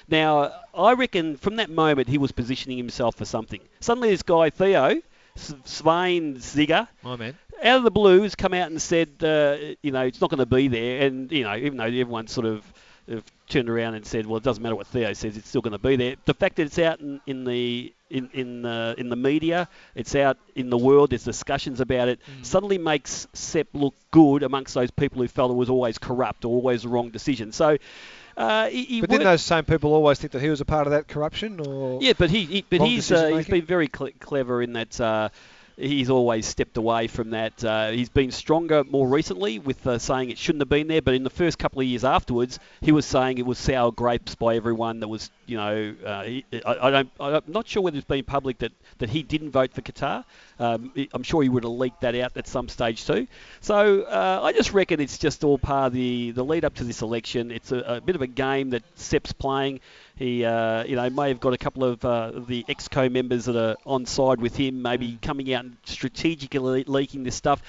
Now, 0.07 0.51
I 0.73 0.93
reckon 0.93 1.37
from 1.37 1.57
that 1.57 1.69
moment 1.69 2.07
he 2.07 2.17
was 2.17 2.31
positioning 2.31 2.77
himself 2.77 3.15
for 3.15 3.25
something. 3.25 3.61
Suddenly, 3.79 4.09
this 4.09 4.23
guy 4.23 4.49
Theo 4.49 5.01
Zwanziger, 5.37 6.87
My 7.03 7.15
man. 7.15 7.37
out 7.63 7.77
of 7.77 7.83
the 7.83 7.91
blue, 7.91 8.21
has 8.21 8.35
come 8.35 8.53
out 8.53 8.69
and 8.69 8.81
said, 8.81 9.09
uh, 9.23 9.57
you 9.81 9.91
know, 9.91 10.01
it's 10.01 10.21
not 10.21 10.29
going 10.29 10.39
to 10.39 10.45
be 10.45 10.67
there. 10.67 11.07
And 11.07 11.31
you 11.31 11.43
know, 11.43 11.55
even 11.55 11.77
though 11.77 11.85
everyone 11.85 12.27
sort 12.27 12.45
of 12.45 12.63
turned 13.49 13.69
around 13.69 13.95
and 13.95 14.05
said, 14.05 14.25
well, 14.25 14.37
it 14.37 14.43
doesn't 14.43 14.63
matter 14.63 14.75
what 14.75 14.87
Theo 14.87 15.13
says, 15.13 15.35
it's 15.37 15.49
still 15.49 15.61
going 15.61 15.73
to 15.73 15.77
be 15.79 15.95
there. 15.95 16.15
The 16.25 16.33
fact 16.33 16.55
that 16.57 16.63
it's 16.63 16.79
out 16.79 16.99
in, 17.01 17.19
in 17.27 17.43
the 17.43 17.93
in 18.13 18.29
in, 18.33 18.65
uh, 18.65 18.95
in 18.97 19.09
the 19.09 19.15
media, 19.15 19.67
it's 19.95 20.15
out 20.15 20.37
in 20.55 20.69
the 20.69 20.77
world. 20.77 21.09
There's 21.09 21.25
discussions 21.25 21.81
about 21.81 22.07
it. 22.07 22.19
Mm. 22.19 22.45
Suddenly 22.45 22.77
makes 22.77 23.27
Sepp 23.33 23.67
look 23.73 23.95
good 24.11 24.43
amongst 24.43 24.73
those 24.73 24.91
people 24.91 25.21
who 25.21 25.27
felt 25.27 25.51
it 25.51 25.55
was 25.55 25.69
always 25.69 25.97
corrupt 25.97 26.45
or 26.45 26.49
always 26.49 26.83
the 26.83 26.89
wrong 26.89 27.09
decision. 27.09 27.51
So. 27.51 27.77
Uh, 28.35 28.67
he, 28.67 28.83
he 28.85 29.01
But 29.01 29.11
didn't 29.11 29.25
those 29.25 29.43
same 29.43 29.63
people 29.63 29.93
always 29.93 30.17
think 30.17 30.31
that 30.33 30.41
he 30.41 30.49
was 30.49 30.59
a 30.59 30.65
part 30.65 30.87
of 30.87 30.91
that 30.93 31.07
corruption? 31.07 31.59
Or 31.59 32.01
yeah, 32.01 32.13
but 32.17 32.31
he, 32.31 32.45
he 32.45 32.65
but 32.67 32.81
he's 32.81 33.11
uh, 33.11 33.27
he's 33.27 33.45
decision-making? 33.45 33.51
been 33.59 33.65
very 33.67 33.87
cle 33.87 34.09
clever 34.19 34.63
in 34.63 34.73
that. 34.73 34.99
Uh, 34.99 35.29
he's 35.77 36.09
always 36.09 36.45
stepped 36.45 36.77
away 36.77 37.07
from 37.07 37.31
that. 37.31 37.63
Uh, 37.63 37.89
he's 37.89 38.09
been 38.09 38.31
stronger 38.31 38.83
more 38.83 39.07
recently 39.07 39.59
with 39.59 39.85
uh, 39.87 39.97
saying 39.97 40.29
it 40.29 40.37
shouldn't 40.37 40.61
have 40.61 40.69
been 40.69 40.87
there, 40.87 41.01
but 41.01 41.13
in 41.13 41.23
the 41.23 41.29
first 41.29 41.57
couple 41.57 41.81
of 41.81 41.87
years 41.87 42.03
afterwards, 42.03 42.59
he 42.81 42.91
was 42.91 43.05
saying 43.05 43.37
it 43.37 43.45
was 43.45 43.57
sour 43.57 43.91
grapes 43.91 44.35
by 44.35 44.55
everyone 44.55 44.99
that 44.99 45.07
was, 45.07 45.29
you 45.45 45.57
know, 45.57 45.95
uh, 46.05 46.23
he, 46.23 46.45
I, 46.65 46.87
I 46.87 46.91
don't, 46.91 47.11
I'm 47.19 47.41
not 47.47 47.67
sure 47.67 47.81
whether 47.81 47.97
it's 47.97 48.07
been 48.07 48.23
public 48.23 48.59
that, 48.59 48.71
that 48.99 49.09
he 49.09 49.23
didn't 49.23 49.51
vote 49.51 49.73
for 49.73 49.81
Qatar. 49.81 50.23
Um, 50.59 50.93
I'm 51.13 51.23
sure 51.23 51.41
he 51.41 51.49
would 51.49 51.63
have 51.63 51.73
leaked 51.73 52.01
that 52.01 52.15
out 52.15 52.37
at 52.37 52.47
some 52.47 52.69
stage 52.69 53.05
too. 53.05 53.27
So 53.61 54.03
uh, 54.03 54.41
I 54.43 54.53
just 54.53 54.73
reckon 54.73 54.99
it's 54.99 55.17
just 55.17 55.43
all 55.43 55.57
part 55.57 55.87
of 55.87 55.93
the, 55.93 56.31
the 56.31 56.43
lead 56.43 56.65
up 56.65 56.75
to 56.75 56.83
this 56.83 57.01
election. 57.01 57.51
It's 57.51 57.71
a, 57.71 57.79
a 57.79 58.01
bit 58.01 58.15
of 58.15 58.21
a 58.21 58.27
game 58.27 58.71
that 58.71 58.83
Sepp's 58.95 59.33
playing. 59.33 59.79
He, 60.15 60.45
uh, 60.45 60.83
you 60.83 60.95
know, 60.95 61.09
may 61.09 61.29
have 61.29 61.39
got 61.39 61.53
a 61.53 61.57
couple 61.57 61.83
of 61.83 62.05
uh, 62.05 62.31
the 62.47 62.63
exco 62.69 63.11
members 63.11 63.45
that 63.45 63.55
are 63.55 63.75
on 63.85 64.05
side 64.05 64.39
with 64.39 64.55
him, 64.55 64.81
maybe 64.81 65.17
coming 65.21 65.51
out 65.53 65.65
and 65.65 65.77
strategically 65.85 66.83
leaking 66.85 67.23
this 67.23 67.35
stuff. 67.35 67.61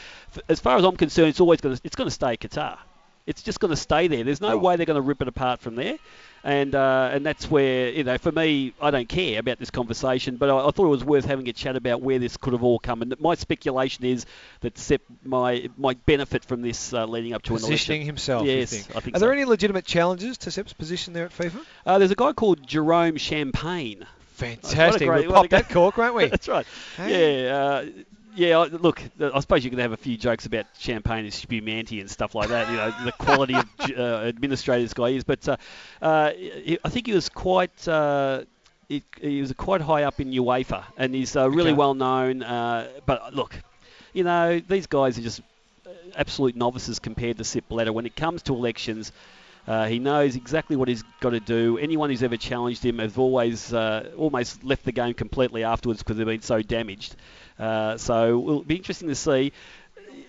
As 0.49 0.61
far 0.61 0.77
as 0.77 0.85
I'm 0.85 0.97
concerned, 0.97 1.29
it's 1.29 1.41
always 1.41 1.61
going 1.61 1.77
to 1.77 1.81
it's 1.85 1.97
going 1.97 2.09
to 2.09 2.15
stay 2.15 2.37
Qatar. 2.37 2.79
It's 3.27 3.43
just 3.43 3.61
going 3.61 3.71
to 3.71 3.77
stay 3.77 4.09
there. 4.09 4.23
There's 4.23 4.41
no 4.41 4.59
way 4.59 4.77
they're 4.77 4.87
going 4.87 4.97
to 4.97 5.01
rip 5.01 5.23
it 5.23 5.29
apart 5.29 5.61
from 5.61 5.77
there 5.77 5.99
and 6.45 6.75
uh, 6.75 7.09
and 7.11 7.25
that's 7.25 7.51
where 7.51 7.89
you 7.89 8.05
know 8.05 8.19
for 8.19 8.31
me 8.31 8.75
I 8.81 8.91
don't 8.91 9.09
care 9.09 9.41
about 9.41 9.59
this 9.59 9.71
conversation, 9.71 10.37
but 10.37 10.51
I, 10.51 10.69
I, 10.69 10.71
thought 10.71 10.85
it 10.85 10.91
was 10.91 11.03
worth 11.03 11.25
having 11.25 11.49
a 11.49 11.55
chat 11.55 11.75
about 11.75 12.03
where 12.03 12.19
this 12.19 12.37
could 12.37 12.53
have 12.53 12.63
all 12.63 12.79
come. 12.79 13.01
And 13.01 13.19
my 13.19 13.35
speculation 13.35 14.05
is 14.05 14.27
that 14.61 14.77
Sepp 14.77 15.01
might 15.25 15.77
might 15.79 16.05
benefit 16.05 16.45
from 16.45 16.61
this 16.61 16.93
uh, 16.93 17.07
leading 17.07 17.33
up 17.33 17.43
to 17.43 17.55
Positioning 17.55 18.03
an 18.03 18.07
election. 18.07 18.07
himself. 18.07 18.47
Yes. 18.47 18.91
I 18.95 19.01
think 19.01 19.17
Are 19.17 19.21
so. 19.21 19.25
there 19.25 19.33
any 19.33 19.47
legitimate 19.47 19.87
challenges 19.87 20.37
to 20.39 20.51
Sepp's 20.51 20.75
position 20.75 21.15
there 21.15 21.25
at 21.25 21.33
FIFA? 21.33 21.65
Uh, 21.87 21.99
there's 21.99 22.11
a 22.11 22.17
guy 22.17 22.33
called 22.35 22.67
Jerome 22.67 23.17
Champagne. 23.17 24.07
Fantastic. 24.35 25.09
great- 25.09 25.27
we'll 25.27 25.35
pop 25.35 25.49
that 25.51 25.71
cork, 25.71 25.97
won't 25.97 26.15
we? 26.15 26.27
That's 26.29 26.49
right. 26.49 26.67
Hey. 26.99 27.45
Yeah. 27.45 27.57
Uh, 27.57 27.87
yeah, 28.35 28.59
look, 28.59 29.03
I 29.20 29.40
suppose 29.40 29.64
you 29.64 29.70
can 29.70 29.79
have 29.81 29.92
a 29.92 29.97
few 29.97 30.16
jokes 30.16 30.47
about 30.47 30.66
champagne 30.77 31.25
and 31.25 31.33
spumante 31.35 32.01
and 32.01 32.11
stuff 32.11 32.35
like 32.35 32.51
that. 32.51 32.68
You 32.68 32.77
know, 32.79 32.90
the 32.90 33.12
quality 33.12 33.59
of 33.59 33.68
uh, 33.97 34.23
administrator 34.25 34.83
this 34.83 34.94
guy 34.94 35.09
is, 35.11 35.25
but 35.25 35.49
uh, 35.49 35.57
uh, 36.03 36.33
I 36.85 36.88
think 36.90 37.07
he 37.07 37.12
was 37.12 37.29
quite. 37.29 37.87
Uh, 37.88 38.44
he, 38.88 39.03
he 39.20 39.40
was 39.40 39.53
quite 39.55 39.81
high 39.81 40.05
up 40.05 40.20
in 40.20 40.31
UEFA, 40.31 40.85
and 40.97 41.14
he's 41.14 41.37
uh, 41.37 41.51
really 41.51 41.73
Okay. 41.73 41.75
well 41.75 41.94
known. 41.94 42.42
Uh, 42.42 42.88
but 43.07 43.35
look, 43.35 43.61
you 44.12 44.25
know, 44.25 44.61
these 44.61 44.87
guys 44.87 45.18
are 45.18 45.23
just 45.23 45.40
absolute 46.16 46.57
novices 46.57 46.99
compared 46.99 47.38
to 47.38 47.44
Sepp 47.44 47.68
Blatter. 47.68 47.92
When 47.92 48.07
it 48.07 48.16
comes 48.16 48.42
to 48.44 48.55
elections, 48.55 49.12
uh, 49.66 49.87
he 49.87 49.98
knows 49.98 50.37
exactly 50.37 50.77
what 50.77 50.88
he's 50.88 51.03
got 51.20 51.31
to 51.31 51.40
do. 51.40 51.79
Anyone 51.79 52.11
who's 52.11 52.22
ever 52.22 52.37
challenged 52.37 52.85
him 52.85 52.98
has 52.98 53.16
always 53.16 53.72
uh, 53.72 54.11
almost 54.16 54.62
left 54.62 54.85
the 54.85 54.92
game 54.92 55.14
completely 55.14 55.64
afterwards 55.64 56.03
because 56.03 56.16
they've 56.16 56.27
been 56.27 56.42
so 56.42 56.62
damaged. 56.62 57.16
Uh, 57.59 57.96
so 57.96 58.40
it'll 58.40 58.62
be 58.62 58.77
interesting 58.77 59.09
to 59.09 59.14
see. 59.14 59.53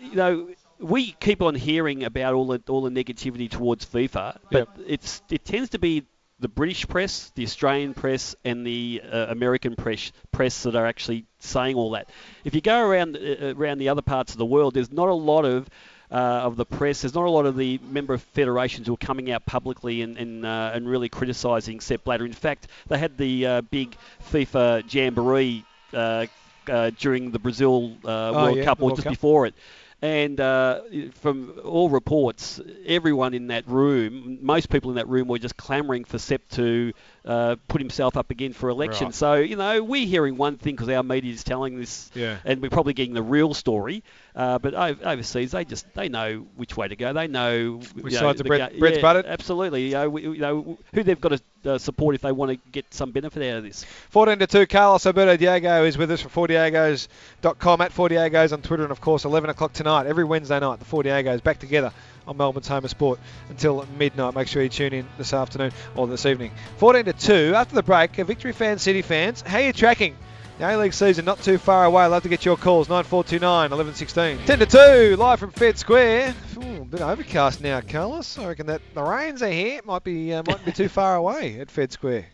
You 0.01 0.15
know, 0.15 0.49
we 0.79 1.11
keep 1.13 1.41
on 1.41 1.55
hearing 1.55 2.03
about 2.03 2.33
all 2.33 2.47
the 2.47 2.61
all 2.67 2.81
the 2.81 2.89
negativity 2.89 3.49
towards 3.49 3.85
FIFA, 3.85 4.37
but 4.51 4.69
it's 4.87 5.21
it 5.29 5.43
tends 5.43 5.71
to 5.71 5.79
be 5.79 6.05
the 6.39 6.49
British 6.49 6.87
press, 6.87 7.31
the 7.35 7.43
Australian 7.43 7.93
press, 7.93 8.35
and 8.43 8.67
the 8.67 9.01
uh, 9.09 9.27
American 9.29 9.75
press 9.75 10.11
press 10.31 10.63
that 10.63 10.75
are 10.75 10.85
actually 10.85 11.25
saying 11.39 11.75
all 11.75 11.91
that. 11.91 12.09
If 12.43 12.55
you 12.55 12.61
go 12.61 12.85
around 12.85 13.17
uh, 13.17 13.53
around 13.55 13.79
the 13.79 13.89
other 13.89 14.01
parts 14.01 14.33
of 14.33 14.37
the 14.37 14.45
world, 14.45 14.73
there's 14.73 14.91
not 14.91 15.09
a 15.09 15.13
lot 15.13 15.45
of 15.45 15.69
uh, 16.11 16.15
of 16.15 16.55
the 16.55 16.65
press. 16.65 17.01
There's 17.01 17.13
not 17.13 17.25
a 17.25 17.29
lot 17.29 17.45
of 17.45 17.55
the 17.57 17.79
member 17.89 18.17
federations 18.17 18.87
who 18.87 18.93
are 18.93 18.97
coming 18.97 19.31
out 19.31 19.45
publicly 19.45 20.01
and 20.01 20.17
and, 20.17 20.45
uh, 20.45 20.71
and 20.73 20.87
really 20.87 21.09
criticising 21.09 21.79
Sepp 21.79 22.03
Blatter. 22.03 22.25
In 22.25 22.33
fact, 22.33 22.67
they 22.87 22.97
had 22.97 23.17
the 23.17 23.45
uh, 23.45 23.61
big 23.61 23.95
FIFA 24.31 24.83
jamboree 24.91 25.65
uh, 25.93 26.25
uh, 26.67 26.91
during 26.97 27.31
the 27.31 27.39
Brazil 27.39 27.97
uh, 28.03 28.33
World 28.37 28.57
Oh, 28.57 28.59
yeah, 28.59 28.63
Cup 28.63 28.81
or 28.81 28.91
World 28.91 28.97
just 28.97 29.03
Cup. 29.03 29.11
before 29.13 29.45
it. 29.47 29.55
And 30.01 30.39
uh, 30.39 30.81
from 31.21 31.53
all 31.63 31.89
reports, 31.89 32.59
everyone 32.85 33.33
in 33.33 33.47
that 33.47 33.67
room, 33.67 34.39
most 34.41 34.69
people 34.69 34.91
in 34.91 34.97
that 34.97 35.07
room 35.07 35.27
were 35.27 35.39
just 35.39 35.57
clamouring 35.57 36.03
for 36.03 36.19
Sepp 36.19 36.47
to 36.49 36.93
uh, 37.25 37.55
put 37.67 37.81
himself 37.81 38.15
up 38.17 38.29
again 38.29 38.53
for 38.53 38.69
election. 38.69 39.07
Right. 39.07 39.15
So, 39.15 39.33
you 39.35 39.55
know, 39.55 39.83
we're 39.83 40.05
hearing 40.05 40.37
one 40.37 40.57
thing 40.57 40.75
because 40.75 40.89
our 40.89 41.01
media 41.01 41.33
is 41.33 41.43
telling 41.43 41.79
this, 41.79 42.11
Yeah. 42.13 42.37
and 42.45 42.61
we're 42.61 42.69
probably 42.69 42.93
getting 42.93 43.15
the 43.15 43.23
real 43.23 43.53
story. 43.55 44.03
Uh, 44.35 44.59
but 44.59 44.73
overseas, 44.75 45.51
they 45.51 45.65
just 45.65 45.91
they 45.95 46.07
know 46.09 46.45
which 46.55 46.77
way 46.77 46.87
to 46.87 46.95
go. 46.95 47.13
They 47.13 47.27
know 47.27 47.79
Which 47.93 48.13
you 48.13 48.19
know, 48.19 48.27
side's 48.27 48.37
the 48.37 48.43
bread- 48.43 48.77
bread's 48.77 48.97
yeah, 48.97 49.01
buttered. 49.01 49.25
Absolutely. 49.25 49.85
You 49.87 49.91
know, 49.93 50.09
we- 50.09 50.21
you 50.23 50.37
know 50.37 50.77
who 50.93 51.03
they've 51.03 51.19
got 51.19 51.29
to 51.63 51.71
uh, 51.73 51.77
support 51.79 52.13
if 52.15 52.21
they 52.21 52.31
want 52.31 52.51
to 52.51 52.59
get 52.71 52.93
some 52.93 53.11
benefit 53.11 53.41
out 53.49 53.57
of 53.57 53.63
this. 53.63 53.85
14 54.11 54.37
to 54.39 54.45
2, 54.45 54.67
Carlos 54.67 55.03
Alberto 55.05 55.35
Diego 55.35 55.83
is 55.85 55.97
with 55.97 56.11
us 56.11 56.21
from 56.21 56.29
40agos.com 56.31 57.81
at 57.81 57.91
40agos 57.91 58.53
on 58.53 58.61
Twitter, 58.61 58.83
and 58.83 58.91
of 58.91 59.01
course, 59.01 59.25
11 59.25 59.49
o'clock 59.49 59.73
tonight, 59.73 60.05
every 60.05 60.23
Wednesday 60.23 60.59
night, 60.59 60.79
the 60.79 60.85
40agos 60.85 61.41
back 61.43 61.59
together 61.59 61.91
on 62.27 62.37
Melbourne's 62.37 62.67
Home 62.67 62.83
of 62.83 62.89
Sport 62.89 63.19
until 63.49 63.85
midnight. 63.97 64.35
Make 64.35 64.47
sure 64.47 64.63
you 64.63 64.69
tune 64.69 64.93
in 64.93 65.07
this 65.17 65.33
afternoon 65.33 65.71
or 65.95 66.07
this 66.07 66.25
evening. 66.25 66.51
14 66.77 67.05
to 67.05 67.13
2, 67.13 67.53
after 67.55 67.75
the 67.75 67.83
break, 67.83 68.17
uh, 68.19 68.23
Victory 68.23 68.51
fans, 68.51 68.81
City 68.81 69.01
fans, 69.01 69.41
how 69.41 69.57
are 69.57 69.61
you 69.61 69.73
tracking? 69.73 70.15
The 70.57 70.73
A-League 70.73 70.93
season 70.93 71.25
not 71.25 71.41
too 71.41 71.57
far 71.57 71.83
away. 71.83 72.03
i 72.03 72.07
Love 72.07 72.23
to 72.23 72.29
get 72.29 72.45
your 72.45 72.55
calls. 72.55 72.87
9429 72.87 73.71
1116. 73.71 74.45
10 74.45 74.59
to 74.59 75.09
2, 75.09 75.15
live 75.17 75.39
from 75.39 75.51
Fed 75.51 75.77
Square. 75.77 76.33
Ooh, 76.57 76.81
a 76.81 76.85
bit 76.85 77.01
overcast 77.01 77.61
now, 77.61 77.81
Carlos. 77.81 78.37
I 78.37 78.47
reckon 78.47 78.67
that 78.67 78.81
the 78.93 79.03
rains 79.03 79.43
are 79.43 79.51
here. 79.51 79.81
Might 79.83 80.05
be 80.05 80.33
uh, 80.33 80.43
might 80.47 80.63
be 80.63 80.71
too 80.71 80.87
far 80.87 81.17
away 81.17 81.59
at 81.59 81.69
Fed 81.69 81.91
Square. 81.91 82.27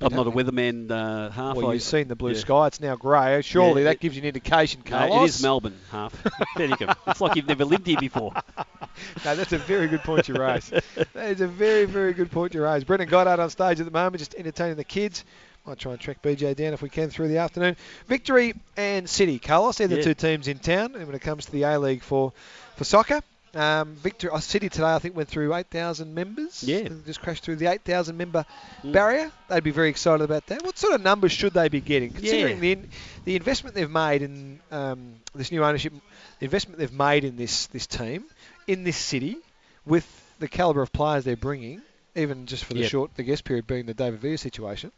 I'm 0.00 0.12
not 0.14 0.26
a 0.26 0.30
weatherman 0.30 0.90
uh, 0.90 1.30
half. 1.30 1.56
Well, 1.56 1.72
you've 1.72 1.82
seen 1.82 2.08
the 2.08 2.16
blue 2.16 2.32
yeah. 2.32 2.38
sky. 2.38 2.66
It's 2.66 2.80
now 2.80 2.96
grey. 2.96 3.40
Surely 3.42 3.82
Yeah, 3.82 3.88
that 3.88 3.94
it- 3.94 4.00
gives 4.00 4.16
you 4.16 4.22
an 4.22 4.28
indication, 4.28 4.82
No, 4.84 4.90
Carlos. 4.90 5.22
it 5.22 5.24
is 5.36 5.42
Melbourne 5.42 5.76
half. 5.90 6.14
there 6.56 6.66
you 6.66 6.76
go. 6.76 6.92
It's 7.06 7.20
like 7.20 7.36
you've 7.36 7.48
never 7.48 7.64
lived 7.64 7.86
here 7.86 7.98
before. 7.98 8.32
No, 9.26 9.36
that's 9.36 9.52
a 9.52 9.58
very 9.58 9.88
good 9.88 10.00
point 10.00 10.26
you 10.26 10.34
raise. 10.36 10.70
that 10.70 11.30
is 11.30 11.42
a 11.42 11.46
very, 11.46 11.84
very 11.84 12.14
good 12.14 12.30
point 12.30 12.54
you 12.54 12.62
raise. 12.64 12.82
Brendan 12.82 13.10
Goddard 13.10 13.42
on 13.42 13.50
stage 13.50 13.78
at 13.78 13.84
the 13.84 13.92
moment, 13.92 14.18
just 14.20 14.34
entertaining 14.34 14.76
the 14.76 14.84
kids. 14.84 15.22
Might 15.66 15.78
try 15.78 15.92
and 15.92 16.00
track 16.00 16.22
BJ 16.22 16.56
down 16.56 16.72
if 16.72 16.80
we 16.80 16.88
can 16.88 17.10
through 17.10 17.28
the 17.28 17.36
afternoon. 17.38 17.76
Victory 18.06 18.54
and 18.78 19.06
City, 19.06 19.38
Carlos. 19.38 19.76
They're 19.76 19.88
the 19.88 19.96
Yeah. 19.96 20.02
two 20.02 20.14
teams 20.14 20.48
in 20.48 20.60
town. 20.60 20.94
And 20.94 21.06
when 21.06 21.14
it 21.14 21.20
comes 21.20 21.44
to 21.44 21.52
the 21.52 21.64
A 21.64 21.78
League 21.78 22.02
for 22.02 22.32
for 22.76 22.84
soccer, 22.84 23.20
um, 23.56 23.94
Victory 23.96 24.30
uh, 24.30 24.38
City 24.40 24.68
today, 24.68 24.84
I 24.94 24.98
think 24.98 25.16
went 25.16 25.28
through 25.28 25.54
8,000 25.54 26.14
members. 26.14 26.62
Yeah. 26.62 26.88
Just 27.04 27.20
crashed 27.22 27.42
through 27.44 27.56
the 27.56 27.66
8,000 27.66 28.16
member 28.16 28.44
Mm. 28.84 28.92
barrier. 28.92 29.32
They'd 29.48 29.64
be 29.64 29.70
very 29.70 29.88
excited 29.88 30.22
about 30.22 30.46
that. 30.48 30.62
What 30.62 30.78
sort 30.78 30.94
of 30.94 31.00
numbers 31.02 31.32
should 31.32 31.52
they 31.54 31.68
be 31.68 31.80
getting, 31.80 32.10
considering 32.12 32.56
Yeah. 32.56 32.60
the 32.60 32.72
in, 32.72 32.90
the 33.24 33.36
investment 33.36 33.74
they've 33.74 33.90
made 33.90 34.22
in 34.22 34.60
um, 34.70 35.14
this 35.34 35.50
new 35.50 35.64
ownership, 35.64 35.92
the 36.38 36.44
investment 36.44 36.78
they've 36.78 36.92
made 36.92 37.24
in 37.24 37.36
this 37.36 37.66
this 37.68 37.86
team, 37.86 38.24
in 38.66 38.84
this 38.84 38.96
city, 38.96 39.36
with 39.84 40.06
the 40.38 40.48
caliber 40.48 40.82
of 40.82 40.92
players 40.92 41.24
they're 41.24 41.36
bringing, 41.36 41.80
even 42.14 42.46
just 42.46 42.64
for 42.64 42.74
the 42.74 42.80
Yep. 42.80 42.90
short 42.90 43.14
the 43.16 43.22
guest 43.22 43.44
period 43.44 43.66
being 43.66 43.86
the 43.86 43.94
David 43.94 44.20
Villa 44.20 44.36
situation. 44.38 44.92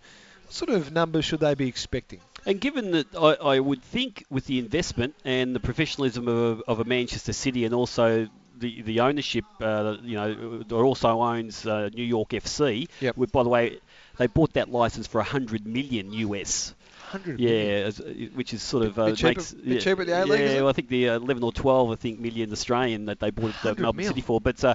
What 0.45 0.55
sort 0.55 0.71
of 0.71 0.91
numbers 0.93 1.25
should 1.27 1.41
they 1.41 1.55
be 1.55 1.69
expecting? 1.69 2.21
And 2.47 2.61
given 2.61 2.93
that 2.93 3.15
I, 3.15 3.35
I 3.57 3.61
would 3.61 3.83
think 3.83 4.25
with 4.31 4.47
the 4.47 4.59
investment 4.59 5.15
and 5.25 5.55
the 5.55 5.61
professionalism 5.61 6.27
of, 6.29 6.63
of 6.67 6.81
a 6.81 6.85
Manchester 6.85 7.33
City 7.35 7.65
and 7.67 7.75
also 7.75 8.29
the, 8.59 8.83
the 8.83 9.01
ownership, 9.01 9.45
uh, 9.61 9.97
you 10.03 10.17
know, 10.17 10.59
that 10.63 10.75
also 10.75 11.21
owns 11.21 11.67
uh, 11.67 11.89
New 11.93 12.05
York 12.05 12.31
FC. 12.31 12.89
Yep. 13.01 13.17
With, 13.17 13.33
by 13.33 13.43
the 13.43 13.49
way, 13.49 13.79
they 14.19 14.27
bought 14.27 14.53
that 14.55 14.71
license 14.71 15.07
for 15.07 15.19
100 15.19 15.67
million 15.67 16.13
US. 16.13 16.75
100 17.13 17.41
Yeah, 17.41 17.51
million. 17.91 18.31
which 18.35 18.53
is 18.55 18.63
sort 18.63 18.85
of 18.87 18.99
uh, 18.99 19.15
cheaper- 19.15 19.29
makes 19.29 19.55
yeah, 19.65 19.79
cheaper 19.81 20.03
at 20.03 20.07
the 20.09 20.23
A-League, 20.23 20.41
Yeah, 20.41 20.55
well, 20.61 20.69
I 20.69 20.73
think 20.73 20.89
the 20.89 21.09
uh, 21.11 21.17
11 21.17 21.43
or 21.43 21.53
12, 21.53 21.91
I 21.91 21.95
think, 21.97 22.21
million 22.21 22.53
Australian 22.53 23.07
that 23.07 23.21
they 23.21 23.31
bought 23.31 23.55
the 23.63 23.75
Melbourne 23.75 23.97
mil. 24.05 24.09
City 24.09 24.21
for. 24.21 24.41
But 24.41 24.63
uh, 24.65 24.75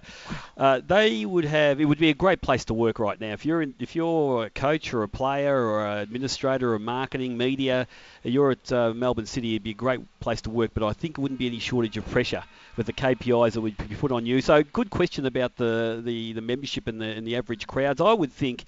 uh, 0.58 0.82
they 0.86 1.26
would 1.26 1.46
have 1.46 1.80
it 1.80 1.86
would 1.86 2.00
be 2.00 2.10
a 2.10 2.14
great 2.14 2.42
place 2.42 2.66
to 2.66 2.74
work 2.74 3.00
right 3.00 3.20
now. 3.20 3.34
If 3.34 3.46
you're 3.46 3.62
in, 3.62 3.74
if 3.80 3.96
you're 3.96 4.46
a 4.46 4.50
coach 4.50 4.94
or 4.94 5.04
a 5.04 5.10
player 5.10 5.56
or 5.58 5.86
an 5.86 6.00
administrator 6.00 6.74
or 6.74 6.80
marketing 6.80 7.38
media, 7.38 7.88
you're 8.24 8.52
at 8.52 8.72
uh, 8.72 8.94
Melbourne 8.94 9.26
City. 9.26 9.52
It'd 9.56 9.64
be 9.64 9.72
a 9.72 9.74
great 9.76 10.02
place 10.20 10.42
to 10.42 10.50
work. 10.50 10.72
But 10.74 10.84
I 10.84 10.94
think 10.94 11.18
it 11.18 11.22
wouldn't 11.22 11.40
be 11.40 11.48
any 11.48 11.60
shortage 11.60 11.98
of 11.98 12.06
pressure 12.10 12.44
with 12.78 12.86
the 12.88 12.94
KPIs 12.94 13.54
that 13.54 13.62
would 13.62 13.78
be 13.90 13.96
put 13.96 14.12
on 14.12 14.26
you. 14.26 14.42
So 14.42 14.64
good 14.64 14.90
question 14.90 15.26
about 15.26 15.56
the 15.58 16.02
the, 16.04 16.34
the 16.34 16.42
membership 16.42 16.88
and 16.88 17.00
the 17.00 17.06
and 17.06 17.26
the 17.28 17.36
average 17.36 17.68
crowds. 17.68 18.02
I 18.02 18.14
would 18.14 18.32
think 18.34 18.64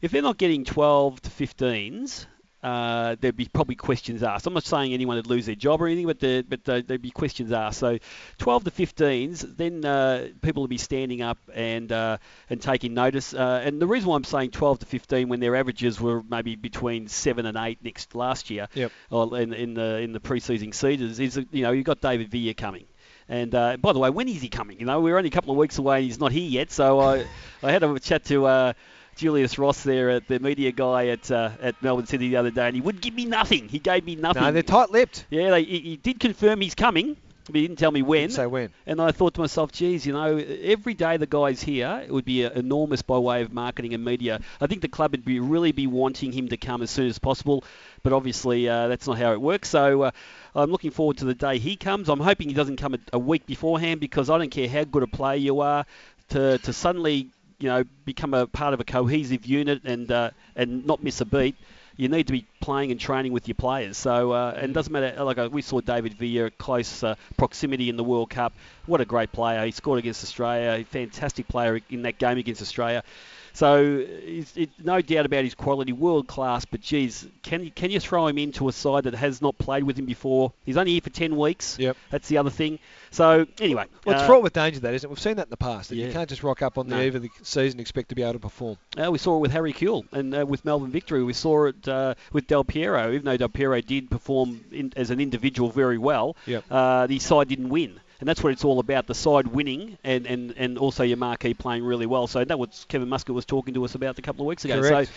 if 0.00 0.10
they're 0.10 0.22
not 0.22 0.36
getting 0.38 0.64
12 0.64 1.20
to 1.22 1.30
15s, 1.30 2.26
uh, 2.62 3.16
there'd 3.20 3.36
be 3.36 3.46
probably 3.52 3.74
questions 3.74 4.22
asked. 4.22 4.46
I'm 4.46 4.54
not 4.54 4.64
saying 4.64 4.92
anyone 4.94 5.16
would 5.16 5.26
lose 5.26 5.46
their 5.46 5.54
job 5.54 5.82
or 5.82 5.86
anything, 5.86 6.06
but 6.06 6.20
there, 6.20 6.42
but 6.42 6.64
there'd 6.64 7.02
be 7.02 7.10
questions 7.10 7.50
asked. 7.52 7.80
So 7.80 7.98
12 8.38 8.64
to 8.64 8.70
15s, 8.70 9.56
then 9.56 9.84
uh, 9.84 10.28
people 10.42 10.62
will 10.62 10.68
be 10.68 10.78
standing 10.78 11.22
up 11.22 11.38
and 11.54 11.90
uh, 11.90 12.18
and 12.48 12.62
taking 12.62 12.94
notice. 12.94 13.34
Uh, 13.34 13.62
and 13.64 13.80
the 13.80 13.86
reason 13.86 14.08
why 14.08 14.16
I'm 14.16 14.24
saying 14.24 14.52
12 14.52 14.80
to 14.80 14.86
15 14.86 15.28
when 15.28 15.40
their 15.40 15.56
averages 15.56 16.00
were 16.00 16.22
maybe 16.22 16.54
between 16.56 17.08
seven 17.08 17.46
and 17.46 17.56
eight 17.56 17.78
next 17.82 18.14
last 18.14 18.48
year, 18.50 18.68
Yep. 18.74 18.92
or 19.10 19.40
in, 19.40 19.52
in 19.52 19.74
the 19.74 19.98
in 19.98 20.12
the 20.12 20.20
pre-season 20.20 20.72
seasons, 20.72 21.18
is 21.18 21.36
you 21.50 21.62
know 21.62 21.72
you've 21.72 21.86
got 21.86 22.00
David 22.00 22.30
Villa 22.30 22.54
coming. 22.54 22.84
And 23.28 23.54
uh, 23.54 23.76
by 23.78 23.92
the 23.92 23.98
way, 23.98 24.10
when 24.10 24.28
is 24.28 24.42
he 24.42 24.48
coming? 24.48 24.78
You 24.80 24.86
know, 24.86 25.00
we're 25.00 25.16
only 25.16 25.28
a 25.28 25.32
couple 25.32 25.52
of 25.52 25.56
weeks 25.56 25.78
away 25.78 25.98
and 25.98 26.04
he's 26.04 26.18
not 26.20 26.32
here 26.32 26.42
yet. 26.48 26.70
So 26.70 27.00
I, 27.00 27.24
I 27.62 27.70
had 27.72 27.82
a 27.82 27.98
chat 27.98 28.24
to 28.26 28.46
uh, 28.46 28.72
Julius 29.16 29.58
Ross 29.58 29.82
there, 29.82 30.10
at 30.10 30.26
the 30.28 30.38
media 30.38 30.72
guy 30.72 31.08
at 31.08 31.30
uh, 31.30 31.50
at 31.60 31.80
Melbourne 31.82 32.06
City 32.06 32.28
the 32.30 32.36
other 32.36 32.50
day, 32.50 32.66
and 32.66 32.74
he 32.74 32.80
would 32.80 33.00
give 33.00 33.14
me 33.14 33.24
nothing. 33.24 33.68
He 33.68 33.78
gave 33.78 34.04
me 34.04 34.16
nothing. 34.16 34.42
No, 34.42 34.52
they're 34.52 34.62
tight-lipped. 34.62 35.26
Yeah, 35.30 35.50
they, 35.50 35.64
he, 35.64 35.78
he 35.80 35.96
did 35.96 36.18
confirm 36.18 36.60
he's 36.60 36.74
coming, 36.74 37.16
but 37.46 37.54
he 37.54 37.62
didn't 37.62 37.78
tell 37.78 37.90
me 37.90 38.02
when. 38.02 38.30
Say 38.30 38.46
when. 38.46 38.70
And 38.86 39.00
I 39.00 39.12
thought 39.12 39.34
to 39.34 39.40
myself, 39.40 39.72
geez, 39.72 40.06
you 40.06 40.12
know, 40.12 40.36
every 40.36 40.94
day 40.94 41.16
the 41.16 41.26
guy's 41.26 41.62
here, 41.62 42.02
it 42.04 42.12
would 42.12 42.24
be 42.24 42.44
uh, 42.44 42.50
enormous 42.50 43.02
by 43.02 43.18
way 43.18 43.42
of 43.42 43.52
marketing 43.52 43.94
and 43.94 44.04
media. 44.04 44.40
I 44.60 44.66
think 44.66 44.80
the 44.80 44.88
club 44.88 45.12
would 45.12 45.24
be 45.24 45.40
really 45.40 45.72
be 45.72 45.86
wanting 45.86 46.32
him 46.32 46.48
to 46.48 46.56
come 46.56 46.82
as 46.82 46.90
soon 46.90 47.08
as 47.08 47.18
possible, 47.18 47.64
but 48.02 48.12
obviously 48.12 48.68
uh, 48.68 48.88
that's 48.88 49.06
not 49.06 49.18
how 49.18 49.32
it 49.32 49.40
works. 49.40 49.68
So. 49.68 50.02
Uh, 50.02 50.10
I'm 50.54 50.70
looking 50.70 50.90
forward 50.90 51.16
to 51.16 51.24
the 51.24 51.34
day 51.34 51.56
he 51.56 51.76
comes. 51.76 52.10
I'm 52.10 52.20
hoping 52.20 52.48
he 52.48 52.54
doesn't 52.54 52.76
come 52.76 52.92
a, 52.92 52.98
a 53.14 53.18
week 53.18 53.46
beforehand 53.46 54.00
because 54.00 54.28
I 54.28 54.36
don't 54.36 54.50
care 54.50 54.68
how 54.68 54.84
good 54.84 55.02
a 55.02 55.06
player 55.06 55.38
you 55.38 55.60
are, 55.60 55.86
to, 56.28 56.58
to 56.58 56.72
suddenly 56.74 57.30
you 57.62 57.68
know 57.68 57.84
become 58.04 58.34
a 58.34 58.46
part 58.46 58.74
of 58.74 58.80
a 58.80 58.84
cohesive 58.84 59.46
unit 59.46 59.82
and 59.84 60.10
uh, 60.10 60.30
and 60.56 60.84
not 60.86 61.02
miss 61.02 61.20
a 61.20 61.24
beat 61.24 61.56
you 61.96 62.08
need 62.08 62.26
to 62.26 62.32
be 62.32 62.46
playing 62.60 62.90
and 62.90 62.98
training 62.98 63.32
with 63.32 63.46
your 63.48 63.54
players. 63.54 63.96
So, 63.96 64.32
uh, 64.32 64.54
and 64.56 64.70
it 64.70 64.72
doesn't 64.72 64.92
matter. 64.92 65.22
Like 65.22 65.38
uh, 65.38 65.48
we 65.52 65.62
saw 65.62 65.80
David 65.80 66.14
Villa 66.14 66.50
close 66.50 67.02
uh, 67.02 67.16
proximity 67.36 67.88
in 67.88 67.96
the 67.96 68.04
World 68.04 68.30
Cup. 68.30 68.52
What 68.86 69.00
a 69.00 69.04
great 69.04 69.32
player! 69.32 69.64
He 69.64 69.72
scored 69.72 69.98
against 69.98 70.24
Australia. 70.24 70.84
Fantastic 70.86 71.48
player 71.48 71.80
in 71.90 72.02
that 72.02 72.18
game 72.18 72.38
against 72.38 72.62
Australia. 72.62 73.02
So, 73.54 74.04
it's, 74.06 74.56
it, 74.56 74.70
no 74.82 75.00
doubt 75.02 75.26
about 75.26 75.44
his 75.44 75.54
quality, 75.54 75.92
world 75.92 76.26
class. 76.26 76.64
But 76.64 76.80
geez, 76.80 77.26
can 77.42 77.64
you 77.64 77.70
can 77.70 77.90
you 77.90 78.00
throw 78.00 78.26
him 78.26 78.38
into 78.38 78.68
a 78.68 78.72
side 78.72 79.04
that 79.04 79.14
has 79.14 79.42
not 79.42 79.58
played 79.58 79.84
with 79.84 79.98
him 79.98 80.06
before? 80.06 80.52
He's 80.64 80.76
only 80.76 80.92
here 80.92 81.00
for 81.00 81.10
ten 81.10 81.36
weeks. 81.36 81.78
Yep. 81.78 81.96
That's 82.10 82.28
the 82.28 82.38
other 82.38 82.50
thing. 82.50 82.78
So 83.10 83.46
anyway, 83.60 83.84
Well, 84.06 84.14
it's 84.14 84.22
uh, 84.22 84.26
fraught 84.26 84.42
with 84.42 84.54
danger, 84.54 84.80
that 84.80 84.94
isn't 84.94 85.06
it? 85.06 85.10
We've 85.10 85.20
seen 85.20 85.36
that 85.36 85.46
in 85.46 85.50
the 85.50 85.56
past. 85.58 85.90
That 85.90 85.96
Yeah. 85.96 86.06
You 86.06 86.12
can't 86.12 86.28
just 86.30 86.42
rock 86.42 86.62
up 86.62 86.78
on 86.78 86.88
the 86.88 86.96
No. 86.96 87.02
eve 87.02 87.14
of 87.14 87.22
the 87.22 87.28
season 87.42 87.72
and 87.78 87.80
expect 87.80 88.08
to 88.08 88.14
be 88.14 88.22
able 88.22 88.32
to 88.34 88.38
perform. 88.38 88.78
Uh, 88.96 89.10
we 89.10 89.18
saw 89.18 89.36
it 89.36 89.40
with 89.40 89.50
Harry 89.52 89.74
Kewell 89.74 90.04
and 90.12 90.34
uh, 90.34 90.46
with 90.46 90.64
Melbourne 90.64 90.90
Victory. 90.90 91.22
We 91.22 91.34
saw 91.34 91.66
it 91.66 91.86
uh, 91.86 92.14
with 92.32 92.46
Del 92.46 92.64
Piero. 92.64 93.08
Even 93.12 93.24
though 93.26 93.36
Del 93.36 93.50
Piero 93.50 93.78
did 93.82 94.10
perform 94.10 94.64
in, 94.72 94.92
as 94.96 95.10
an 95.10 95.20
individual 95.20 95.68
very 95.70 95.98
well, 95.98 96.36
Yep. 96.46 96.64
uh, 96.70 97.06
the 97.06 97.18
side 97.18 97.48
didn't 97.48 97.68
win. 97.68 98.00
And 98.22 98.28
that's 98.28 98.40
what 98.40 98.52
it's 98.52 98.64
all 98.64 98.78
about, 98.78 99.08
the 99.08 99.16
side 99.16 99.48
winning 99.48 99.98
and, 100.04 100.28
and, 100.28 100.54
and 100.56 100.78
also 100.78 101.02
your 101.02 101.16
marquee 101.16 101.54
playing 101.54 101.82
really 101.82 102.06
well. 102.06 102.28
So 102.28 102.44
that 102.44 102.56
was 102.56 102.86
Kevin 102.88 103.08
Muscat 103.08 103.34
was 103.34 103.44
talking 103.44 103.74
to 103.74 103.84
us 103.84 103.96
about 103.96 104.16
a 104.16 104.22
couple 104.22 104.42
of 104.42 104.46
weeks 104.46 104.64
ago. 104.64 104.80
Correct. 104.80 105.10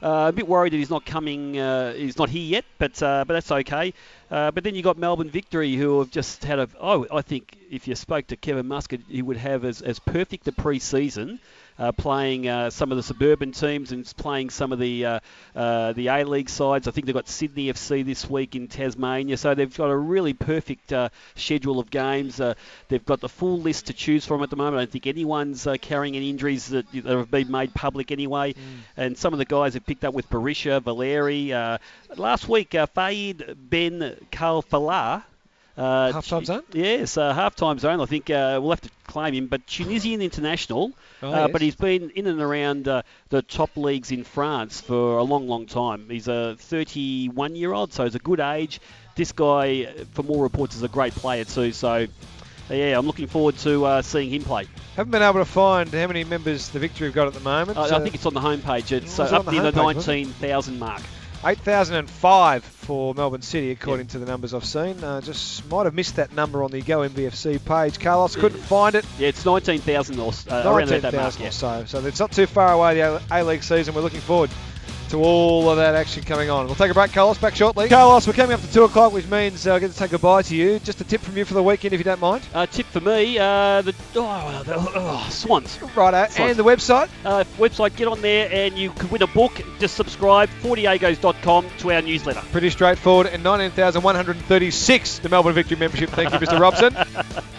So 0.00 0.08
uh, 0.08 0.28
a 0.30 0.32
bit 0.32 0.48
worried 0.48 0.72
that 0.72 0.78
he's 0.78 0.90
not 0.90 1.06
coming, 1.06 1.56
uh, 1.56 1.92
he's 1.92 2.18
not 2.18 2.28
here 2.28 2.42
yet, 2.42 2.64
but 2.78 3.00
uh, 3.00 3.24
but 3.28 3.34
that's 3.34 3.52
okay. 3.52 3.94
Uh, 4.28 4.50
but 4.50 4.64
then 4.64 4.74
you 4.74 4.82
got 4.82 4.98
Melbourne 4.98 5.30
Victory, 5.30 5.76
who 5.76 6.00
have 6.00 6.10
just 6.10 6.42
had 6.42 6.58
a. 6.58 6.68
Oh, 6.80 7.06
I 7.12 7.22
think 7.22 7.56
if 7.70 7.86
you 7.86 7.94
spoke 7.94 8.26
to 8.26 8.36
Kevin 8.36 8.66
Muscat, 8.66 9.02
he 9.08 9.22
would 9.22 9.36
have 9.36 9.64
as, 9.64 9.80
as 9.80 10.00
perfect 10.00 10.48
a 10.48 10.52
pre-season, 10.52 11.38
uh, 11.78 11.92
playing 11.92 12.48
uh, 12.48 12.70
some 12.70 12.90
of 12.90 12.96
the 12.96 13.02
suburban 13.02 13.52
teams 13.52 13.92
and 13.92 14.04
playing 14.16 14.50
some 14.50 14.72
of 14.72 14.78
the 14.78 15.04
uh, 15.04 15.20
uh, 15.54 15.92
the 15.92 16.08
A 16.08 16.24
League 16.24 16.48
sides. 16.48 16.88
I 16.88 16.90
think 16.90 17.06
they've 17.06 17.14
got 17.14 17.28
Sydney 17.28 17.72
FC 17.72 18.04
this 18.04 18.28
week 18.28 18.56
in 18.56 18.68
Tasmania, 18.68 19.36
so 19.36 19.54
they've 19.54 19.74
got 19.76 19.90
a 19.90 19.96
really 19.96 20.32
perfect 20.32 20.92
uh, 20.92 21.08
schedule 21.36 21.78
of 21.78 21.90
games. 21.90 22.40
Uh, 22.40 22.54
they've 22.88 23.04
got 23.04 23.20
the 23.20 23.28
full 23.28 23.60
list 23.60 23.86
to 23.86 23.92
choose 23.92 24.26
from 24.26 24.42
at 24.42 24.50
the 24.50 24.56
moment. 24.56 24.76
I 24.76 24.80
don't 24.80 24.90
think 24.90 25.06
anyone's 25.06 25.66
uh, 25.66 25.76
carrying 25.80 26.16
any 26.16 26.30
injuries 26.30 26.68
that, 26.68 26.90
that 26.92 27.04
have 27.04 27.30
been 27.30 27.50
made 27.50 27.74
public 27.74 28.10
anyway. 28.10 28.54
And 28.96 29.16
some 29.16 29.32
of 29.32 29.38
the 29.38 29.44
guys 29.44 29.74
have 29.74 29.86
picked 29.86 30.04
up 30.04 30.14
with 30.14 30.28
Berisha, 30.28 30.82
Valeri. 30.82 31.52
Uh, 31.52 31.78
last 32.16 32.48
week, 32.48 32.74
uh, 32.74 32.86
Fahid 32.86 33.56
Ben 33.70 34.16
Khalfallah. 34.32 35.24
Uh, 35.78 36.12
Half-time 36.12 36.44
zone? 36.44 36.62
Yes, 36.72 37.16
uh, 37.16 37.32
half-time 37.32 37.78
zone. 37.78 38.00
I 38.00 38.06
think 38.06 38.30
uh, 38.30 38.58
we'll 38.60 38.70
have 38.70 38.80
to 38.80 38.90
claim 39.06 39.32
him. 39.32 39.46
But 39.46 39.64
Tunisian 39.66 40.20
international, 40.20 40.92
Oh, 41.22 41.32
uh, 41.32 41.36
yes. 41.42 41.50
but 41.52 41.60
he's 41.62 41.76
been 41.76 42.10
in 42.10 42.26
and 42.26 42.40
around 42.40 42.88
uh, 42.88 43.02
the 43.28 43.42
top 43.42 43.76
leagues 43.76 44.10
in 44.10 44.24
France 44.24 44.80
for 44.80 45.18
a 45.18 45.22
long, 45.22 45.46
long 45.46 45.66
time. 45.66 46.06
He's 46.10 46.26
a 46.26 46.56
31-year-old, 46.58 47.92
so 47.92 48.04
he's 48.04 48.14
a 48.16 48.18
good 48.20 48.40
age. 48.40 48.80
This 49.14 49.32
guy, 49.32 49.84
uh, 49.84 50.04
from 50.12 50.30
all 50.30 50.40
reports, 50.42 50.74
is 50.76 50.82
a 50.82 50.88
great 50.88 51.12
player 51.14 51.44
too. 51.44 51.72
So, 51.72 52.06
yeah, 52.70 52.98
I'm 52.98 53.06
looking 53.06 53.28
forward 53.28 53.56
to 53.58 53.84
uh, 53.84 54.02
seeing 54.02 54.30
him 54.30 54.42
play. 54.42 54.66
Haven't 54.96 55.12
been 55.12 55.22
able 55.22 55.40
to 55.40 55.44
find 55.44 55.88
how 55.90 56.06
many 56.08 56.24
members 56.24 56.68
the 56.70 56.80
Victory 56.80 57.06
have 57.06 57.14
got 57.14 57.28
at 57.28 57.34
the 57.34 57.40
moment. 57.40 57.78
I 57.78 58.00
think 58.00 58.14
it's 58.16 58.26
on 58.26 58.34
the 58.34 58.40
homepage. 58.40 58.90
It's 58.90 59.18
it 59.18 59.32
up 59.32 59.44
the 59.44 59.52
near 59.52 59.62
the 59.62 59.68
it? 59.68 59.76
19,000 59.76 60.78
mark. 60.78 61.02
8,005 61.44 62.64
for 62.64 63.14
Melbourne 63.14 63.42
City, 63.42 63.70
according 63.70 64.08
to 64.08 64.18
the 64.18 64.26
numbers 64.26 64.54
I've 64.54 64.64
seen. 64.64 65.02
Uh, 65.02 65.20
just 65.20 65.68
might 65.70 65.84
have 65.84 65.94
missed 65.94 66.16
that 66.16 66.32
number 66.34 66.62
on 66.64 66.70
the 66.70 66.80
Go 66.82 67.00
MVFC 67.08 67.64
page. 67.64 68.00
Carlos 68.00 68.34
couldn't 68.36 68.60
find 68.60 68.94
it. 68.94 69.04
Yeah, 69.18 69.28
it's 69.28 69.44
19,000 69.44 70.18
or 70.18 70.32
uh, 70.50 70.62
around 70.64 70.88
that 70.88 71.02
mark. 71.02 71.38
19,000 71.38 71.42
Yeah. 71.42 71.48
or 71.48 71.50
so. 71.52 71.84
So 71.86 72.06
it's 72.06 72.18
not 72.20 72.32
too 72.32 72.46
far 72.46 72.72
away, 72.72 72.94
the 72.96 73.22
A 73.30 73.44
League 73.44 73.62
season. 73.62 73.94
We're 73.94 74.00
looking 74.02 74.20
forward 74.20 74.50
to 75.08 75.18
all 75.18 75.70
of 75.70 75.76
that 75.76 75.94
action 75.94 76.22
coming 76.22 76.50
on. 76.50 76.66
We'll 76.66 76.74
take 76.74 76.90
a 76.90 76.94
break, 76.94 77.12
Carlos. 77.12 77.38
Back 77.38 77.54
shortly. 77.54 77.88
Carlos, 77.88 78.26
we're 78.26 78.32
coming 78.32 78.54
up 78.54 78.60
to 78.60 78.72
2 78.72 78.84
o'clock, 78.84 79.12
which 79.12 79.26
means 79.26 79.66
uh, 79.66 79.74
I 79.74 79.78
get 79.78 79.88
to 79.88 79.92
say 79.92 80.08
goodbye 80.08 80.42
to 80.42 80.56
you. 80.56 80.78
Just 80.80 81.00
a 81.00 81.04
tip 81.04 81.20
from 81.20 81.36
you 81.36 81.44
for 81.44 81.54
the 81.54 81.62
weekend, 81.62 81.94
if 81.94 82.00
you 82.00 82.04
don't 82.04 82.20
mind. 82.20 82.42
Uh, 82.54 82.66
tip 82.66 82.86
for 82.86 83.00
me, 83.00 83.38
uh, 83.38 83.82
the, 83.82 83.94
oh, 84.16 84.62
the 84.64 84.74
oh, 84.76 85.26
Swans. 85.30 85.80
Righto. 85.94 86.30
Sorry. 86.30 86.50
And 86.50 86.58
the 86.58 86.64
website? 86.64 87.08
Uh, 87.24 87.44
website, 87.58 87.96
get 87.96 88.08
on 88.08 88.20
there 88.20 88.48
and 88.52 88.76
you 88.76 88.90
can 88.90 89.08
win 89.10 89.22
a 89.22 89.26
book. 89.26 89.60
Just 89.78 89.96
subscribe, 89.96 90.48
40agos.com 90.62 91.66
to 91.78 91.92
our 91.92 92.02
newsletter. 92.02 92.42
Pretty 92.52 92.70
straightforward. 92.70 93.28
And 93.28 93.42
19,136, 93.42 95.18
the 95.20 95.28
Melbourne 95.28 95.54
Victory 95.54 95.76
membership. 95.76 96.10
Thank 96.10 96.32
you, 96.32 96.38
Mr. 96.38 96.58
Robson. 96.60 96.96